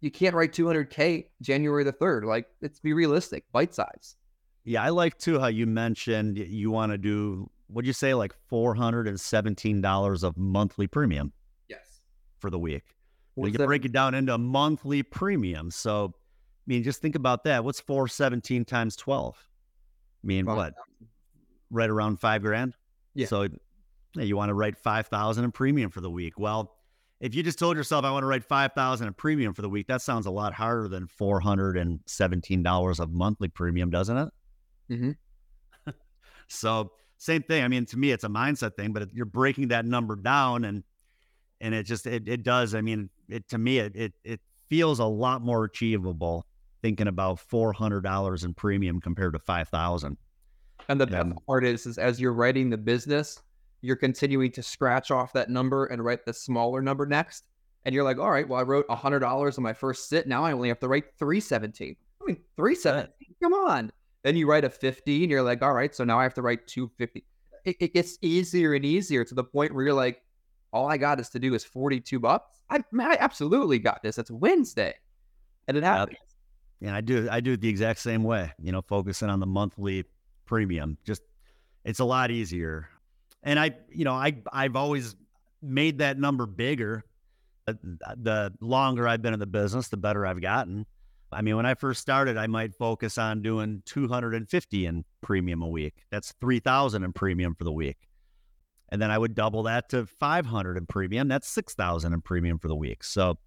you 0.00 0.10
can't 0.10 0.34
write 0.34 0.52
200K 0.52 1.26
January 1.42 1.84
the 1.84 1.92
3rd. 1.92 2.24
Like, 2.24 2.46
let's 2.62 2.80
be 2.80 2.92
realistic, 2.92 3.44
bite 3.52 3.74
size. 3.74 4.16
Yeah, 4.64 4.82
I 4.82 4.90
like 4.90 5.18
too 5.18 5.38
how 5.38 5.46
you 5.46 5.66
mentioned 5.66 6.38
you 6.38 6.70
want 6.70 6.92
to 6.92 6.98
do, 6.98 7.50
what'd 7.68 7.86
you 7.86 7.92
say, 7.92 8.14
like 8.14 8.34
$417 8.50 10.24
of 10.24 10.36
monthly 10.36 10.86
premium? 10.86 11.32
Yes. 11.68 12.00
For 12.38 12.50
the 12.50 12.58
week. 12.58 12.84
You 13.36 13.50
can 13.52 13.64
break 13.64 13.84
it 13.86 13.92
down 13.92 14.14
into 14.14 14.34
a 14.34 14.38
monthly 14.38 15.02
premium. 15.02 15.70
So, 15.70 16.12
I 16.14 16.64
mean, 16.66 16.82
just 16.82 17.00
think 17.00 17.14
about 17.14 17.44
that. 17.44 17.64
What's 17.64 17.80
417 17.80 18.66
times 18.66 18.96
12? 18.96 19.34
I 20.22 20.26
mean, 20.26 20.44
what? 20.44 20.74
Right 21.70 21.88
around 21.88 22.20
five 22.20 22.42
grand? 22.42 22.74
Yeah. 23.14 23.26
So, 23.26 23.48
yeah, 24.14 24.24
you 24.24 24.36
want 24.36 24.50
to 24.50 24.54
write 24.54 24.76
5,000 24.76 25.44
in 25.44 25.52
premium 25.52 25.90
for 25.90 26.02
the 26.02 26.10
week. 26.10 26.38
Well, 26.38 26.76
if 27.20 27.34
you 27.34 27.42
just 27.42 27.58
told 27.58 27.76
yourself, 27.76 28.04
I 28.04 28.10
want 28.10 28.22
to 28.22 28.26
write 28.26 28.44
five 28.44 28.72
thousand 28.72 29.08
a 29.08 29.12
premium 29.12 29.52
for 29.52 29.60
the 29.62 29.68
week, 29.68 29.86
that 29.88 30.00
sounds 30.00 30.24
a 30.26 30.30
lot 30.30 30.54
harder 30.54 30.88
than 30.88 31.06
$417 31.06 33.00
of 33.00 33.12
monthly 33.12 33.48
premium, 33.48 33.90
doesn't 33.90 34.16
it? 34.16 34.28
Mm-hmm. 34.90 35.10
so, 36.48 36.92
same 37.18 37.42
thing. 37.42 37.62
I 37.62 37.68
mean, 37.68 37.84
to 37.86 37.98
me, 37.98 38.12
it's 38.12 38.24
a 38.24 38.28
mindset 38.28 38.74
thing, 38.76 38.94
but 38.94 39.12
you're 39.12 39.26
breaking 39.26 39.68
that 39.68 39.84
number 39.84 40.16
down 40.16 40.64
and, 40.64 40.82
and 41.60 41.74
it 41.74 41.82
just, 41.82 42.06
it, 42.06 42.26
it 42.26 42.42
does. 42.42 42.74
I 42.74 42.80
mean, 42.80 43.10
it, 43.28 43.46
to 43.48 43.58
me, 43.58 43.78
it, 43.78 43.94
it, 43.94 44.14
it 44.24 44.40
feels 44.70 44.98
a 44.98 45.04
lot 45.04 45.42
more 45.42 45.64
achievable 45.64 46.46
thinking 46.80 47.06
about 47.08 47.38
$400 47.38 48.44
in 48.44 48.54
premium 48.54 48.98
compared 48.98 49.34
to 49.34 49.38
5,000. 49.38 50.16
And 50.88 50.98
the 50.98 51.06
best 51.06 51.32
part 51.46 51.66
is, 51.66 51.84
is 51.84 51.98
as 51.98 52.18
you're 52.18 52.32
writing 52.32 52.70
the 52.70 52.78
business, 52.78 53.42
you're 53.82 53.96
continuing 53.96 54.52
to 54.52 54.62
scratch 54.62 55.10
off 55.10 55.32
that 55.32 55.50
number 55.50 55.86
and 55.86 56.04
write 56.04 56.24
the 56.24 56.32
smaller 56.32 56.82
number 56.82 57.06
next. 57.06 57.44
And 57.84 57.94
you're 57.94 58.04
like, 58.04 58.18
all 58.18 58.30
right, 58.30 58.46
well, 58.46 58.60
I 58.60 58.62
wrote 58.62 58.90
hundred 58.90 59.20
dollars 59.20 59.56
on 59.56 59.64
my 59.64 59.72
first 59.72 60.08
sit. 60.08 60.26
Now 60.26 60.44
I 60.44 60.52
only 60.52 60.68
have 60.68 60.80
to 60.80 60.88
write 60.88 61.04
317. 61.18 61.96
I 62.20 62.24
mean, 62.24 62.36
317. 62.56 63.12
Come 63.42 63.54
on. 63.54 63.90
Then 64.22 64.36
you 64.36 64.46
write 64.46 64.64
a 64.64 64.70
50 64.70 65.22
and 65.22 65.30
you're 65.30 65.42
like, 65.42 65.62
all 65.62 65.72
right, 65.72 65.94
so 65.94 66.04
now 66.04 66.18
I 66.18 66.24
have 66.24 66.34
to 66.34 66.42
write 66.42 66.66
250. 66.66 67.24
It, 67.64 67.76
it 67.80 67.94
gets 67.94 68.18
easier 68.20 68.74
and 68.74 68.84
easier 68.84 69.24
to 69.24 69.34
the 69.34 69.44
point 69.44 69.74
where 69.74 69.84
you're 69.84 69.94
like, 69.94 70.22
all 70.72 70.88
I 70.88 70.98
got 70.98 71.18
is 71.20 71.30
to 71.30 71.38
do 71.38 71.54
is 71.54 71.64
42 71.64 72.20
bucks. 72.20 72.60
I, 72.68 72.84
I 72.98 73.16
absolutely 73.18 73.78
got 73.78 74.02
this. 74.02 74.18
It's 74.18 74.30
Wednesday. 74.30 74.94
And 75.66 75.76
it 75.76 75.82
happens. 75.82 76.18
Yeah, 76.80 76.94
I 76.94 77.00
do. 77.00 77.28
I 77.30 77.40
do 77.40 77.52
it 77.52 77.60
the 77.60 77.68
exact 77.68 78.00
same 78.00 78.22
way, 78.22 78.52
you 78.60 78.72
know, 78.72 78.82
focusing 78.82 79.28
on 79.28 79.40
the 79.40 79.46
monthly 79.46 80.04
premium. 80.46 80.96
Just, 81.04 81.22
it's 81.84 81.98
a 81.98 82.04
lot 82.04 82.30
easier. 82.30 82.88
And 83.42 83.58
I, 83.58 83.74
you 83.90 84.04
know, 84.04 84.12
I, 84.12 84.36
I've 84.52 84.76
always 84.76 85.16
made 85.62 85.98
that 85.98 86.18
number 86.18 86.46
bigger. 86.46 87.04
The 87.66 88.52
longer 88.60 89.06
I've 89.06 89.22
been 89.22 89.34
in 89.34 89.40
the 89.40 89.46
business, 89.46 89.88
the 89.88 89.96
better 89.96 90.26
I've 90.26 90.40
gotten. 90.40 90.86
I 91.32 91.42
mean, 91.42 91.56
when 91.56 91.66
I 91.66 91.74
first 91.74 92.00
started, 92.00 92.36
I 92.36 92.48
might 92.48 92.74
focus 92.74 93.16
on 93.16 93.42
doing 93.42 93.82
250 93.86 94.86
in 94.86 95.04
premium 95.20 95.62
a 95.62 95.68
week. 95.68 95.94
That's 96.10 96.32
3,000 96.40 97.04
in 97.04 97.12
premium 97.12 97.54
for 97.54 97.64
the 97.64 97.72
week. 97.72 97.98
And 98.88 99.00
then 99.00 99.12
I 99.12 99.18
would 99.18 99.36
double 99.36 99.62
that 99.64 99.88
to 99.90 100.06
500 100.06 100.76
in 100.76 100.86
premium. 100.86 101.28
That's 101.28 101.48
6,000 101.48 102.12
in 102.12 102.20
premium 102.20 102.58
for 102.58 102.66
the 102.66 102.74
week. 102.74 103.04
So, 103.04 103.38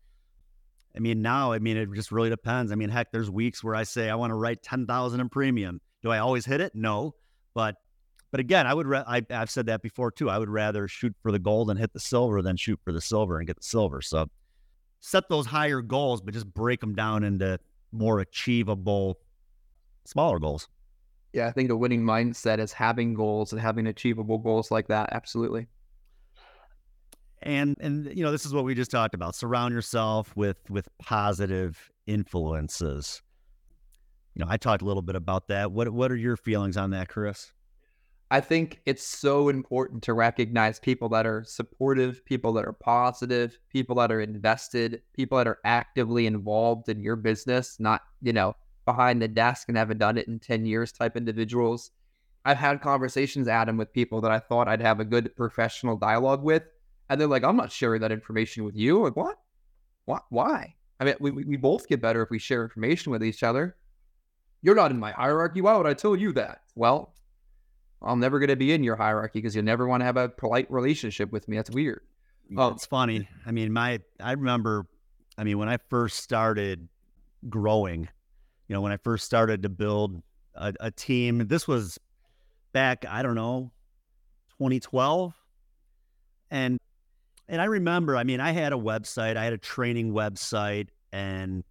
I 0.95 0.99
mean, 0.99 1.21
now, 1.21 1.51
I 1.51 1.59
mean, 1.59 1.75
it 1.75 1.91
just 1.93 2.13
really 2.13 2.29
depends. 2.29 2.71
I 2.71 2.75
mean, 2.75 2.87
heck, 2.87 3.11
there's 3.11 3.29
weeks 3.29 3.61
where 3.61 3.75
I 3.75 3.83
say 3.83 4.09
I 4.09 4.15
want 4.15 4.31
to 4.31 4.35
write 4.35 4.63
10,000 4.63 5.19
in 5.19 5.27
premium. 5.27 5.81
Do 6.01 6.11
I 6.11 6.19
always 6.19 6.45
hit 6.45 6.61
it? 6.61 6.73
No. 6.73 7.15
But, 7.53 7.75
but 8.33 8.39
again, 8.39 8.65
I 8.65 8.73
would, 8.73 8.87
ra- 8.87 9.03
I, 9.05 9.23
I've 9.29 9.51
said 9.51 9.67
that 9.67 9.83
before 9.83 10.09
too. 10.09 10.27
I 10.27 10.39
would 10.39 10.49
rather 10.49 10.87
shoot 10.87 11.13
for 11.21 11.31
the 11.31 11.37
gold 11.37 11.69
and 11.69 11.79
hit 11.79 11.93
the 11.93 11.99
silver 11.99 12.41
than 12.41 12.57
shoot 12.57 12.79
for 12.83 12.91
the 12.91 12.99
silver 12.99 13.37
and 13.37 13.45
get 13.45 13.57
the 13.57 13.63
silver. 13.63 14.01
So 14.01 14.27
set 15.01 15.29
those 15.29 15.45
higher 15.45 15.83
goals, 15.83 16.19
but 16.19 16.33
just 16.33 16.51
break 16.51 16.79
them 16.79 16.95
down 16.95 17.23
into 17.23 17.59
more 17.91 18.21
achievable, 18.21 19.19
smaller 20.05 20.39
goals. 20.39 20.67
Yeah, 21.31 21.45
I 21.45 21.51
think 21.51 21.69
a 21.69 21.75
winning 21.75 22.01
mindset 22.01 22.57
is 22.57 22.73
having 22.73 23.13
goals 23.13 23.53
and 23.53 23.61
having 23.61 23.85
achievable 23.85 24.39
goals 24.39 24.71
like 24.71 24.87
that. 24.87 25.09
Absolutely. 25.11 25.67
And 27.43 27.77
and 27.81 28.17
you 28.17 28.23
know, 28.23 28.31
this 28.31 28.47
is 28.47 28.53
what 28.55 28.63
we 28.63 28.73
just 28.73 28.89
talked 28.89 29.13
about. 29.13 29.35
Surround 29.35 29.75
yourself 29.75 30.35
with 30.35 30.57
with 30.71 30.89
positive 30.97 31.91
influences. 32.07 33.21
You 34.33 34.43
know, 34.43 34.49
I 34.49 34.57
talked 34.57 34.81
a 34.81 34.85
little 34.85 35.03
bit 35.03 35.15
about 35.15 35.49
that. 35.49 35.71
What 35.71 35.89
what 35.89 36.11
are 36.11 36.15
your 36.15 36.35
feelings 36.35 36.77
on 36.77 36.89
that, 36.89 37.09
Chris? 37.09 37.51
I 38.33 38.41
think 38.41 38.81
it's 38.87 39.03
so 39.03 39.49
important 39.49 40.01
to 40.03 40.15
recognize 40.15 40.79
people 40.79 41.07
that 41.09 41.27
are 41.27 41.43
supportive, 41.43 42.25
people 42.25 42.51
that 42.53 42.65
are 42.65 42.73
positive, 42.73 43.59
people 43.69 43.97
that 43.97 44.11
are 44.11 44.21
invested, 44.21 45.03
people 45.13 45.37
that 45.37 45.45
are 45.45 45.59
actively 45.63 46.25
involved 46.25 46.89
in 46.89 47.03
your 47.03 47.15
business, 47.15 47.79
not, 47.79 48.01
you 48.23 48.33
know, 48.33 48.55
behind 48.85 49.21
the 49.21 49.27
desk 49.27 49.69
and 49.69 49.77
haven't 49.77 49.99
done 49.99 50.17
it 50.17 50.27
in 50.27 50.39
10 50.39 50.65
years 50.65 50.91
type 50.91 51.15
individuals. 51.15 51.91
I've 52.43 52.57
had 52.57 52.81
conversations, 52.81 53.47
Adam, 53.47 53.77
with 53.77 53.93
people 53.93 54.19
that 54.21 54.31
I 54.31 54.39
thought 54.39 54.67
I'd 54.67 54.81
have 54.81 54.99
a 54.99 55.05
good 55.05 55.35
professional 55.35 55.95
dialogue 55.95 56.41
with. 56.41 56.63
And 57.11 57.21
they're 57.21 57.27
like, 57.27 57.43
I'm 57.43 57.55
not 57.55 57.71
sharing 57.71 58.01
that 58.01 58.11
information 58.11 58.63
with 58.63 58.75
you. 58.75 59.03
Like, 59.03 59.15
what? 59.15 59.37
What? 60.05 60.23
Why? 60.29 60.73
I 60.99 61.03
mean, 61.03 61.15
we, 61.19 61.29
we 61.29 61.55
both 61.55 61.87
get 61.87 62.01
better 62.01 62.23
if 62.23 62.31
we 62.31 62.39
share 62.39 62.63
information 62.63 63.11
with 63.11 63.23
each 63.23 63.43
other. 63.43 63.75
You're 64.63 64.73
not 64.73 64.89
in 64.89 64.99
my 64.99 65.11
hierarchy. 65.11 65.61
Why 65.61 65.77
would 65.77 65.85
I 65.85 65.93
tell 65.93 66.15
you 66.15 66.33
that? 66.33 66.61
Well, 66.73 67.13
I'm 68.03 68.19
never 68.19 68.39
going 68.39 68.49
to 68.49 68.55
be 68.55 68.73
in 68.73 68.83
your 68.83 68.95
hierarchy 68.95 69.39
because 69.39 69.55
you'll 69.55 69.65
never 69.65 69.87
want 69.87 70.01
to 70.01 70.05
have 70.05 70.17
a 70.17 70.29
polite 70.29 70.69
relationship 70.69 71.31
with 71.31 71.47
me. 71.47 71.57
That's 71.57 71.69
weird. 71.69 72.01
Oh, 72.57 72.69
it's 72.69 72.85
funny. 72.85 73.27
I 73.45 73.51
mean, 73.51 73.71
my, 73.71 73.99
I 74.19 74.33
remember, 74.33 74.85
I 75.37 75.43
mean, 75.43 75.57
when 75.57 75.69
I 75.69 75.77
first 75.89 76.17
started 76.17 76.87
growing, 77.49 78.07
you 78.67 78.73
know, 78.73 78.81
when 78.81 78.91
I 78.91 78.97
first 78.97 79.25
started 79.25 79.63
to 79.63 79.69
build 79.69 80.21
a, 80.55 80.73
a 80.79 80.91
team, 80.91 81.47
this 81.47 81.67
was 81.67 81.97
back, 82.73 83.05
I 83.09 83.23
don't 83.23 83.35
know, 83.35 83.71
2012. 84.59 85.33
And 86.51 86.77
and 87.49 87.61
I 87.61 87.65
remember, 87.65 88.15
I 88.15 88.23
mean, 88.23 88.39
I 88.39 88.51
had 88.51 88.71
a 88.71 88.77
website, 88.77 89.35
I 89.35 89.43
had 89.43 89.53
a 89.53 89.57
training 89.57 90.13
website, 90.13 90.87
and 91.11 91.63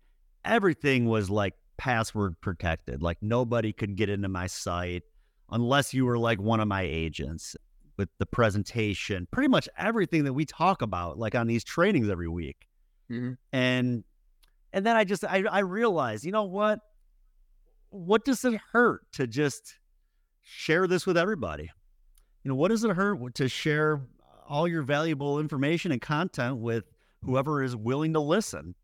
everything 0.44 1.06
was 1.06 1.30
like 1.30 1.54
password 1.78 2.40
protected. 2.40 3.02
Like 3.02 3.18
nobody 3.22 3.72
could 3.72 3.96
get 3.96 4.08
into 4.10 4.28
my 4.28 4.46
site 4.46 5.02
unless 5.52 5.94
you 5.94 6.04
were 6.04 6.18
like 6.18 6.40
one 6.40 6.60
of 6.60 6.66
my 6.66 6.82
agents 6.82 7.54
with 7.96 8.08
the 8.18 8.26
presentation, 8.26 9.28
pretty 9.30 9.48
much 9.48 9.68
everything 9.78 10.24
that 10.24 10.32
we 10.32 10.44
talk 10.44 10.82
about, 10.82 11.18
like 11.18 11.34
on 11.34 11.46
these 11.46 11.62
trainings 11.62 12.08
every 12.08 12.28
week. 12.28 12.66
Mm-hmm. 13.10 13.34
And 13.52 14.04
and 14.72 14.86
then 14.86 14.96
I 14.96 15.04
just 15.04 15.24
I, 15.24 15.44
I 15.50 15.60
realized, 15.60 16.24
you 16.24 16.32
know 16.32 16.44
what? 16.44 16.80
What 17.90 18.24
does 18.24 18.44
it 18.44 18.58
hurt 18.72 19.02
to 19.12 19.26
just 19.26 19.78
share 20.42 20.86
this 20.86 21.06
with 21.06 21.18
everybody? 21.18 21.70
You 22.42 22.48
know, 22.48 22.54
what 22.54 22.68
does 22.68 22.82
it 22.82 22.90
hurt 22.90 23.34
to 23.34 23.48
share 23.48 24.00
all 24.48 24.66
your 24.66 24.82
valuable 24.82 25.38
information 25.38 25.92
and 25.92 26.00
content 26.00 26.56
with 26.56 26.84
whoever 27.22 27.62
is 27.62 27.76
willing 27.76 28.14
to 28.14 28.20
listen? 28.20 28.74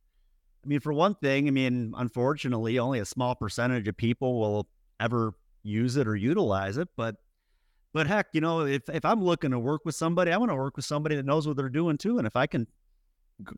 I 0.65 0.69
mean, 0.69 0.81
for 0.81 0.93
one 0.93 1.15
thing, 1.15 1.49
I 1.49 1.51
mean, 1.51 1.95
unfortunately, 1.97 2.79
only 2.79 2.99
a 2.99 3.07
small 3.07 3.35
percentage 3.35 3.89
of 3.89 3.97
people 3.97 4.39
will 4.39 4.69
ever 5.01 5.33
use 5.69 5.97
it 5.97 6.09
or 6.09 6.17
utilize 6.17 6.79
it, 6.79 6.89
but 6.97 7.17
But 7.95 8.07
heck, 8.07 8.29
you 8.33 8.41
know, 8.41 8.67
if 8.67 8.83
if 8.89 9.05
I'm 9.05 9.23
looking 9.23 9.51
to 9.53 9.59
work 9.59 9.83
with 9.85 9.95
somebody, 9.95 10.31
I 10.33 10.37
want 10.37 10.51
to 10.51 10.57
work 10.57 10.77
with 10.77 10.85
somebody 10.85 11.17
that 11.17 11.25
knows 11.27 11.47
what 11.47 11.57
they're 11.57 11.69
doing 11.71 11.97
too. 11.99 12.19
And 12.19 12.27
if 12.27 12.37
I 12.37 12.47
can 12.47 12.67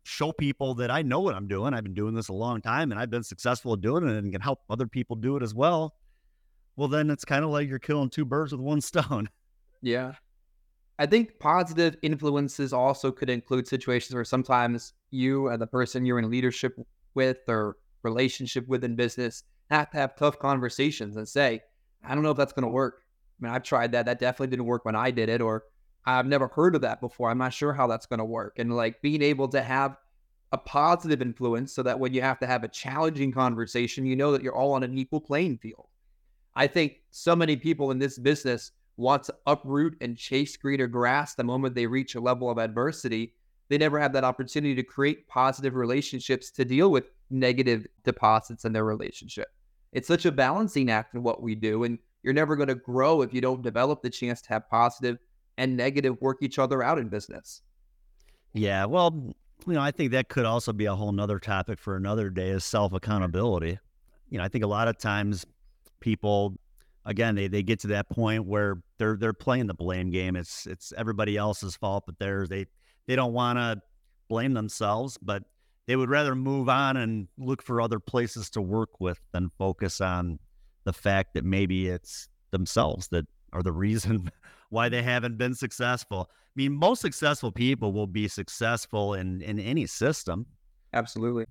show 0.04 0.32
people 0.32 0.74
that 0.76 0.90
I 0.90 1.02
know 1.02 1.20
what 1.20 1.34
I'm 1.34 1.48
doing, 1.48 1.74
I've 1.74 1.82
been 1.84 1.94
doing 1.94 2.14
this 2.14 2.28
a 2.28 2.34
long 2.34 2.60
time 2.62 2.92
and 2.92 3.00
I've 3.00 3.10
been 3.10 3.22
successful 3.22 3.72
at 3.74 3.80
doing 3.80 4.06
it 4.08 4.16
and 4.16 4.32
can 4.32 4.40
help 4.40 4.60
other 4.68 4.86
people 4.86 5.16
do 5.16 5.36
it 5.36 5.42
as 5.42 5.54
well. 5.54 5.94
Well, 6.76 6.88
then 6.88 7.10
it's 7.10 7.24
kind 7.24 7.44
of 7.44 7.50
like 7.50 7.68
you're 7.68 7.78
killing 7.78 8.10
two 8.10 8.24
birds 8.24 8.52
with 8.52 8.60
one 8.60 8.80
stone. 8.92 9.28
Yeah. 9.82 10.12
I 10.98 11.06
think 11.06 11.38
positive 11.40 11.96
influences 12.02 12.72
also 12.72 13.10
could 13.10 13.30
include 13.30 13.66
situations 13.66 14.14
where 14.14 14.24
sometimes 14.24 14.92
you 15.10 15.48
and 15.48 15.60
the 15.60 15.66
person 15.66 16.04
you're 16.04 16.18
in 16.18 16.30
leadership 16.30 16.76
with 17.14 17.38
or 17.48 17.76
relationship 18.02 18.68
with 18.68 18.84
in 18.84 18.96
business 18.96 19.44
have 19.70 19.90
to 19.90 19.96
have 19.96 20.14
tough 20.16 20.38
conversations 20.38 21.16
and 21.16 21.26
say, 21.26 21.60
I 22.04 22.14
don't 22.14 22.24
know 22.24 22.30
if 22.30 22.36
that's 22.36 22.52
going 22.52 22.64
to 22.64 22.70
work. 22.70 23.02
I 23.40 23.46
mean, 23.46 23.54
I've 23.54 23.62
tried 23.62 23.92
that. 23.92 24.06
That 24.06 24.18
definitely 24.18 24.48
didn't 24.48 24.66
work 24.66 24.84
when 24.84 24.96
I 24.96 25.10
did 25.10 25.28
it, 25.28 25.40
or 25.40 25.64
I've 26.04 26.26
never 26.26 26.48
heard 26.48 26.74
of 26.74 26.80
that 26.82 27.00
before. 27.00 27.30
I'm 27.30 27.38
not 27.38 27.54
sure 27.54 27.72
how 27.72 27.86
that's 27.86 28.06
going 28.06 28.18
to 28.18 28.24
work. 28.24 28.58
And 28.58 28.74
like 28.74 29.02
being 29.02 29.22
able 29.22 29.48
to 29.48 29.62
have 29.62 29.96
a 30.52 30.58
positive 30.58 31.22
influence 31.22 31.72
so 31.72 31.82
that 31.82 31.98
when 31.98 32.12
you 32.12 32.22
have 32.22 32.38
to 32.40 32.46
have 32.46 32.64
a 32.64 32.68
challenging 32.68 33.32
conversation, 33.32 34.04
you 34.04 34.16
know 34.16 34.32
that 34.32 34.42
you're 34.42 34.54
all 34.54 34.72
on 34.72 34.82
an 34.82 34.98
equal 34.98 35.20
playing 35.20 35.58
field. 35.58 35.86
I 36.56 36.66
think 36.66 37.00
so 37.10 37.36
many 37.36 37.56
people 37.56 37.90
in 37.90 37.98
this 37.98 38.18
business 38.18 38.72
want 38.96 39.22
to 39.24 39.34
uproot 39.46 39.96
and 40.00 40.16
chase 40.16 40.56
greener 40.56 40.86
grass 40.86 41.34
the 41.34 41.44
moment 41.44 41.74
they 41.74 41.86
reach 41.86 42.14
a 42.14 42.20
level 42.20 42.50
of 42.50 42.58
adversity. 42.58 43.34
They 43.68 43.78
never 43.78 44.00
have 44.00 44.12
that 44.14 44.24
opportunity 44.24 44.74
to 44.74 44.82
create 44.82 45.28
positive 45.28 45.74
relationships 45.74 46.50
to 46.52 46.64
deal 46.64 46.90
with 46.90 47.10
negative 47.30 47.86
deposits 48.04 48.64
in 48.64 48.72
their 48.72 48.84
relationship. 48.84 49.48
It's 49.92 50.08
such 50.08 50.24
a 50.24 50.32
balancing 50.32 50.90
act 50.90 51.14
in 51.14 51.22
what 51.22 51.42
we 51.42 51.54
do. 51.54 51.84
And 51.84 51.98
you're 52.22 52.34
never 52.34 52.56
going 52.56 52.68
to 52.68 52.74
grow 52.74 53.22
if 53.22 53.32
you 53.32 53.40
don't 53.40 53.62
develop 53.62 54.02
the 54.02 54.10
chance 54.10 54.40
to 54.42 54.48
have 54.50 54.68
positive 54.68 55.18
and 55.58 55.76
negative 55.76 56.20
work 56.20 56.38
each 56.42 56.58
other 56.58 56.82
out 56.82 56.98
in 56.98 57.08
business. 57.08 57.62
Yeah. 58.52 58.84
Well, 58.84 59.34
you 59.66 59.74
know, 59.74 59.80
I 59.80 59.90
think 59.90 60.12
that 60.12 60.28
could 60.28 60.46
also 60.46 60.72
be 60.72 60.86
a 60.86 60.94
whole 60.94 61.12
nother 61.12 61.38
topic 61.38 61.78
for 61.78 61.96
another 61.96 62.30
day 62.30 62.48
is 62.48 62.64
self 62.64 62.92
accountability. 62.92 63.78
You 64.28 64.38
know, 64.38 64.44
I 64.44 64.48
think 64.48 64.64
a 64.64 64.68
lot 64.68 64.88
of 64.88 64.98
times 64.98 65.44
people 66.00 66.56
again 67.04 67.34
they, 67.34 67.48
they 67.48 67.62
get 67.62 67.80
to 67.80 67.88
that 67.88 68.08
point 68.08 68.46
where 68.46 68.82
they're 68.98 69.16
they're 69.16 69.32
playing 69.32 69.66
the 69.66 69.74
blame 69.74 70.10
game. 70.10 70.36
It's 70.36 70.66
it's 70.66 70.92
everybody 70.96 71.36
else's 71.36 71.76
fault 71.76 72.04
but 72.06 72.18
theirs. 72.18 72.48
They 72.48 72.66
they 73.06 73.16
don't 73.16 73.32
want 73.32 73.58
to 73.58 73.82
blame 74.28 74.54
themselves, 74.54 75.18
but 75.20 75.42
they 75.90 75.96
would 75.96 76.08
rather 76.08 76.36
move 76.36 76.68
on 76.68 76.96
and 76.96 77.26
look 77.36 77.64
for 77.64 77.80
other 77.80 77.98
places 77.98 78.48
to 78.48 78.62
work 78.62 79.00
with 79.00 79.18
than 79.32 79.50
focus 79.58 80.00
on 80.00 80.38
the 80.84 80.92
fact 80.92 81.34
that 81.34 81.44
maybe 81.44 81.88
it's 81.88 82.28
themselves 82.52 83.08
that 83.08 83.26
are 83.52 83.60
the 83.64 83.72
reason 83.86 84.30
why 84.68 84.88
they 84.88 85.02
haven't 85.02 85.36
been 85.36 85.52
successful. 85.52 86.30
I 86.30 86.52
mean, 86.54 86.76
most 86.76 87.00
successful 87.00 87.50
people 87.50 87.92
will 87.92 88.06
be 88.06 88.28
successful 88.28 89.14
in 89.14 89.42
in 89.42 89.58
any 89.58 89.84
system. 89.84 90.46
Absolutely. 90.92 91.46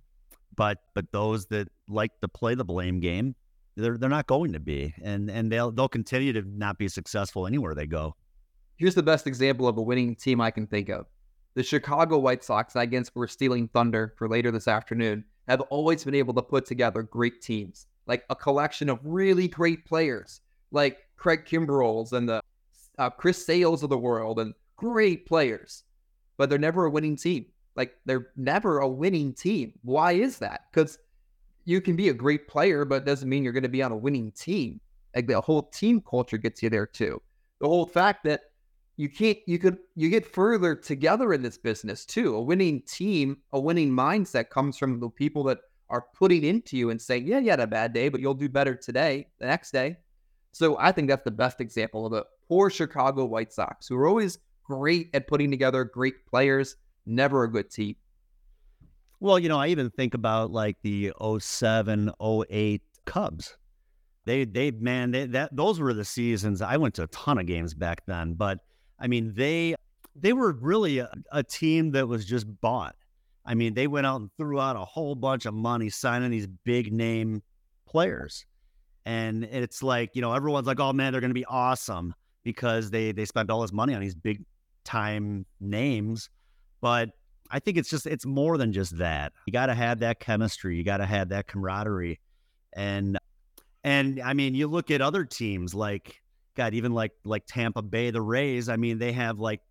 But 0.55 0.77
but 0.95 1.11
those 1.11 1.47
that 1.47 1.67
like 1.89 2.17
to 2.21 2.29
play 2.29 2.55
the 2.55 2.63
blame 2.63 3.01
game, 3.01 3.35
they're 3.75 3.97
they're 3.97 4.07
not 4.07 4.27
going 4.27 4.53
to 4.53 4.61
be. 4.61 4.93
And 5.03 5.29
and 5.29 5.51
they'll 5.51 5.69
they'll 5.69 5.89
continue 5.89 6.31
to 6.31 6.43
not 6.45 6.77
be 6.77 6.87
successful 6.87 7.45
anywhere 7.45 7.75
they 7.75 7.87
go. 7.87 8.15
Here's 8.77 8.95
the 8.95 9.03
best 9.03 9.27
example 9.27 9.67
of 9.67 9.77
a 9.77 9.81
winning 9.81 10.15
team 10.15 10.39
I 10.39 10.49
can 10.49 10.65
think 10.65 10.87
of. 10.87 11.07
The 11.55 11.63
Chicago 11.63 12.17
White 12.19 12.43
Sox, 12.43 12.75
against 12.75 13.15
we're 13.15 13.27
stealing 13.27 13.67
thunder 13.67 14.13
for 14.17 14.29
later 14.29 14.51
this 14.51 14.67
afternoon, 14.67 15.25
have 15.47 15.61
always 15.61 16.03
been 16.03 16.15
able 16.15 16.33
to 16.35 16.41
put 16.41 16.65
together 16.65 17.01
great 17.01 17.41
teams, 17.41 17.87
like 18.05 18.23
a 18.29 18.35
collection 18.35 18.89
of 18.89 18.99
really 19.03 19.47
great 19.47 19.85
players, 19.85 20.41
like 20.71 20.99
Craig 21.17 21.45
Kimbrel's 21.45 22.13
and 22.13 22.29
the 22.29 22.41
uh, 22.99 23.09
Chris 23.09 23.45
Sales 23.45 23.81
of 23.81 23.89
the 23.89 23.97
world, 23.97 24.39
and 24.39 24.53
great 24.75 25.25
players, 25.25 25.83
but 26.37 26.49
they're 26.49 26.59
never 26.59 26.85
a 26.85 26.91
winning 26.91 27.15
team. 27.15 27.45
Like 27.75 27.95
they're 28.05 28.27
never 28.35 28.79
a 28.79 28.87
winning 28.87 29.33
team. 29.33 29.73
Why 29.83 30.13
is 30.13 30.37
that? 30.39 30.65
Because 30.71 30.99
you 31.65 31.81
can 31.81 31.95
be 31.95 32.09
a 32.09 32.13
great 32.13 32.47
player, 32.47 32.85
but 32.85 33.03
it 33.03 33.05
doesn't 33.05 33.29
mean 33.29 33.43
you're 33.43 33.53
going 33.53 33.63
to 33.63 33.69
be 33.69 33.83
on 33.83 33.91
a 33.91 33.97
winning 33.97 34.31
team. 34.31 34.79
Like 35.15 35.27
the 35.27 35.41
whole 35.41 35.63
team 35.63 36.01
culture 36.01 36.37
gets 36.37 36.61
you 36.61 36.69
there 36.69 36.85
too. 36.85 37.21
The 37.59 37.67
whole 37.67 37.85
fact 37.85 38.23
that 38.25 38.48
you 38.99 39.07
can't 39.07 39.37
you 39.45 39.57
could 39.57 39.77
you 39.95 40.09
get 40.09 40.25
further 40.25 40.75
together 40.75 41.31
in 41.31 41.41
this 41.41 41.57
business 41.57 42.05
too. 42.05 42.35
A 42.35 42.41
winning 42.41 42.81
team, 42.81 43.37
a 43.53 43.59
winning 43.59 43.89
mindset 43.89 44.49
comes 44.49 44.77
from 44.77 44.99
the 44.99 45.09
people 45.09 45.41
that 45.45 45.59
are 45.89 46.07
putting 46.13 46.43
into 46.43 46.75
you 46.75 46.89
and 46.89 47.01
saying, 47.01 47.25
"Yeah, 47.25 47.39
you 47.39 47.49
had 47.49 47.61
a 47.61 47.65
bad 47.65 47.93
day, 47.93 48.09
but 48.09 48.19
you'll 48.19 48.33
do 48.33 48.49
better 48.49 48.75
today, 48.75 49.29
the 49.39 49.45
next 49.45 49.71
day." 49.71 49.95
So 50.51 50.77
I 50.77 50.91
think 50.91 51.07
that's 51.07 51.23
the 51.23 51.31
best 51.31 51.61
example 51.61 52.07
of 52.07 52.11
the 52.11 52.25
poor 52.49 52.69
Chicago 52.69 53.23
White 53.23 53.53
Sox, 53.53 53.87
who 53.87 53.95
are 53.95 54.05
always 54.05 54.37
great 54.65 55.11
at 55.13 55.27
putting 55.27 55.49
together 55.49 55.85
great 55.85 56.25
players, 56.25 56.75
never 57.05 57.45
a 57.45 57.49
good 57.49 57.71
team. 57.71 57.95
Well, 59.21 59.39
you 59.39 59.47
know, 59.47 59.59
I 59.59 59.67
even 59.67 59.91
think 59.91 60.13
about 60.13 60.51
like 60.51 60.75
the 60.83 61.13
07, 61.39 62.11
08 62.21 62.81
Cubs. 63.05 63.55
They, 64.25 64.43
they, 64.43 64.71
man, 64.71 65.11
they, 65.11 65.25
that 65.27 65.55
those 65.55 65.79
were 65.79 65.93
the 65.93 66.03
seasons. 66.03 66.61
I 66.61 66.75
went 66.75 66.95
to 66.95 67.03
a 67.03 67.07
ton 67.07 67.37
of 67.37 67.45
games 67.45 67.73
back 67.73 68.05
then, 68.05 68.33
but 68.33 68.59
I 68.99 69.07
mean, 69.07 69.33
they 69.35 69.75
they 70.15 70.33
were 70.33 70.51
really 70.51 70.99
a, 70.99 71.09
a, 71.31 71.43
team 71.43 71.91
that 71.91 72.07
was 72.07 72.25
just 72.25 72.45
bought. 72.61 72.95
I 73.45 73.53
mean, 73.53 73.73
they 73.73 73.87
went 73.87 74.05
out 74.05 74.19
and 74.21 74.29
threw 74.37 74.59
out 74.59 74.75
a 74.75 74.83
whole 74.83 75.15
bunch 75.15 75.45
of 75.45 75.53
money 75.53 75.89
signing 75.89 76.29
these 76.29 76.47
big 76.47 76.91
name 76.91 77.41
players. 77.87 78.45
And 79.05 79.43
it's 79.45 79.81
like, 79.81 80.11
you 80.13 80.21
know, 80.21 80.33
everyone's 80.33 80.67
like, 80.67 80.79
oh 80.79 80.93
man, 80.93 81.11
they're 81.11 81.21
to 81.21 81.33
be 81.33 81.45
awesome 81.45 82.13
because 82.43 82.91
they 82.91 83.11
they 83.11 83.25
spent 83.25 83.49
all 83.49 83.61
this 83.61 83.71
money 83.71 83.95
on 83.95 84.01
these 84.01 84.15
big 84.15 84.43
time 84.83 85.45
names. 85.59 86.29
But 86.81 87.09
I 87.49 87.59
think 87.59 87.77
it's 87.77 87.89
just 87.89 88.05
it's 88.05 88.25
more 88.25 88.57
than 88.57 88.71
just 88.73 88.97
that. 88.97 89.33
You 89.45 89.53
got 89.53 89.67
to 89.67 89.73
have 89.73 89.99
that 89.99 90.19
chemistry. 90.19 90.75
You 90.75 90.83
got 90.83 90.97
to 90.97 91.05
have 91.05 91.29
that 91.29 91.47
camaraderie. 91.47 92.19
And 92.73 93.17
and 93.83 94.21
I 94.21 94.33
mean, 94.33 94.53
you 94.53 94.67
look 94.67 94.91
at 94.91 95.01
other 95.01 95.25
teams 95.25 95.73
like 95.73 96.21
God, 96.59 96.73
even 96.73 96.93
like 96.93 97.13
like 97.23 97.43
Tampa 97.47 97.81
Bay, 97.81 98.11
the 98.11 98.21
Rays. 98.21 98.67
I 98.67 98.75
mean, 98.75 98.99
they 98.99 99.13
have 99.13 99.39
like 99.39 99.61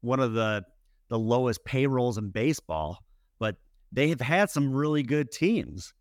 one 0.00 0.20
of 0.20 0.32
the 0.32 0.64
the 1.08 1.18
lowest 1.18 1.64
payrolls 1.64 2.18
in 2.18 2.30
baseball, 2.30 3.04
but 3.40 3.56
they 3.90 4.08
have 4.10 4.20
had 4.20 4.48
some 4.48 4.72
really 4.72 5.02
good 5.02 5.32
teams. 5.32 5.92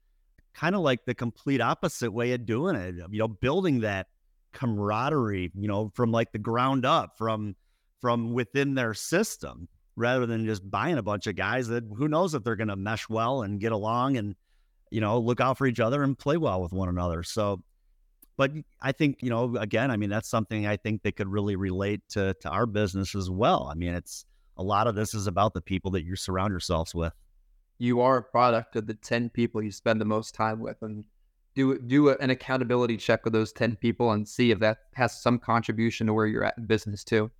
Kind 0.54 0.76
of 0.76 0.82
like 0.82 1.04
the 1.06 1.16
complete 1.16 1.62
opposite 1.62 2.12
way 2.12 2.32
of 2.34 2.46
doing 2.46 2.76
it. 2.76 2.96
You 3.10 3.20
know, 3.20 3.28
building 3.28 3.80
that 3.82 4.08
camaraderie. 4.54 5.52
You 5.56 5.68
know, 5.68 5.92
from 5.96 6.12
like 6.12 6.32
the 6.32 6.38
ground 6.38 6.86
up, 6.86 7.18
from 7.18 7.56
from 8.00 8.32
within 8.32 8.76
their 8.76 8.94
system, 8.94 9.68
rather 9.96 10.28
than 10.28 10.46
just 10.46 10.70
buying 10.70 11.00
a 11.00 11.04
bunch 11.04 11.26
of 11.26 11.36
guys 11.36 11.68
that 11.70 11.84
who 11.98 12.08
knows 12.08 12.36
if 12.36 12.44
they're 12.44 12.56
going 12.56 12.68
to 12.68 12.76
mesh 12.76 13.10
well 13.10 13.42
and 13.42 13.60
get 13.60 13.72
along 13.72 14.18
and 14.18 14.36
you 14.92 15.02
know 15.02 15.18
look 15.18 15.42
out 15.42 15.58
for 15.58 15.66
each 15.66 15.80
other 15.80 16.04
and 16.04 16.20
play 16.20 16.38
well 16.38 16.62
with 16.62 16.72
one 16.72 16.88
another. 16.88 17.24
So 17.24 17.64
but 18.38 18.52
I 18.82 18.92
think, 18.92 19.22
you 19.22 19.30
know, 19.30 19.56
again, 19.58 19.92
I 19.92 19.98
mean, 19.98 20.10
that's 20.10 20.30
something 20.30 20.68
I 20.68 20.78
think 20.78 21.04
they 21.04 21.12
could 21.12 21.28
really 21.28 21.56
relate 21.56 22.02
to, 22.10 22.34
to 22.42 22.50
our 22.50 22.66
business 22.66 23.16
as 23.16 23.30
well. 23.30 23.70
I 23.72 23.76
mean, 23.76 23.94
it's 23.94 24.26
a 24.58 24.64
lot 24.64 24.88
of 24.88 24.96
this 24.96 25.14
is 25.14 25.28
about 25.28 25.54
the 25.54 25.62
people 25.62 25.92
that 25.92 26.04
you 26.04 26.16
surround 26.16 26.52
yourselves 26.52 26.94
with. 26.94 27.14
You 27.78 28.02
are 28.02 28.18
a 28.18 28.24
product 28.24 28.76
of 28.76 28.88
the 28.88 28.94
10 28.94 29.30
people 29.30 29.62
you 29.62 29.72
spend 29.72 30.00
the 30.00 30.06
most 30.06 30.34
time 30.34 30.60
with 30.60 30.78
and 30.82 31.04
do 31.56 31.80
do 31.80 32.10
an 32.10 32.30
accountability 32.30 32.98
check 32.98 33.24
with 33.24 33.34
those 33.34 33.52
10 33.54 33.78
people 33.78 34.12
and 34.12 34.28
see 34.28 34.52
if 34.52 34.60
that 34.60 34.78
has 34.94 35.22
some 35.22 35.40
contribution 35.40 36.08
to 36.08 36.14
where 36.14 36.28
you're 36.28 36.44
at 36.44 36.58
in 36.58 36.66
business 36.66 37.04
too. 37.04 37.32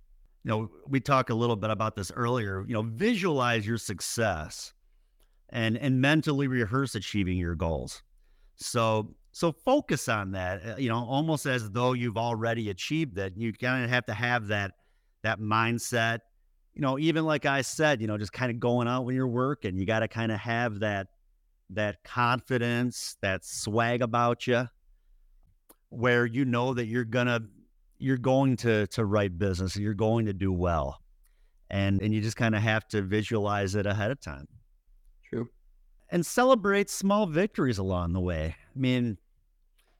You 0.44 0.50
know, 0.50 0.70
we 0.86 1.00
talked 1.00 1.30
a 1.30 1.34
little 1.34 1.56
bit 1.56 1.70
about 1.70 1.96
this 1.96 2.10
earlier, 2.12 2.64
you 2.66 2.72
know, 2.72 2.82
visualize 2.82 3.66
your 3.66 3.78
success 3.78 4.72
and 5.50 5.76
and 5.76 6.00
mentally 6.00 6.48
rehearse 6.48 6.94
achieving 6.94 7.38
your 7.38 7.54
goals. 7.54 8.02
So 8.56 9.14
so 9.36 9.52
focus 9.52 10.08
on 10.08 10.32
that, 10.32 10.66
uh, 10.66 10.76
you 10.78 10.88
know, 10.88 10.96
almost 10.96 11.44
as 11.44 11.68
though 11.68 11.92
you've 11.92 12.16
already 12.16 12.70
achieved 12.70 13.18
it. 13.18 13.34
You 13.36 13.52
kind 13.52 13.84
of 13.84 13.90
have 13.90 14.06
to 14.06 14.14
have 14.14 14.46
that 14.46 14.72
that 15.24 15.40
mindset. 15.40 16.20
You 16.72 16.80
know, 16.80 16.98
even 16.98 17.26
like 17.26 17.44
I 17.44 17.60
said, 17.60 18.00
you 18.00 18.06
know, 18.06 18.16
just 18.16 18.32
kind 18.32 18.50
of 18.50 18.58
going 18.58 18.88
out 18.88 19.04
when 19.04 19.14
you're 19.14 19.28
working, 19.28 19.76
you 19.76 19.84
got 19.84 19.98
to 19.98 20.08
kind 20.08 20.32
of 20.32 20.38
have 20.38 20.80
that 20.80 21.08
that 21.68 22.02
confidence, 22.02 23.18
that 23.20 23.44
swag 23.44 24.00
about 24.00 24.46
you, 24.46 24.66
where 25.90 26.24
you 26.24 26.46
know 26.46 26.72
that 26.72 26.86
you're 26.86 27.04
gonna 27.04 27.40
you're 27.98 28.16
going 28.16 28.56
to 28.56 28.86
to 28.86 29.04
write 29.04 29.36
business, 29.36 29.76
you're 29.76 29.92
going 29.92 30.24
to 30.24 30.32
do 30.32 30.50
well, 30.50 31.02
and 31.68 32.00
and 32.00 32.14
you 32.14 32.22
just 32.22 32.38
kind 32.38 32.54
of 32.54 32.62
have 32.62 32.88
to 32.88 33.02
visualize 33.02 33.74
it 33.74 33.84
ahead 33.84 34.10
of 34.10 34.18
time. 34.18 34.48
True. 35.28 35.46
And 36.08 36.24
celebrate 36.24 36.88
small 36.88 37.26
victories 37.26 37.76
along 37.76 38.14
the 38.14 38.20
way. 38.20 38.56
I 38.74 38.78
mean, 38.78 39.18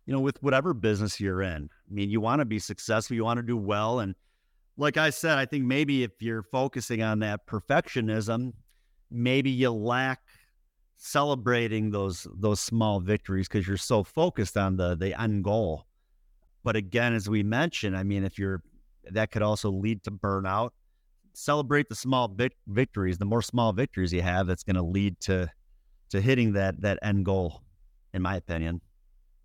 you 0.06 0.12
know, 0.12 0.20
with 0.20 0.42
whatever 0.42 0.72
business 0.72 1.20
you're 1.20 1.42
in. 1.42 1.68
I 1.72 1.92
mean, 1.92 2.10
you 2.10 2.20
want 2.20 2.40
to 2.40 2.44
be 2.44 2.58
successful, 2.58 3.16
you 3.16 3.24
want 3.24 3.38
to 3.38 3.42
do 3.42 3.56
well. 3.56 4.00
And 4.00 4.14
like 4.76 4.96
I 4.96 5.10
said, 5.10 5.38
I 5.38 5.46
think 5.46 5.64
maybe 5.64 6.02
if 6.04 6.12
you're 6.20 6.44
focusing 6.44 7.02
on 7.02 7.18
that 7.20 7.46
perfectionism, 7.46 8.52
maybe 9.10 9.50
you 9.50 9.70
lack 9.70 10.20
celebrating 10.98 11.90
those 11.90 12.26
those 12.38 12.58
small 12.58 13.00
victories 13.00 13.48
because 13.48 13.68
you're 13.68 13.76
so 13.76 14.02
focused 14.02 14.56
on 14.56 14.76
the 14.76 14.96
the 14.96 15.20
end 15.20 15.44
goal. 15.44 15.86
But 16.62 16.76
again, 16.76 17.14
as 17.14 17.28
we 17.28 17.42
mentioned, 17.42 17.96
I 17.96 18.02
mean, 18.02 18.24
if 18.24 18.38
you're 18.38 18.62
that 19.10 19.30
could 19.30 19.42
also 19.42 19.70
lead 19.70 20.02
to 20.04 20.10
burnout. 20.10 20.70
Celebrate 21.32 21.88
the 21.88 21.94
small 21.94 22.28
vic- 22.28 22.56
victories. 22.66 23.18
The 23.18 23.24
more 23.24 23.42
small 23.42 23.72
victories 23.72 24.12
you 24.12 24.22
have, 24.22 24.46
that's 24.46 24.62
going 24.62 24.76
to 24.76 24.82
lead 24.82 25.20
to 25.20 25.50
to 26.10 26.20
hitting 26.20 26.52
that 26.52 26.80
that 26.80 26.98
end 27.02 27.24
goal, 27.24 27.62
in 28.14 28.22
my 28.22 28.36
opinion. 28.36 28.80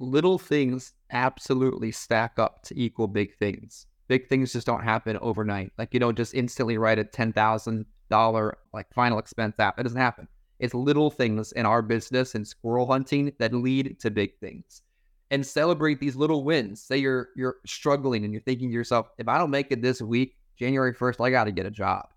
Little 0.02 0.39
things 0.39 0.93
absolutely 1.12 1.91
stack 1.91 2.39
up 2.39 2.64
to 2.64 2.80
equal 2.82 3.08
big 3.08 3.36
things. 3.36 3.86
Big 4.08 4.28
things 4.28 4.52
just 4.52 4.66
don't 4.66 4.84
happen 4.84 5.16
overnight. 5.22 5.72
Like 5.78 5.93
you 5.93 5.99
don't 5.99 6.18
just 6.18 6.34
instantly 6.34 6.80
write 6.80 6.97
a 6.97 7.04
ten 7.04 7.32
thousand 7.32 7.86
dollar 8.10 8.58
like 8.74 8.91
final 8.95 9.20
expense 9.20 9.60
app. 9.60 9.80
It 9.80 9.84
doesn't 9.84 9.99
happen. 9.99 10.28
It's 10.58 10.74
little 10.74 11.12
things 11.12 11.52
in 11.52 11.68
our 11.68 11.84
business 11.84 12.34
and 12.34 12.47
squirrel 12.47 12.88
hunting 12.88 13.32
that 13.38 13.54
lead 13.54 13.99
to 13.99 14.10
big 14.10 14.39
things. 14.39 14.82
And 15.30 15.45
celebrate 15.45 15.99
these 15.99 16.16
little 16.16 16.43
wins. 16.43 16.82
Say 16.82 16.97
you're 16.97 17.30
you're 17.36 17.58
struggling 17.68 18.26
and 18.26 18.34
you're 18.34 18.41
thinking 18.41 18.70
to 18.70 18.74
yourself, 18.74 19.12
if 19.20 19.28
I 19.28 19.38
don't 19.38 19.52
make 19.52 19.72
it 19.72 19.84
this 19.84 20.02
week, 20.02 20.36
January 20.58 20.95
1st, 20.95 21.24
I 21.24 21.30
got 21.30 21.43
to 21.43 21.52
get 21.52 21.68
a 21.68 21.72
job. 21.72 22.08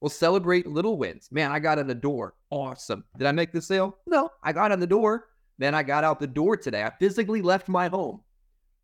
Well, 0.00 0.10
celebrate 0.10 0.66
little 0.66 0.98
wins. 0.98 1.28
Man, 1.30 1.52
I 1.52 1.60
got 1.60 1.78
in 1.78 1.86
the 1.86 1.94
door. 1.94 2.34
Awesome. 2.50 3.04
Did 3.16 3.28
I 3.28 3.32
make 3.32 3.52
the 3.52 3.62
sale? 3.62 3.98
No, 4.04 4.30
I 4.42 4.52
got 4.52 4.72
in 4.72 4.80
the 4.80 4.86
door. 4.88 5.26
Then 5.60 5.74
I 5.74 5.82
got 5.82 6.04
out 6.04 6.18
the 6.18 6.26
door 6.26 6.56
today. 6.56 6.82
I 6.82 6.90
physically 6.98 7.42
left 7.42 7.68
my 7.68 7.88
home. 7.88 8.22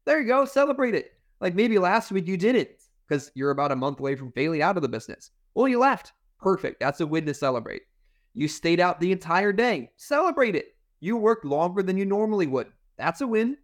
There 0.04 0.20
you 0.20 0.28
go. 0.28 0.44
Celebrate 0.44 0.94
it. 0.94 1.12
Like 1.40 1.54
maybe 1.54 1.78
last 1.78 2.12
week 2.12 2.28
you 2.28 2.36
did 2.36 2.54
it 2.54 2.82
because 3.08 3.32
you're 3.34 3.50
about 3.50 3.72
a 3.72 3.76
month 3.76 3.98
away 3.98 4.14
from 4.14 4.30
failing 4.32 4.60
out 4.60 4.76
of 4.76 4.82
the 4.82 4.88
business. 4.88 5.30
Well, 5.54 5.68
you 5.68 5.78
left. 5.78 6.12
Perfect. 6.38 6.78
That's 6.78 7.00
a 7.00 7.06
win 7.06 7.24
to 7.24 7.32
celebrate. 7.32 7.80
You 8.34 8.46
stayed 8.46 8.78
out 8.78 9.00
the 9.00 9.10
entire 9.10 9.54
day. 9.54 9.90
Celebrate 9.96 10.54
it. 10.54 10.66
You 11.00 11.16
worked 11.16 11.46
longer 11.46 11.82
than 11.82 11.96
you 11.96 12.04
normally 12.04 12.46
would. 12.46 12.68
That's 12.98 13.22
a 13.22 13.26
win. 13.26 13.56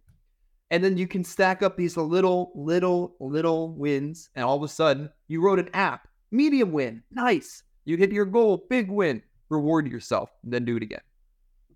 And 0.71 0.83
then 0.83 0.97
you 0.97 1.05
can 1.05 1.23
stack 1.23 1.61
up 1.61 1.77
these 1.77 1.95
little, 1.95 2.51
little, 2.55 3.15
little 3.19 3.75
wins. 3.75 4.31
And 4.33 4.43
all 4.43 4.57
of 4.57 4.63
a 4.63 4.67
sudden, 4.67 5.07
you 5.27 5.39
wrote 5.39 5.59
an 5.59 5.69
app. 5.75 6.07
Medium 6.31 6.71
win. 6.71 7.03
Nice. 7.11 7.61
You 7.85 7.95
hit 7.95 8.11
your 8.11 8.25
goal. 8.25 8.65
Big 8.71 8.89
win. 8.89 9.21
Reward 9.49 9.87
yourself. 9.87 10.31
Then 10.43 10.65
do 10.65 10.77
it 10.77 10.83
again. 10.83 11.01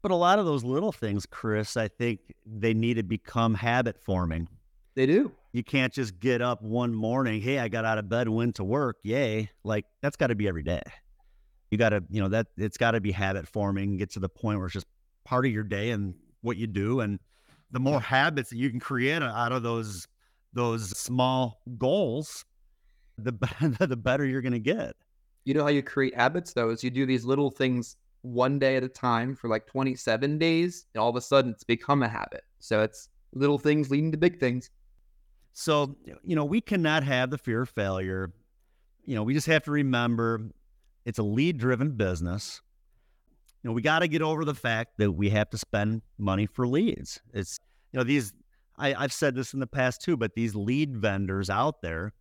But 0.01 0.11
a 0.11 0.15
lot 0.15 0.39
of 0.39 0.45
those 0.45 0.63
little 0.63 0.91
things, 0.91 1.25
Chris, 1.25 1.75
I 1.75 1.87
think 1.87 2.19
they 2.45 2.73
need 2.73 2.95
to 2.95 3.03
become 3.03 3.55
habit 3.55 3.97
forming. 3.99 4.47
They 4.95 5.05
do. 5.05 5.31
You 5.53 5.63
can't 5.63 5.93
just 5.93 6.19
get 6.19 6.41
up 6.41 6.61
one 6.61 6.93
morning, 6.93 7.41
hey, 7.41 7.59
I 7.59 7.67
got 7.67 7.85
out 7.85 7.97
of 7.97 8.09
bed 8.09 8.27
and 8.27 8.35
went 8.35 8.55
to 8.55 8.63
work. 8.63 8.97
Yay. 9.03 9.49
Like 9.63 9.85
that's 10.01 10.15
got 10.15 10.27
to 10.27 10.35
be 10.35 10.47
every 10.47 10.63
day 10.63 10.81
you 11.71 11.77
got 11.77 11.89
to, 11.89 12.03
you 12.09 12.21
know, 12.21 12.29
that 12.29 12.47
it's 12.57 12.77
got 12.77 12.91
to 12.91 13.01
be 13.01 13.11
habit 13.11 13.47
forming, 13.47 13.97
get 13.97 14.11
to 14.11 14.19
the 14.19 14.29
point 14.29 14.59
where 14.59 14.67
it's 14.67 14.73
just 14.73 14.87
part 15.25 15.45
of 15.45 15.51
your 15.51 15.63
day 15.63 15.91
and 15.91 16.13
what 16.41 16.57
you 16.57 16.67
do. 16.67 17.01
And 17.01 17.19
the 17.71 17.79
more 17.79 17.99
habits 17.99 18.49
that 18.51 18.57
you 18.57 18.69
can 18.69 18.79
create 18.79 19.21
out 19.21 19.51
of 19.51 19.63
those, 19.63 20.07
those 20.53 20.97
small 20.97 21.61
goals, 21.77 22.45
the, 23.17 23.33
the 23.79 23.97
better 23.97 24.25
you're 24.25 24.41
going 24.41 24.53
to 24.53 24.59
get. 24.59 24.95
You 25.45 25.53
know 25.53 25.63
how 25.63 25.69
you 25.69 25.83
create 25.83 26.15
habits 26.15 26.53
though, 26.53 26.69
is 26.69 26.83
you 26.83 26.89
do 26.89 27.05
these 27.05 27.25
little 27.25 27.49
things 27.49 27.95
one 28.27 28.59
day 28.59 28.75
at 28.75 28.83
a 28.83 28.89
time 28.89 29.35
for 29.35 29.47
like 29.49 29.67
27 29.67 30.37
days. 30.37 30.85
And 30.93 31.01
all 31.01 31.09
of 31.09 31.15
a 31.15 31.21
sudden 31.21 31.51
it's 31.51 31.63
become 31.63 32.03
a 32.03 32.07
habit. 32.07 32.43
So 32.59 32.81
it's 32.81 33.09
little 33.33 33.57
things 33.57 33.89
leading 33.89 34.11
to 34.11 34.17
big 34.17 34.39
things. 34.39 34.69
So, 35.53 35.95
you 36.23 36.35
know, 36.35 36.45
we 36.45 36.61
cannot 36.61 37.03
have 37.03 37.31
the 37.31 37.37
fear 37.37 37.63
of 37.63 37.69
failure. 37.69 38.31
You 39.05 39.15
know, 39.15 39.23
we 39.23 39.33
just 39.33 39.47
have 39.47 39.63
to 39.63 39.71
remember 39.71 40.51
it's 41.05 41.19
a 41.19 41.23
lead 41.23 41.57
driven 41.57 41.91
business. 41.91 42.61
You 43.63 43.69
know, 43.69 43.73
we 43.73 43.81
got 43.81 43.99
to 43.99 44.07
get 44.07 44.21
over 44.21 44.45
the 44.45 44.53
fact 44.53 44.97
that 44.97 45.11
we 45.11 45.29
have 45.31 45.49
to 45.49 45.57
spend 45.57 46.01
money 46.17 46.45
for 46.45 46.67
leads. 46.67 47.19
It's, 47.33 47.57
you 47.91 47.97
know, 47.97 48.03
these, 48.03 48.33
I, 48.77 48.93
I've 48.93 49.13
said 49.13 49.33
this 49.33 49.53
in 49.53 49.59
the 49.59 49.67
past 49.67 50.01
too, 50.01 50.15
but 50.15 50.35
these 50.35 50.53
lead 50.53 50.95
vendors 50.95 51.49
out 51.49 51.81
there, 51.81 52.13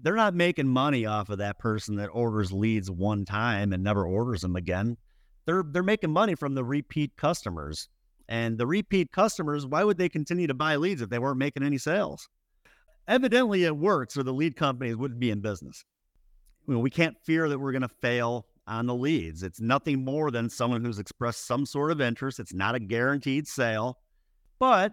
they're 0.00 0.14
not 0.14 0.34
making 0.34 0.68
money 0.68 1.06
off 1.06 1.30
of 1.30 1.38
that 1.38 1.58
person 1.58 1.96
that 1.96 2.08
orders 2.08 2.52
leads 2.52 2.90
one 2.90 3.24
time 3.24 3.72
and 3.72 3.82
never 3.82 4.06
orders 4.06 4.42
them 4.42 4.56
again. 4.56 4.96
They're 5.46 5.64
they're 5.66 5.82
making 5.82 6.12
money 6.12 6.34
from 6.34 6.54
the 6.54 6.64
repeat 6.64 7.16
customers. 7.16 7.88
And 8.28 8.56
the 8.56 8.66
repeat 8.66 9.12
customers, 9.12 9.66
why 9.66 9.84
would 9.84 9.98
they 9.98 10.08
continue 10.08 10.46
to 10.46 10.54
buy 10.54 10.76
leads 10.76 11.02
if 11.02 11.10
they 11.10 11.18
weren't 11.18 11.38
making 11.38 11.62
any 11.62 11.76
sales? 11.76 12.28
Evidently 13.06 13.64
it 13.64 13.76
works 13.76 14.16
or 14.16 14.22
the 14.22 14.32
lead 14.32 14.56
companies 14.56 14.96
wouldn't 14.96 15.20
be 15.20 15.30
in 15.30 15.40
business 15.40 15.84
you 16.66 16.74
know, 16.74 16.80
we 16.80 16.90
can't 16.90 17.16
fear 17.24 17.48
that 17.48 17.58
we're 17.58 17.72
going 17.72 17.82
to 17.82 17.88
fail 17.88 18.46
on 18.66 18.86
the 18.86 18.94
leads. 18.94 19.42
It's 19.42 19.60
nothing 19.60 20.04
more 20.04 20.30
than 20.30 20.48
someone 20.48 20.84
who's 20.84 20.98
expressed 20.98 21.46
some 21.46 21.66
sort 21.66 21.90
of 21.90 22.00
interest. 22.00 22.40
It's 22.40 22.54
not 22.54 22.74
a 22.74 22.80
guaranteed 22.80 23.46
sale, 23.46 23.98
but 24.58 24.92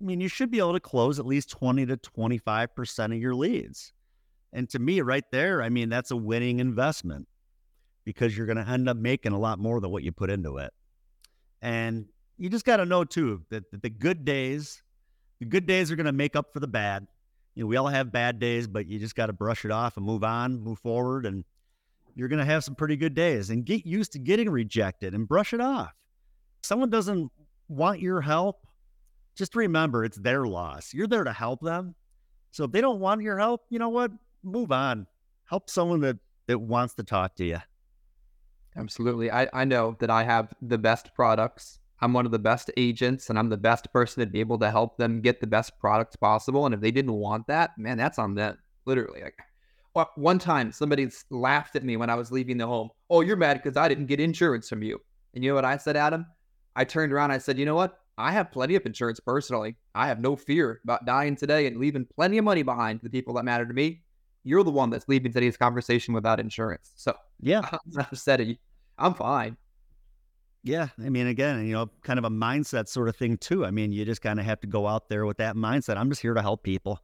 I 0.00 0.04
mean, 0.04 0.20
you 0.20 0.28
should 0.28 0.50
be 0.50 0.58
able 0.58 0.74
to 0.74 0.80
close 0.80 1.18
at 1.18 1.26
least 1.26 1.50
20 1.50 1.86
to 1.86 1.96
25% 1.96 3.04
of 3.06 3.20
your 3.20 3.34
leads. 3.34 3.92
And 4.52 4.68
to 4.70 4.78
me, 4.78 5.00
right 5.00 5.24
there, 5.32 5.62
I 5.62 5.68
mean, 5.68 5.88
that's 5.88 6.10
a 6.10 6.16
winning 6.16 6.60
investment 6.60 7.26
because 8.04 8.36
you're 8.36 8.46
going 8.46 8.56
to 8.56 8.68
end 8.68 8.88
up 8.88 8.96
making 8.96 9.32
a 9.32 9.38
lot 9.38 9.58
more 9.58 9.80
than 9.80 9.90
what 9.90 10.02
you 10.02 10.12
put 10.12 10.30
into 10.30 10.58
it. 10.58 10.72
And 11.60 12.06
you 12.38 12.48
just 12.48 12.64
got 12.64 12.78
to 12.78 12.86
know 12.86 13.04
too 13.04 13.42
that, 13.50 13.70
that 13.70 13.82
the 13.82 13.90
good 13.90 14.24
days, 14.24 14.82
the 15.38 15.46
good 15.46 15.66
days 15.66 15.92
are 15.92 15.96
going 15.96 16.06
to 16.06 16.12
make 16.12 16.34
up 16.34 16.52
for 16.52 16.60
the 16.60 16.66
bad 16.66 17.06
you 17.54 17.62
know, 17.62 17.66
we 17.66 17.76
all 17.76 17.88
have 17.88 18.12
bad 18.12 18.38
days, 18.38 18.66
but 18.66 18.86
you 18.86 18.98
just 18.98 19.14
got 19.14 19.26
to 19.26 19.32
brush 19.32 19.64
it 19.64 19.70
off 19.70 19.96
and 19.96 20.06
move 20.06 20.24
on, 20.24 20.60
move 20.60 20.78
forward, 20.78 21.26
and 21.26 21.44
you're 22.14 22.28
going 22.28 22.38
to 22.38 22.44
have 22.44 22.64
some 22.64 22.74
pretty 22.74 22.96
good 22.96 23.14
days. 23.14 23.50
And 23.50 23.64
get 23.64 23.84
used 23.84 24.12
to 24.12 24.18
getting 24.18 24.48
rejected 24.48 25.14
and 25.14 25.28
brush 25.28 25.52
it 25.52 25.60
off. 25.60 25.92
Someone 26.62 26.90
doesn't 26.90 27.30
want 27.68 28.00
your 28.00 28.20
help, 28.20 28.66
just 29.34 29.54
remember 29.54 30.04
it's 30.04 30.18
their 30.18 30.46
loss. 30.46 30.94
You're 30.94 31.06
there 31.06 31.24
to 31.24 31.32
help 31.32 31.60
them. 31.60 31.94
So 32.50 32.64
if 32.64 32.72
they 32.72 32.80
don't 32.80 33.00
want 33.00 33.22
your 33.22 33.38
help, 33.38 33.62
you 33.70 33.78
know 33.78 33.88
what? 33.88 34.12
Move 34.42 34.72
on. 34.72 35.06
Help 35.46 35.70
someone 35.70 36.00
that 36.00 36.18
that 36.48 36.58
wants 36.58 36.94
to 36.94 37.02
talk 37.02 37.34
to 37.36 37.44
you. 37.44 37.58
Absolutely. 38.76 39.30
I, 39.30 39.48
I 39.52 39.64
know 39.64 39.96
that 40.00 40.10
I 40.10 40.24
have 40.24 40.52
the 40.62 40.78
best 40.78 41.14
products 41.14 41.78
I'm 42.02 42.12
one 42.12 42.26
of 42.26 42.32
the 42.32 42.38
best 42.40 42.68
agents 42.76 43.30
and 43.30 43.38
I'm 43.38 43.48
the 43.48 43.56
best 43.56 43.92
person 43.92 44.24
to 44.24 44.26
be 44.26 44.40
able 44.40 44.58
to 44.58 44.70
help 44.72 44.96
them 44.96 45.20
get 45.20 45.40
the 45.40 45.46
best 45.46 45.78
products 45.78 46.16
possible. 46.16 46.66
And 46.66 46.74
if 46.74 46.80
they 46.80 46.90
didn't 46.90 47.12
want 47.12 47.46
that, 47.46 47.78
man, 47.78 47.96
that's 47.96 48.18
on 48.18 48.34
them. 48.34 48.58
Literally. 48.86 49.22
Like 49.22 49.38
well, 49.94 50.10
one 50.16 50.40
time 50.40 50.72
somebody 50.72 51.08
laughed 51.30 51.76
at 51.76 51.84
me 51.84 51.96
when 51.96 52.10
I 52.10 52.16
was 52.16 52.32
leaving 52.32 52.58
the 52.58 52.66
home. 52.66 52.90
Oh, 53.08 53.20
you're 53.20 53.36
mad 53.36 53.62
because 53.62 53.76
I 53.76 53.86
didn't 53.86 54.06
get 54.06 54.18
insurance 54.18 54.68
from 54.68 54.82
you. 54.82 55.00
And 55.34 55.44
you 55.44 55.50
know 55.50 55.54
what 55.54 55.64
I 55.64 55.76
said, 55.76 55.96
Adam? 55.96 56.26
I 56.74 56.84
turned 56.84 57.12
around. 57.12 57.30
I 57.30 57.38
said, 57.38 57.56
you 57.56 57.66
know 57.66 57.76
what? 57.76 57.96
I 58.18 58.32
have 58.32 58.50
plenty 58.50 58.74
of 58.74 58.84
insurance 58.84 59.20
personally. 59.20 59.76
I 59.94 60.08
have 60.08 60.18
no 60.18 60.34
fear 60.34 60.80
about 60.82 61.06
dying 61.06 61.36
today 61.36 61.68
and 61.68 61.78
leaving 61.78 62.06
plenty 62.16 62.36
of 62.36 62.44
money 62.44 62.64
behind 62.64 62.98
to 63.00 63.04
the 63.04 63.10
people 63.10 63.34
that 63.34 63.44
matter 63.44 63.64
to 63.64 63.72
me. 63.72 64.02
You're 64.44 64.64
the 64.64 64.70
one 64.70 64.90
that's 64.90 65.08
leaving 65.08 65.32
today's 65.32 65.56
conversation 65.56 66.14
without 66.14 66.40
insurance. 66.40 66.92
So 66.96 67.14
yeah, 67.40 67.62
I've 67.98 68.18
said 68.18 68.40
it. 68.40 68.58
I'm 68.98 69.14
fine. 69.14 69.56
Yeah. 70.64 70.88
I 71.04 71.08
mean, 71.08 71.26
again, 71.26 71.66
you 71.66 71.72
know, 71.72 71.90
kind 72.02 72.18
of 72.18 72.24
a 72.24 72.30
mindset 72.30 72.88
sort 72.88 73.08
of 73.08 73.16
thing 73.16 73.36
too. 73.36 73.66
I 73.66 73.70
mean, 73.70 73.92
you 73.92 74.04
just 74.04 74.22
kind 74.22 74.38
of 74.38 74.46
have 74.46 74.60
to 74.60 74.66
go 74.66 74.86
out 74.86 75.08
there 75.08 75.26
with 75.26 75.38
that 75.38 75.56
mindset. 75.56 75.96
I'm 75.96 76.08
just 76.08 76.22
here 76.22 76.34
to 76.34 76.42
help 76.42 76.62
people. 76.62 77.00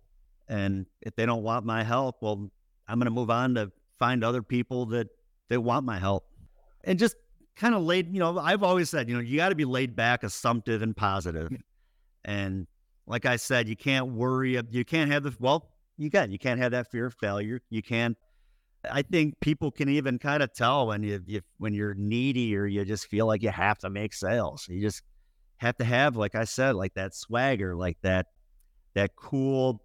And 0.48 0.86
if 1.02 1.16
they 1.16 1.26
don't 1.26 1.42
want 1.42 1.66
my 1.66 1.82
help, 1.82 2.22
well, 2.22 2.48
I'm 2.86 2.98
going 2.98 3.06
to 3.06 3.10
move 3.10 3.30
on 3.30 3.54
to 3.56 3.70
find 3.98 4.22
other 4.22 4.42
people 4.42 4.86
that, 4.86 5.08
that 5.48 5.60
want 5.60 5.84
my 5.84 5.98
help. 5.98 6.24
And 6.84 6.98
just 6.98 7.16
kind 7.56 7.74
of 7.74 7.82
laid, 7.82 8.12
you 8.14 8.20
know, 8.20 8.38
I've 8.38 8.62
always 8.62 8.88
said, 8.88 9.08
you 9.08 9.16
know, 9.16 9.20
you 9.20 9.36
got 9.36 9.48
to 9.48 9.56
be 9.56 9.64
laid 9.64 9.96
back, 9.96 10.22
assumptive, 10.22 10.80
and 10.80 10.96
positive. 10.96 11.50
And 12.24 12.66
like 13.06 13.26
I 13.26 13.36
said, 13.36 13.68
you 13.68 13.76
can't 13.76 14.12
worry. 14.12 14.60
You 14.70 14.84
can't 14.84 15.10
have 15.10 15.24
the, 15.24 15.34
well, 15.40 15.68
you 15.98 16.08
got, 16.08 16.30
you 16.30 16.38
can't 16.38 16.60
have 16.60 16.72
that 16.72 16.90
fear 16.90 17.06
of 17.06 17.14
failure. 17.14 17.60
You 17.68 17.82
can't 17.82 18.16
I 18.90 19.02
think 19.02 19.40
people 19.40 19.70
can 19.70 19.88
even 19.88 20.18
kind 20.18 20.42
of 20.42 20.52
tell 20.54 20.86
when 20.86 21.02
you, 21.02 21.20
you 21.26 21.40
when 21.58 21.74
you're 21.74 21.94
needy 21.94 22.56
or 22.56 22.66
you 22.66 22.84
just 22.84 23.08
feel 23.08 23.26
like 23.26 23.42
you 23.42 23.50
have 23.50 23.78
to 23.78 23.90
make 23.90 24.14
sales. 24.14 24.66
You 24.68 24.80
just 24.80 25.02
have 25.58 25.76
to 25.78 25.84
have, 25.84 26.16
like 26.16 26.34
I 26.34 26.44
said, 26.44 26.76
like 26.76 26.94
that 26.94 27.14
swagger, 27.14 27.74
like 27.74 27.98
that 28.02 28.26
that 28.94 29.16
cool, 29.16 29.82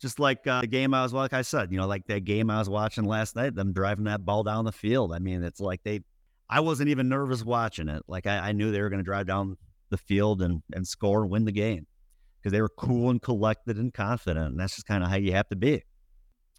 just 0.00 0.18
like 0.18 0.46
uh, 0.46 0.60
the 0.60 0.66
game 0.66 0.92
I 0.92 1.02
was 1.02 1.12
like 1.12 1.32
I 1.32 1.42
said, 1.42 1.70
you 1.70 1.78
know, 1.78 1.86
like 1.86 2.06
that 2.08 2.24
game 2.24 2.50
I 2.50 2.58
was 2.58 2.68
watching 2.68 3.04
last 3.04 3.36
night, 3.36 3.54
them 3.54 3.72
driving 3.72 4.04
that 4.04 4.24
ball 4.24 4.42
down 4.42 4.64
the 4.64 4.72
field. 4.72 5.12
I 5.12 5.18
mean, 5.18 5.44
it's 5.44 5.60
like 5.60 5.82
they, 5.84 6.00
I 6.50 6.60
wasn't 6.60 6.88
even 6.88 7.08
nervous 7.08 7.44
watching 7.44 7.88
it. 7.88 8.02
Like 8.08 8.26
I, 8.26 8.48
I 8.48 8.52
knew 8.52 8.72
they 8.72 8.82
were 8.82 8.90
going 8.90 9.00
to 9.00 9.04
drive 9.04 9.26
down 9.26 9.56
the 9.90 9.98
field 9.98 10.42
and 10.42 10.62
and 10.72 10.86
score 10.86 11.22
and 11.22 11.30
win 11.30 11.44
the 11.44 11.52
game 11.52 11.86
because 12.46 12.52
they 12.52 12.62
were 12.62 12.68
cool 12.68 13.10
and 13.10 13.20
collected 13.20 13.76
and 13.76 13.92
confident. 13.92 14.46
And 14.46 14.60
that's 14.60 14.76
just 14.76 14.86
kind 14.86 15.02
of 15.02 15.10
how 15.10 15.16
you 15.16 15.32
have 15.32 15.48
to 15.48 15.56
be. 15.56 15.82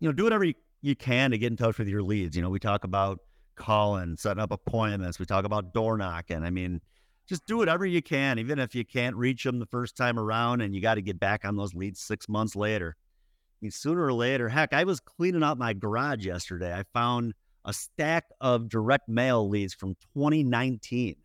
You 0.01 0.09
know, 0.09 0.11
do 0.11 0.25
whatever 0.25 0.43
you 0.43 0.53
you 0.81 0.97
can 0.97 1.31
to 1.31 1.38
get 1.38 1.49
in 1.49 1.55
touch 1.55 1.77
with 1.77 1.88
your 1.88 2.03
leads. 2.03 2.35
You 2.35 2.41
know, 2.41 2.49
we 2.49 2.59
talk 2.59 2.83
about 2.83 3.19
calling, 3.55 4.17
setting 4.17 4.43
up 4.43 4.51
appointments. 4.51 5.17
We 5.17 5.25
talk 5.25 5.45
about 5.45 5.73
door 5.73 5.97
knocking. 5.97 6.43
I 6.43 6.49
mean, 6.49 6.81
just 7.25 7.45
do 7.45 7.55
whatever 7.55 7.85
you 7.85 8.01
can, 8.01 8.38
even 8.38 8.59
if 8.59 8.75
you 8.75 8.83
can't 8.83 9.15
reach 9.15 9.45
them 9.45 9.59
the 9.59 9.65
first 9.65 9.95
time 9.95 10.19
around 10.19 10.59
and 10.59 10.75
you 10.75 10.81
got 10.81 10.95
to 10.95 11.01
get 11.01 11.21
back 11.21 11.45
on 11.45 11.55
those 11.55 11.73
leads 11.73 12.01
six 12.01 12.27
months 12.27 12.53
later. 12.53 12.97
I 12.97 13.57
mean, 13.61 13.71
sooner 13.71 14.03
or 14.03 14.13
later, 14.13 14.49
heck, 14.49 14.73
I 14.73 14.83
was 14.83 14.99
cleaning 14.99 15.41
out 15.41 15.57
my 15.57 15.71
garage 15.71 16.25
yesterday. 16.25 16.73
I 16.73 16.83
found 16.93 17.33
a 17.63 17.71
stack 17.71 18.25
of 18.41 18.67
direct 18.67 19.07
mail 19.07 19.47
leads 19.47 19.73
from 19.73 19.95
2019. 20.15 21.15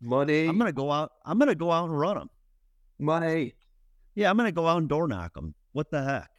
Money. 0.00 0.46
I'm 0.46 0.58
gonna 0.58 0.70
go 0.70 0.92
out. 0.92 1.10
I'm 1.24 1.40
gonna 1.40 1.56
go 1.56 1.72
out 1.72 1.88
and 1.88 1.98
run 1.98 2.16
them. 2.16 2.30
Money. 3.00 3.54
Yeah, 4.16 4.30
I'm 4.30 4.36
gonna 4.36 4.50
go 4.50 4.66
out 4.66 4.78
and 4.78 4.88
door 4.88 5.06
knock 5.06 5.34
them. 5.34 5.54
What 5.72 5.90
the 5.90 6.02
heck? 6.02 6.30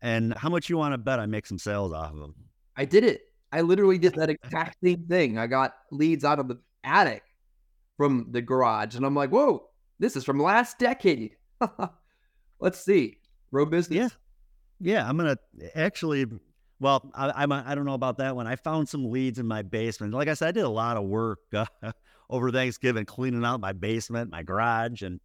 And 0.00 0.34
how 0.36 0.48
much 0.48 0.68
you 0.68 0.76
want 0.76 0.94
to 0.94 0.98
bet 0.98 1.20
I 1.20 1.26
make 1.26 1.46
some 1.46 1.58
sales 1.58 1.92
off 1.92 2.10
of 2.10 2.18
them? 2.18 2.34
I 2.76 2.84
did 2.84 3.04
it. 3.04 3.22
I 3.52 3.60
literally 3.60 3.98
did 3.98 4.14
that 4.14 4.30
exact 4.42 4.78
same 4.82 5.06
thing. 5.06 5.38
I 5.38 5.46
got 5.46 5.74
leads 5.92 6.24
out 6.24 6.40
of 6.40 6.48
the 6.48 6.58
attic 6.82 7.22
from 7.96 8.28
the 8.32 8.42
garage, 8.42 8.96
and 8.96 9.06
I'm 9.06 9.14
like, 9.14 9.30
whoa, 9.30 9.68
this 10.00 10.16
is 10.16 10.24
from 10.24 10.42
last 10.42 10.78
decade. 10.78 11.36
Let's 12.60 12.80
see. 12.84 13.18
Row 13.52 13.66
business. 13.66 13.96
Yeah. 14.80 14.94
Yeah. 14.94 15.08
I'm 15.08 15.16
going 15.16 15.36
to 15.36 15.78
actually, 15.78 16.26
well, 16.80 17.10
I, 17.14 17.30
I'm, 17.42 17.52
I 17.52 17.74
don't 17.74 17.84
know 17.84 17.94
about 17.94 18.18
that 18.18 18.34
one. 18.34 18.46
I 18.46 18.56
found 18.56 18.88
some 18.88 19.10
leads 19.10 19.38
in 19.38 19.46
my 19.46 19.62
basement. 19.62 20.14
Like 20.14 20.28
I 20.28 20.34
said, 20.34 20.48
I 20.48 20.52
did 20.52 20.64
a 20.64 20.68
lot 20.68 20.96
of 20.96 21.04
work 21.04 21.40
uh, 21.52 21.66
over 22.30 22.50
Thanksgiving 22.50 23.04
cleaning 23.04 23.44
out 23.44 23.60
my 23.60 23.72
basement, 23.72 24.30
my 24.30 24.42
garage, 24.42 25.02
and 25.02 25.20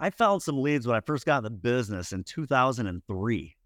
I 0.00 0.08
found 0.08 0.42
some 0.42 0.62
leads 0.62 0.86
when 0.86 0.96
I 0.96 1.00
first 1.00 1.26
got 1.26 1.38
in 1.38 1.44
the 1.44 1.50
business 1.50 2.12
in 2.12 2.24
2003. 2.24 3.56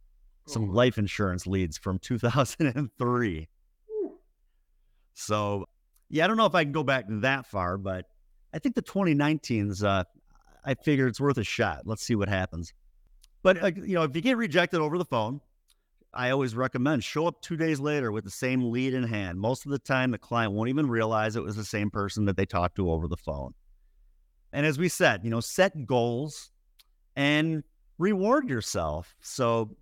Some 0.46 0.68
oh. 0.68 0.72
life 0.72 0.98
insurance 0.98 1.46
leads 1.46 1.78
from 1.78 2.00
2003. 2.00 3.48
So, 5.14 5.64
yeah, 6.10 6.24
I 6.24 6.26
don't 6.26 6.36
know 6.36 6.46
if 6.46 6.56
I 6.56 6.64
can 6.64 6.72
go 6.72 6.82
back 6.82 7.04
that 7.08 7.46
far, 7.46 7.78
but 7.78 8.06
I 8.52 8.58
think 8.58 8.74
the 8.74 8.82
2019's, 8.82 9.84
uh, 9.84 10.02
I 10.64 10.74
figure 10.74 11.06
it's 11.06 11.20
worth 11.20 11.38
a 11.38 11.44
shot. 11.44 11.82
Let's 11.84 12.02
see 12.02 12.16
what 12.16 12.28
happens. 12.28 12.74
But, 13.44 13.62
uh, 13.62 13.70
you 13.76 13.94
know, 13.94 14.02
if 14.02 14.16
you 14.16 14.20
get 14.20 14.36
rejected 14.36 14.80
over 14.80 14.98
the 14.98 15.04
phone, 15.04 15.40
I 16.12 16.30
always 16.30 16.56
recommend 16.56 17.04
show 17.04 17.28
up 17.28 17.42
two 17.42 17.56
days 17.56 17.78
later 17.78 18.10
with 18.10 18.24
the 18.24 18.30
same 18.30 18.72
lead 18.72 18.92
in 18.92 19.04
hand. 19.04 19.38
Most 19.38 19.66
of 19.66 19.70
the 19.70 19.78
time, 19.78 20.10
the 20.10 20.18
client 20.18 20.52
won't 20.52 20.68
even 20.68 20.88
realize 20.88 21.36
it 21.36 21.44
was 21.44 21.56
the 21.56 21.64
same 21.64 21.90
person 21.90 22.24
that 22.24 22.36
they 22.36 22.46
talked 22.46 22.76
to 22.76 22.90
over 22.90 23.06
the 23.06 23.16
phone. 23.16 23.54
And 24.54 24.64
as 24.64 24.78
we 24.78 24.88
said, 24.88 25.24
you 25.24 25.30
know, 25.30 25.40
set 25.40 25.84
goals 25.84 26.52
and 27.16 27.64
reward 27.98 28.48
yourself. 28.48 29.16
So, 29.20 29.76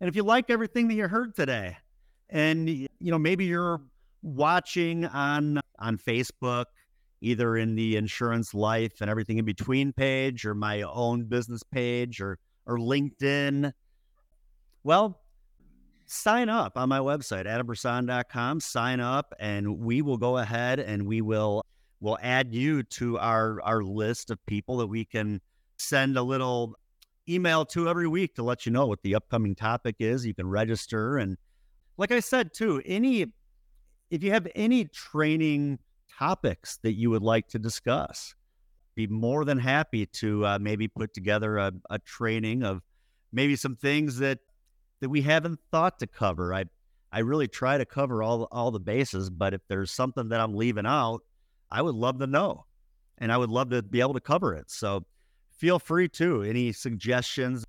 and 0.00 0.08
if 0.08 0.16
you 0.16 0.22
like 0.22 0.48
everything 0.48 0.88
that 0.88 0.94
you 0.94 1.06
heard 1.06 1.36
today, 1.36 1.76
and 2.30 2.68
you 2.68 2.88
know, 2.98 3.18
maybe 3.18 3.44
you're 3.44 3.82
watching 4.22 5.04
on 5.04 5.60
on 5.78 5.98
Facebook, 5.98 6.64
either 7.20 7.58
in 7.58 7.76
the 7.76 7.96
insurance 7.96 8.54
life 8.54 9.02
and 9.02 9.10
everything 9.10 9.36
in 9.36 9.44
between 9.44 9.92
page, 9.92 10.46
or 10.46 10.54
my 10.54 10.80
own 10.82 11.24
business 11.24 11.62
page, 11.62 12.18
or 12.18 12.38
or 12.64 12.78
LinkedIn. 12.78 13.70
Well, 14.82 15.20
sign 16.06 16.48
up 16.48 16.78
on 16.78 16.88
my 16.88 17.00
website, 17.00 17.44
adambrisson.com. 17.44 18.60
Sign 18.60 19.00
up, 19.00 19.34
and 19.38 19.78
we 19.78 20.00
will 20.00 20.16
go 20.16 20.38
ahead 20.38 20.80
and 20.80 21.06
we 21.06 21.20
will 21.20 21.62
will 22.00 22.18
add 22.22 22.54
you 22.54 22.82
to 22.82 23.18
our 23.18 23.60
our 23.62 23.82
list 23.82 24.30
of 24.30 24.44
people 24.46 24.78
that 24.78 24.86
we 24.86 25.04
can 25.04 25.40
send 25.78 26.16
a 26.16 26.22
little 26.22 26.74
email 27.28 27.64
to 27.64 27.88
every 27.88 28.06
week 28.06 28.34
to 28.34 28.42
let 28.42 28.66
you 28.66 28.72
know 28.72 28.86
what 28.86 29.02
the 29.02 29.14
upcoming 29.14 29.54
topic 29.54 29.96
is. 29.98 30.24
You 30.24 30.34
can 30.34 30.48
register, 30.48 31.18
and 31.18 31.36
like 31.96 32.12
I 32.12 32.20
said 32.20 32.52
too, 32.54 32.82
any 32.84 33.26
if 34.10 34.22
you 34.22 34.30
have 34.32 34.46
any 34.54 34.84
training 34.86 35.78
topics 36.18 36.78
that 36.82 36.92
you 36.92 37.10
would 37.10 37.22
like 37.22 37.48
to 37.48 37.58
discuss, 37.58 38.34
be 38.94 39.06
more 39.06 39.44
than 39.44 39.58
happy 39.58 40.06
to 40.06 40.46
uh, 40.46 40.58
maybe 40.60 40.88
put 40.88 41.12
together 41.12 41.58
a, 41.58 41.72
a 41.90 41.98
training 41.98 42.62
of 42.62 42.82
maybe 43.32 43.56
some 43.56 43.76
things 43.76 44.18
that 44.18 44.38
that 45.00 45.08
we 45.08 45.22
haven't 45.22 45.60
thought 45.70 45.98
to 45.98 46.06
cover. 46.06 46.54
I 46.54 46.64
I 47.12 47.20
really 47.20 47.48
try 47.48 47.78
to 47.78 47.84
cover 47.84 48.22
all 48.22 48.44
all 48.50 48.70
the 48.70 48.80
bases, 48.80 49.30
but 49.30 49.54
if 49.54 49.60
there's 49.68 49.90
something 49.90 50.28
that 50.28 50.40
I'm 50.40 50.54
leaving 50.54 50.86
out, 50.86 51.22
I 51.70 51.82
would 51.82 51.94
love 51.94 52.18
to 52.20 52.26
know, 52.26 52.66
and 53.18 53.32
I 53.32 53.36
would 53.36 53.50
love 53.50 53.70
to 53.70 53.82
be 53.82 54.00
able 54.00 54.14
to 54.14 54.20
cover 54.20 54.54
it. 54.54 54.70
So 54.70 55.04
feel 55.56 55.78
free 55.78 56.08
to 56.10 56.42
any 56.42 56.72
suggestions. 56.72 57.64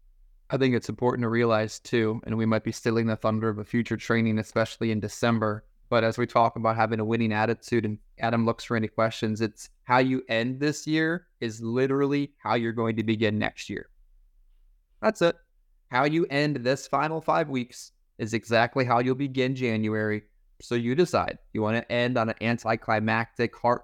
I 0.50 0.58
think 0.58 0.76
it's 0.76 0.90
important 0.90 1.24
to 1.24 1.30
realize 1.30 1.80
too, 1.80 2.22
and 2.26 2.38
we 2.38 2.46
might 2.46 2.64
be 2.64 2.72
stealing 2.72 3.08
the 3.08 3.16
thunder 3.16 3.50
of 3.50 3.60
a 3.60 3.66
future 3.66 3.98
training, 3.98 4.40
especially 4.40 4.92
in 4.92 5.00
December. 5.00 5.66
But 5.90 6.04
as 6.04 6.18
we 6.18 6.28
talk 6.28 6.58
about 6.58 6.76
having 6.76 7.00
a 7.00 7.06
winning 7.06 7.32
attitude, 7.32 7.86
and 7.86 7.98
Adam 8.20 8.46
looks 8.46 8.64
for 8.64 8.76
any 8.76 8.88
questions, 8.88 9.42
it's 9.42 9.70
how 9.86 10.00
you 10.00 10.22
end 10.28 10.60
this 10.60 10.86
year 10.86 11.28
is 11.40 11.62
literally 11.62 12.34
how 12.38 12.56
you're 12.56 12.74
going 12.74 12.96
to 12.98 13.04
begin 13.04 13.40
next 13.40 13.70
year. 13.70 13.90
That's 15.02 15.22
it. 15.22 15.36
How 15.90 16.04
you 16.04 16.26
end 16.30 16.58
this 16.58 16.88
final 16.88 17.22
five 17.22 17.50
weeks 17.50 17.94
is 18.18 18.34
exactly 18.34 18.84
how 18.84 19.00
you'll 19.00 19.16
begin 19.16 19.56
January. 19.56 20.24
So 20.62 20.76
you 20.76 20.96
decide. 20.96 21.38
You 21.54 21.62
want 21.62 21.78
to 21.78 21.92
end 21.92 22.18
on 22.18 22.30
an 22.30 22.36
anticlimactic, 22.42 23.56
heart, 23.56 23.84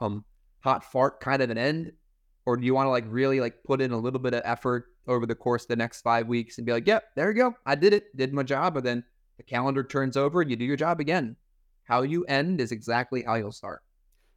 um, 0.00 0.24
hot 0.60 0.84
fart 0.84 1.20
kind 1.20 1.42
of 1.42 1.50
an 1.50 1.58
end, 1.58 1.92
or 2.46 2.56
do 2.56 2.64
you 2.64 2.74
want 2.74 2.86
to 2.86 2.90
like 2.90 3.04
really 3.08 3.40
like 3.40 3.62
put 3.64 3.80
in 3.80 3.92
a 3.92 3.98
little 3.98 4.20
bit 4.20 4.34
of 4.34 4.42
effort 4.44 4.86
over 5.06 5.26
the 5.26 5.34
course 5.34 5.64
of 5.64 5.68
the 5.68 5.76
next 5.76 6.00
five 6.00 6.26
weeks 6.26 6.56
and 6.56 6.66
be 6.66 6.72
like, 6.72 6.86
"Yep, 6.86 7.04
there 7.16 7.30
you 7.30 7.36
go, 7.36 7.54
I 7.66 7.74
did 7.74 7.92
it, 7.92 8.16
did 8.16 8.32
my 8.32 8.42
job," 8.42 8.76
and 8.76 8.86
then 8.86 9.04
the 9.36 9.42
calendar 9.42 9.84
turns 9.84 10.16
over 10.16 10.40
and 10.40 10.50
you 10.50 10.56
do 10.56 10.64
your 10.64 10.76
job 10.76 11.00
again. 11.00 11.36
How 11.84 12.02
you 12.02 12.24
end 12.24 12.60
is 12.60 12.72
exactly 12.72 13.22
how 13.22 13.34
you'll 13.34 13.52
start. 13.52 13.82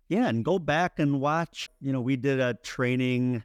Yeah, 0.09 0.27
and 0.27 0.43
go 0.43 0.59
back 0.59 0.99
and 0.99 1.21
watch. 1.21 1.69
You 1.79 1.93
know, 1.93 2.01
we 2.01 2.17
did 2.17 2.39
a 2.39 2.55
training 2.55 3.43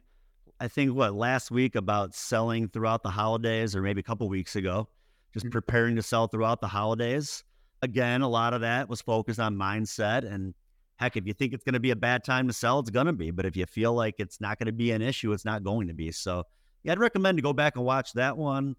I 0.63 0.69
think 0.69 0.95
what 0.95 1.13
last 1.13 1.51
week 1.51 1.75
about 1.75 2.15
selling 2.15 2.69
throughout 2.69 3.03
the 3.03 3.09
holidays, 3.09 3.75
or 3.75 3.81
maybe 3.81 3.99
a 3.99 4.03
couple 4.03 4.29
weeks 4.29 4.55
ago, 4.55 4.87
just 5.33 5.45
mm-hmm. 5.45 5.51
preparing 5.51 5.97
to 5.97 6.01
sell 6.01 6.27
throughout 6.27 6.61
the 6.61 6.69
holidays. 6.69 7.43
Again, 7.83 8.21
a 8.21 8.29
lot 8.29 8.53
of 8.53 8.61
that 8.61 8.87
was 8.87 9.01
focused 9.01 9.41
on 9.41 9.57
mindset. 9.57 10.23
And 10.23 10.53
heck, 10.95 11.17
if 11.17 11.27
you 11.27 11.33
think 11.33 11.53
it's 11.53 11.65
going 11.65 11.73
to 11.73 11.81
be 11.81 11.91
a 11.91 11.95
bad 11.97 12.23
time 12.23 12.47
to 12.47 12.53
sell, 12.53 12.79
it's 12.79 12.89
going 12.89 13.07
to 13.07 13.13
be. 13.13 13.29
But 13.29 13.45
if 13.45 13.57
you 13.57 13.65
feel 13.65 13.93
like 13.93 14.15
it's 14.19 14.39
not 14.39 14.57
going 14.57 14.67
to 14.67 14.71
be 14.71 14.91
an 14.91 15.01
issue, 15.01 15.33
it's 15.33 15.43
not 15.43 15.63
going 15.63 15.89
to 15.89 15.93
be. 15.93 16.09
So, 16.11 16.45
yeah, 16.83 16.93
I'd 16.93 16.99
recommend 16.99 17.37
to 17.39 17.41
go 17.41 17.51
back 17.51 17.75
and 17.75 17.83
watch 17.83 18.13
that 18.13 18.37
one. 18.37 18.77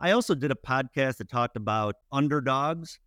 I 0.00 0.12
also 0.12 0.34
did 0.34 0.50
a 0.50 0.54
podcast 0.54 1.18
that 1.18 1.28
talked 1.28 1.56
about 1.56 1.96
underdogs 2.10 2.98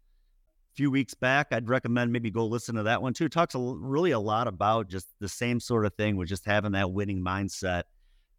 a 0.71 0.75
few 0.75 0.91
weeks 0.91 1.15
back. 1.15 1.47
I'd 1.51 1.67
recommend 1.67 2.13
maybe 2.13 2.29
go 2.29 2.45
listen 2.45 2.75
to 2.75 2.83
that 2.83 3.01
one 3.01 3.13
too. 3.13 3.25
It 3.25 3.31
talks 3.31 3.55
a, 3.55 3.59
really 3.59 4.11
a 4.11 4.19
lot 4.19 4.47
about 4.47 4.87
just 4.87 5.07
the 5.19 5.29
same 5.29 5.59
sort 5.59 5.85
of 5.87 5.95
thing 5.95 6.15
with 6.15 6.29
just 6.29 6.45
having 6.45 6.73
that 6.73 6.91
winning 6.91 7.23
mindset 7.23 7.83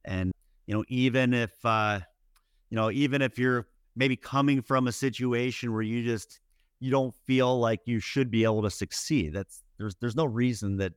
and, 0.04 0.32
you 0.66 0.74
know, 0.74 0.84
even 0.88 1.34
if, 1.34 1.52
uh, 1.64 2.00
you 2.70 2.76
know, 2.76 2.90
even 2.90 3.20
if 3.20 3.38
you're 3.38 3.66
maybe 3.96 4.16
coming 4.16 4.62
from 4.62 4.86
a 4.86 4.92
situation 4.92 5.72
where 5.72 5.82
you 5.82 6.04
just, 6.04 6.38
you 6.80 6.90
don't 6.90 7.14
feel 7.26 7.58
like 7.58 7.80
you 7.84 8.00
should 8.00 8.30
be 8.30 8.44
able 8.44 8.62
to 8.62 8.70
succeed, 8.70 9.32
that's, 9.34 9.62
there's, 9.78 9.94
there's 9.96 10.16
no 10.16 10.24
reason 10.24 10.76
that 10.78 10.92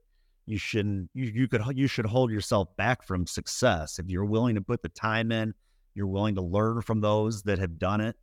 you 0.46 0.58
shouldn't, 0.58 1.10
you, 1.14 1.26
you 1.26 1.48
could, 1.48 1.62
you 1.76 1.88
should 1.88 2.06
hold 2.06 2.32
yourself 2.32 2.76
back 2.76 3.04
from 3.04 3.28
success. 3.28 4.00
If 4.00 4.10
you're 4.10 4.26
willing 4.26 4.56
to 4.56 4.62
put 4.62 4.82
the 4.82 4.90
time 4.90 5.32
in, 5.32 5.54
you're 5.96 6.08
willing 6.08 6.36
to 6.36 6.42
learn 6.42 6.82
from 6.82 7.02
those 7.02 7.44
that 7.44 7.60
have 7.60 7.78
done 7.78 8.02
it, 8.02 8.16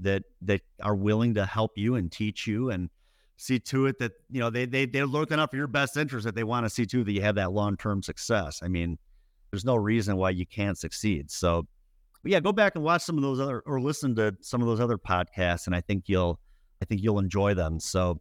that, 0.00 0.24
that 0.42 0.62
are 0.82 0.96
willing 0.96 1.34
to 1.34 1.46
help 1.46 1.72
you 1.76 1.94
and 1.94 2.10
teach 2.10 2.46
you 2.46 2.70
and, 2.70 2.90
see 3.42 3.58
to 3.58 3.86
it 3.86 3.98
that 3.98 4.12
you 4.30 4.40
know 4.40 4.50
they 4.50 4.64
they 4.64 4.86
they're 4.86 5.06
looking 5.06 5.40
out 5.40 5.50
for 5.50 5.56
your 5.56 5.66
best 5.66 5.96
interest 5.96 6.24
that 6.24 6.34
they 6.34 6.44
want 6.44 6.64
to 6.64 6.70
see 6.70 6.86
to 6.86 7.02
that 7.02 7.12
you 7.12 7.20
have 7.20 7.34
that 7.34 7.52
long 7.52 7.76
term 7.76 8.02
success. 8.02 8.60
I 8.62 8.68
mean, 8.68 8.98
there's 9.50 9.64
no 9.64 9.74
reason 9.74 10.16
why 10.16 10.30
you 10.30 10.46
can't 10.46 10.78
succeed. 10.78 11.30
So, 11.30 11.66
yeah, 12.24 12.40
go 12.40 12.52
back 12.52 12.76
and 12.76 12.84
watch 12.84 13.02
some 13.02 13.16
of 13.16 13.22
those 13.22 13.40
other 13.40 13.62
or 13.66 13.80
listen 13.80 14.14
to 14.16 14.34
some 14.40 14.60
of 14.60 14.68
those 14.68 14.80
other 14.80 14.98
podcasts, 14.98 15.66
and 15.66 15.74
I 15.74 15.80
think 15.80 16.04
you'll 16.06 16.38
I 16.82 16.84
think 16.84 17.00
you'll 17.02 17.20
enjoy 17.20 17.54
them. 17.54 17.80
So, 17.80 18.20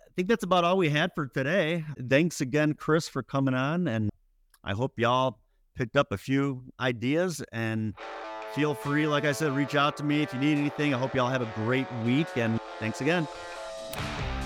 I 0.00 0.08
think 0.16 0.28
that's 0.28 0.44
about 0.44 0.64
all 0.64 0.78
we 0.78 0.88
had 0.88 1.10
for 1.14 1.26
today. 1.26 1.84
Thanks 2.08 2.40
again, 2.40 2.72
Chris, 2.72 3.06
for 3.06 3.22
coming 3.22 3.52
on, 3.52 3.86
and 3.86 4.08
I 4.64 4.72
hope 4.72 4.98
y'all 4.98 5.38
picked 5.74 5.94
up 5.94 6.10
a 6.10 6.16
few 6.16 6.64
ideas 6.80 7.44
and 7.52 7.92
feel 8.54 8.74
free, 8.74 9.06
like 9.06 9.26
I 9.26 9.32
said, 9.32 9.52
reach 9.52 9.74
out 9.74 9.94
to 9.98 10.04
me 10.04 10.22
if 10.22 10.32
you 10.32 10.40
need 10.40 10.56
anything. 10.56 10.94
I 10.94 10.98
hope 10.98 11.14
y'all 11.14 11.28
have 11.28 11.42
a 11.42 11.52
great 11.54 11.86
week, 12.04 12.28
and 12.36 12.58
thanks 12.78 13.02
again. 13.02 13.28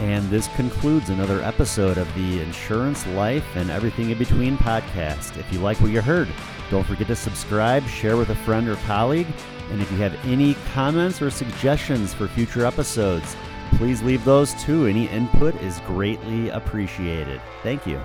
And 0.00 0.28
this 0.28 0.48
concludes 0.56 1.10
another 1.10 1.40
episode 1.42 1.98
of 1.98 2.12
the 2.14 2.40
Insurance 2.40 3.06
Life 3.08 3.44
and 3.54 3.70
Everything 3.70 4.10
in 4.10 4.18
Between 4.18 4.58
podcast. 4.58 5.36
If 5.36 5.52
you 5.52 5.60
like 5.60 5.80
what 5.80 5.92
you 5.92 6.00
heard, 6.00 6.28
don't 6.70 6.84
forget 6.84 7.06
to 7.06 7.16
subscribe, 7.16 7.86
share 7.86 8.16
with 8.16 8.30
a 8.30 8.34
friend 8.34 8.68
or 8.68 8.74
colleague, 8.76 9.28
and 9.70 9.80
if 9.80 9.90
you 9.90 9.98
have 9.98 10.14
any 10.26 10.54
comments 10.72 11.22
or 11.22 11.30
suggestions 11.30 12.12
for 12.12 12.28
future 12.28 12.64
episodes, 12.64 13.36
please 13.74 14.02
leave 14.02 14.24
those 14.24 14.54
too. 14.62 14.86
Any 14.86 15.06
input 15.08 15.54
is 15.62 15.80
greatly 15.80 16.48
appreciated. 16.50 17.40
Thank 17.62 17.86
you. 17.86 18.00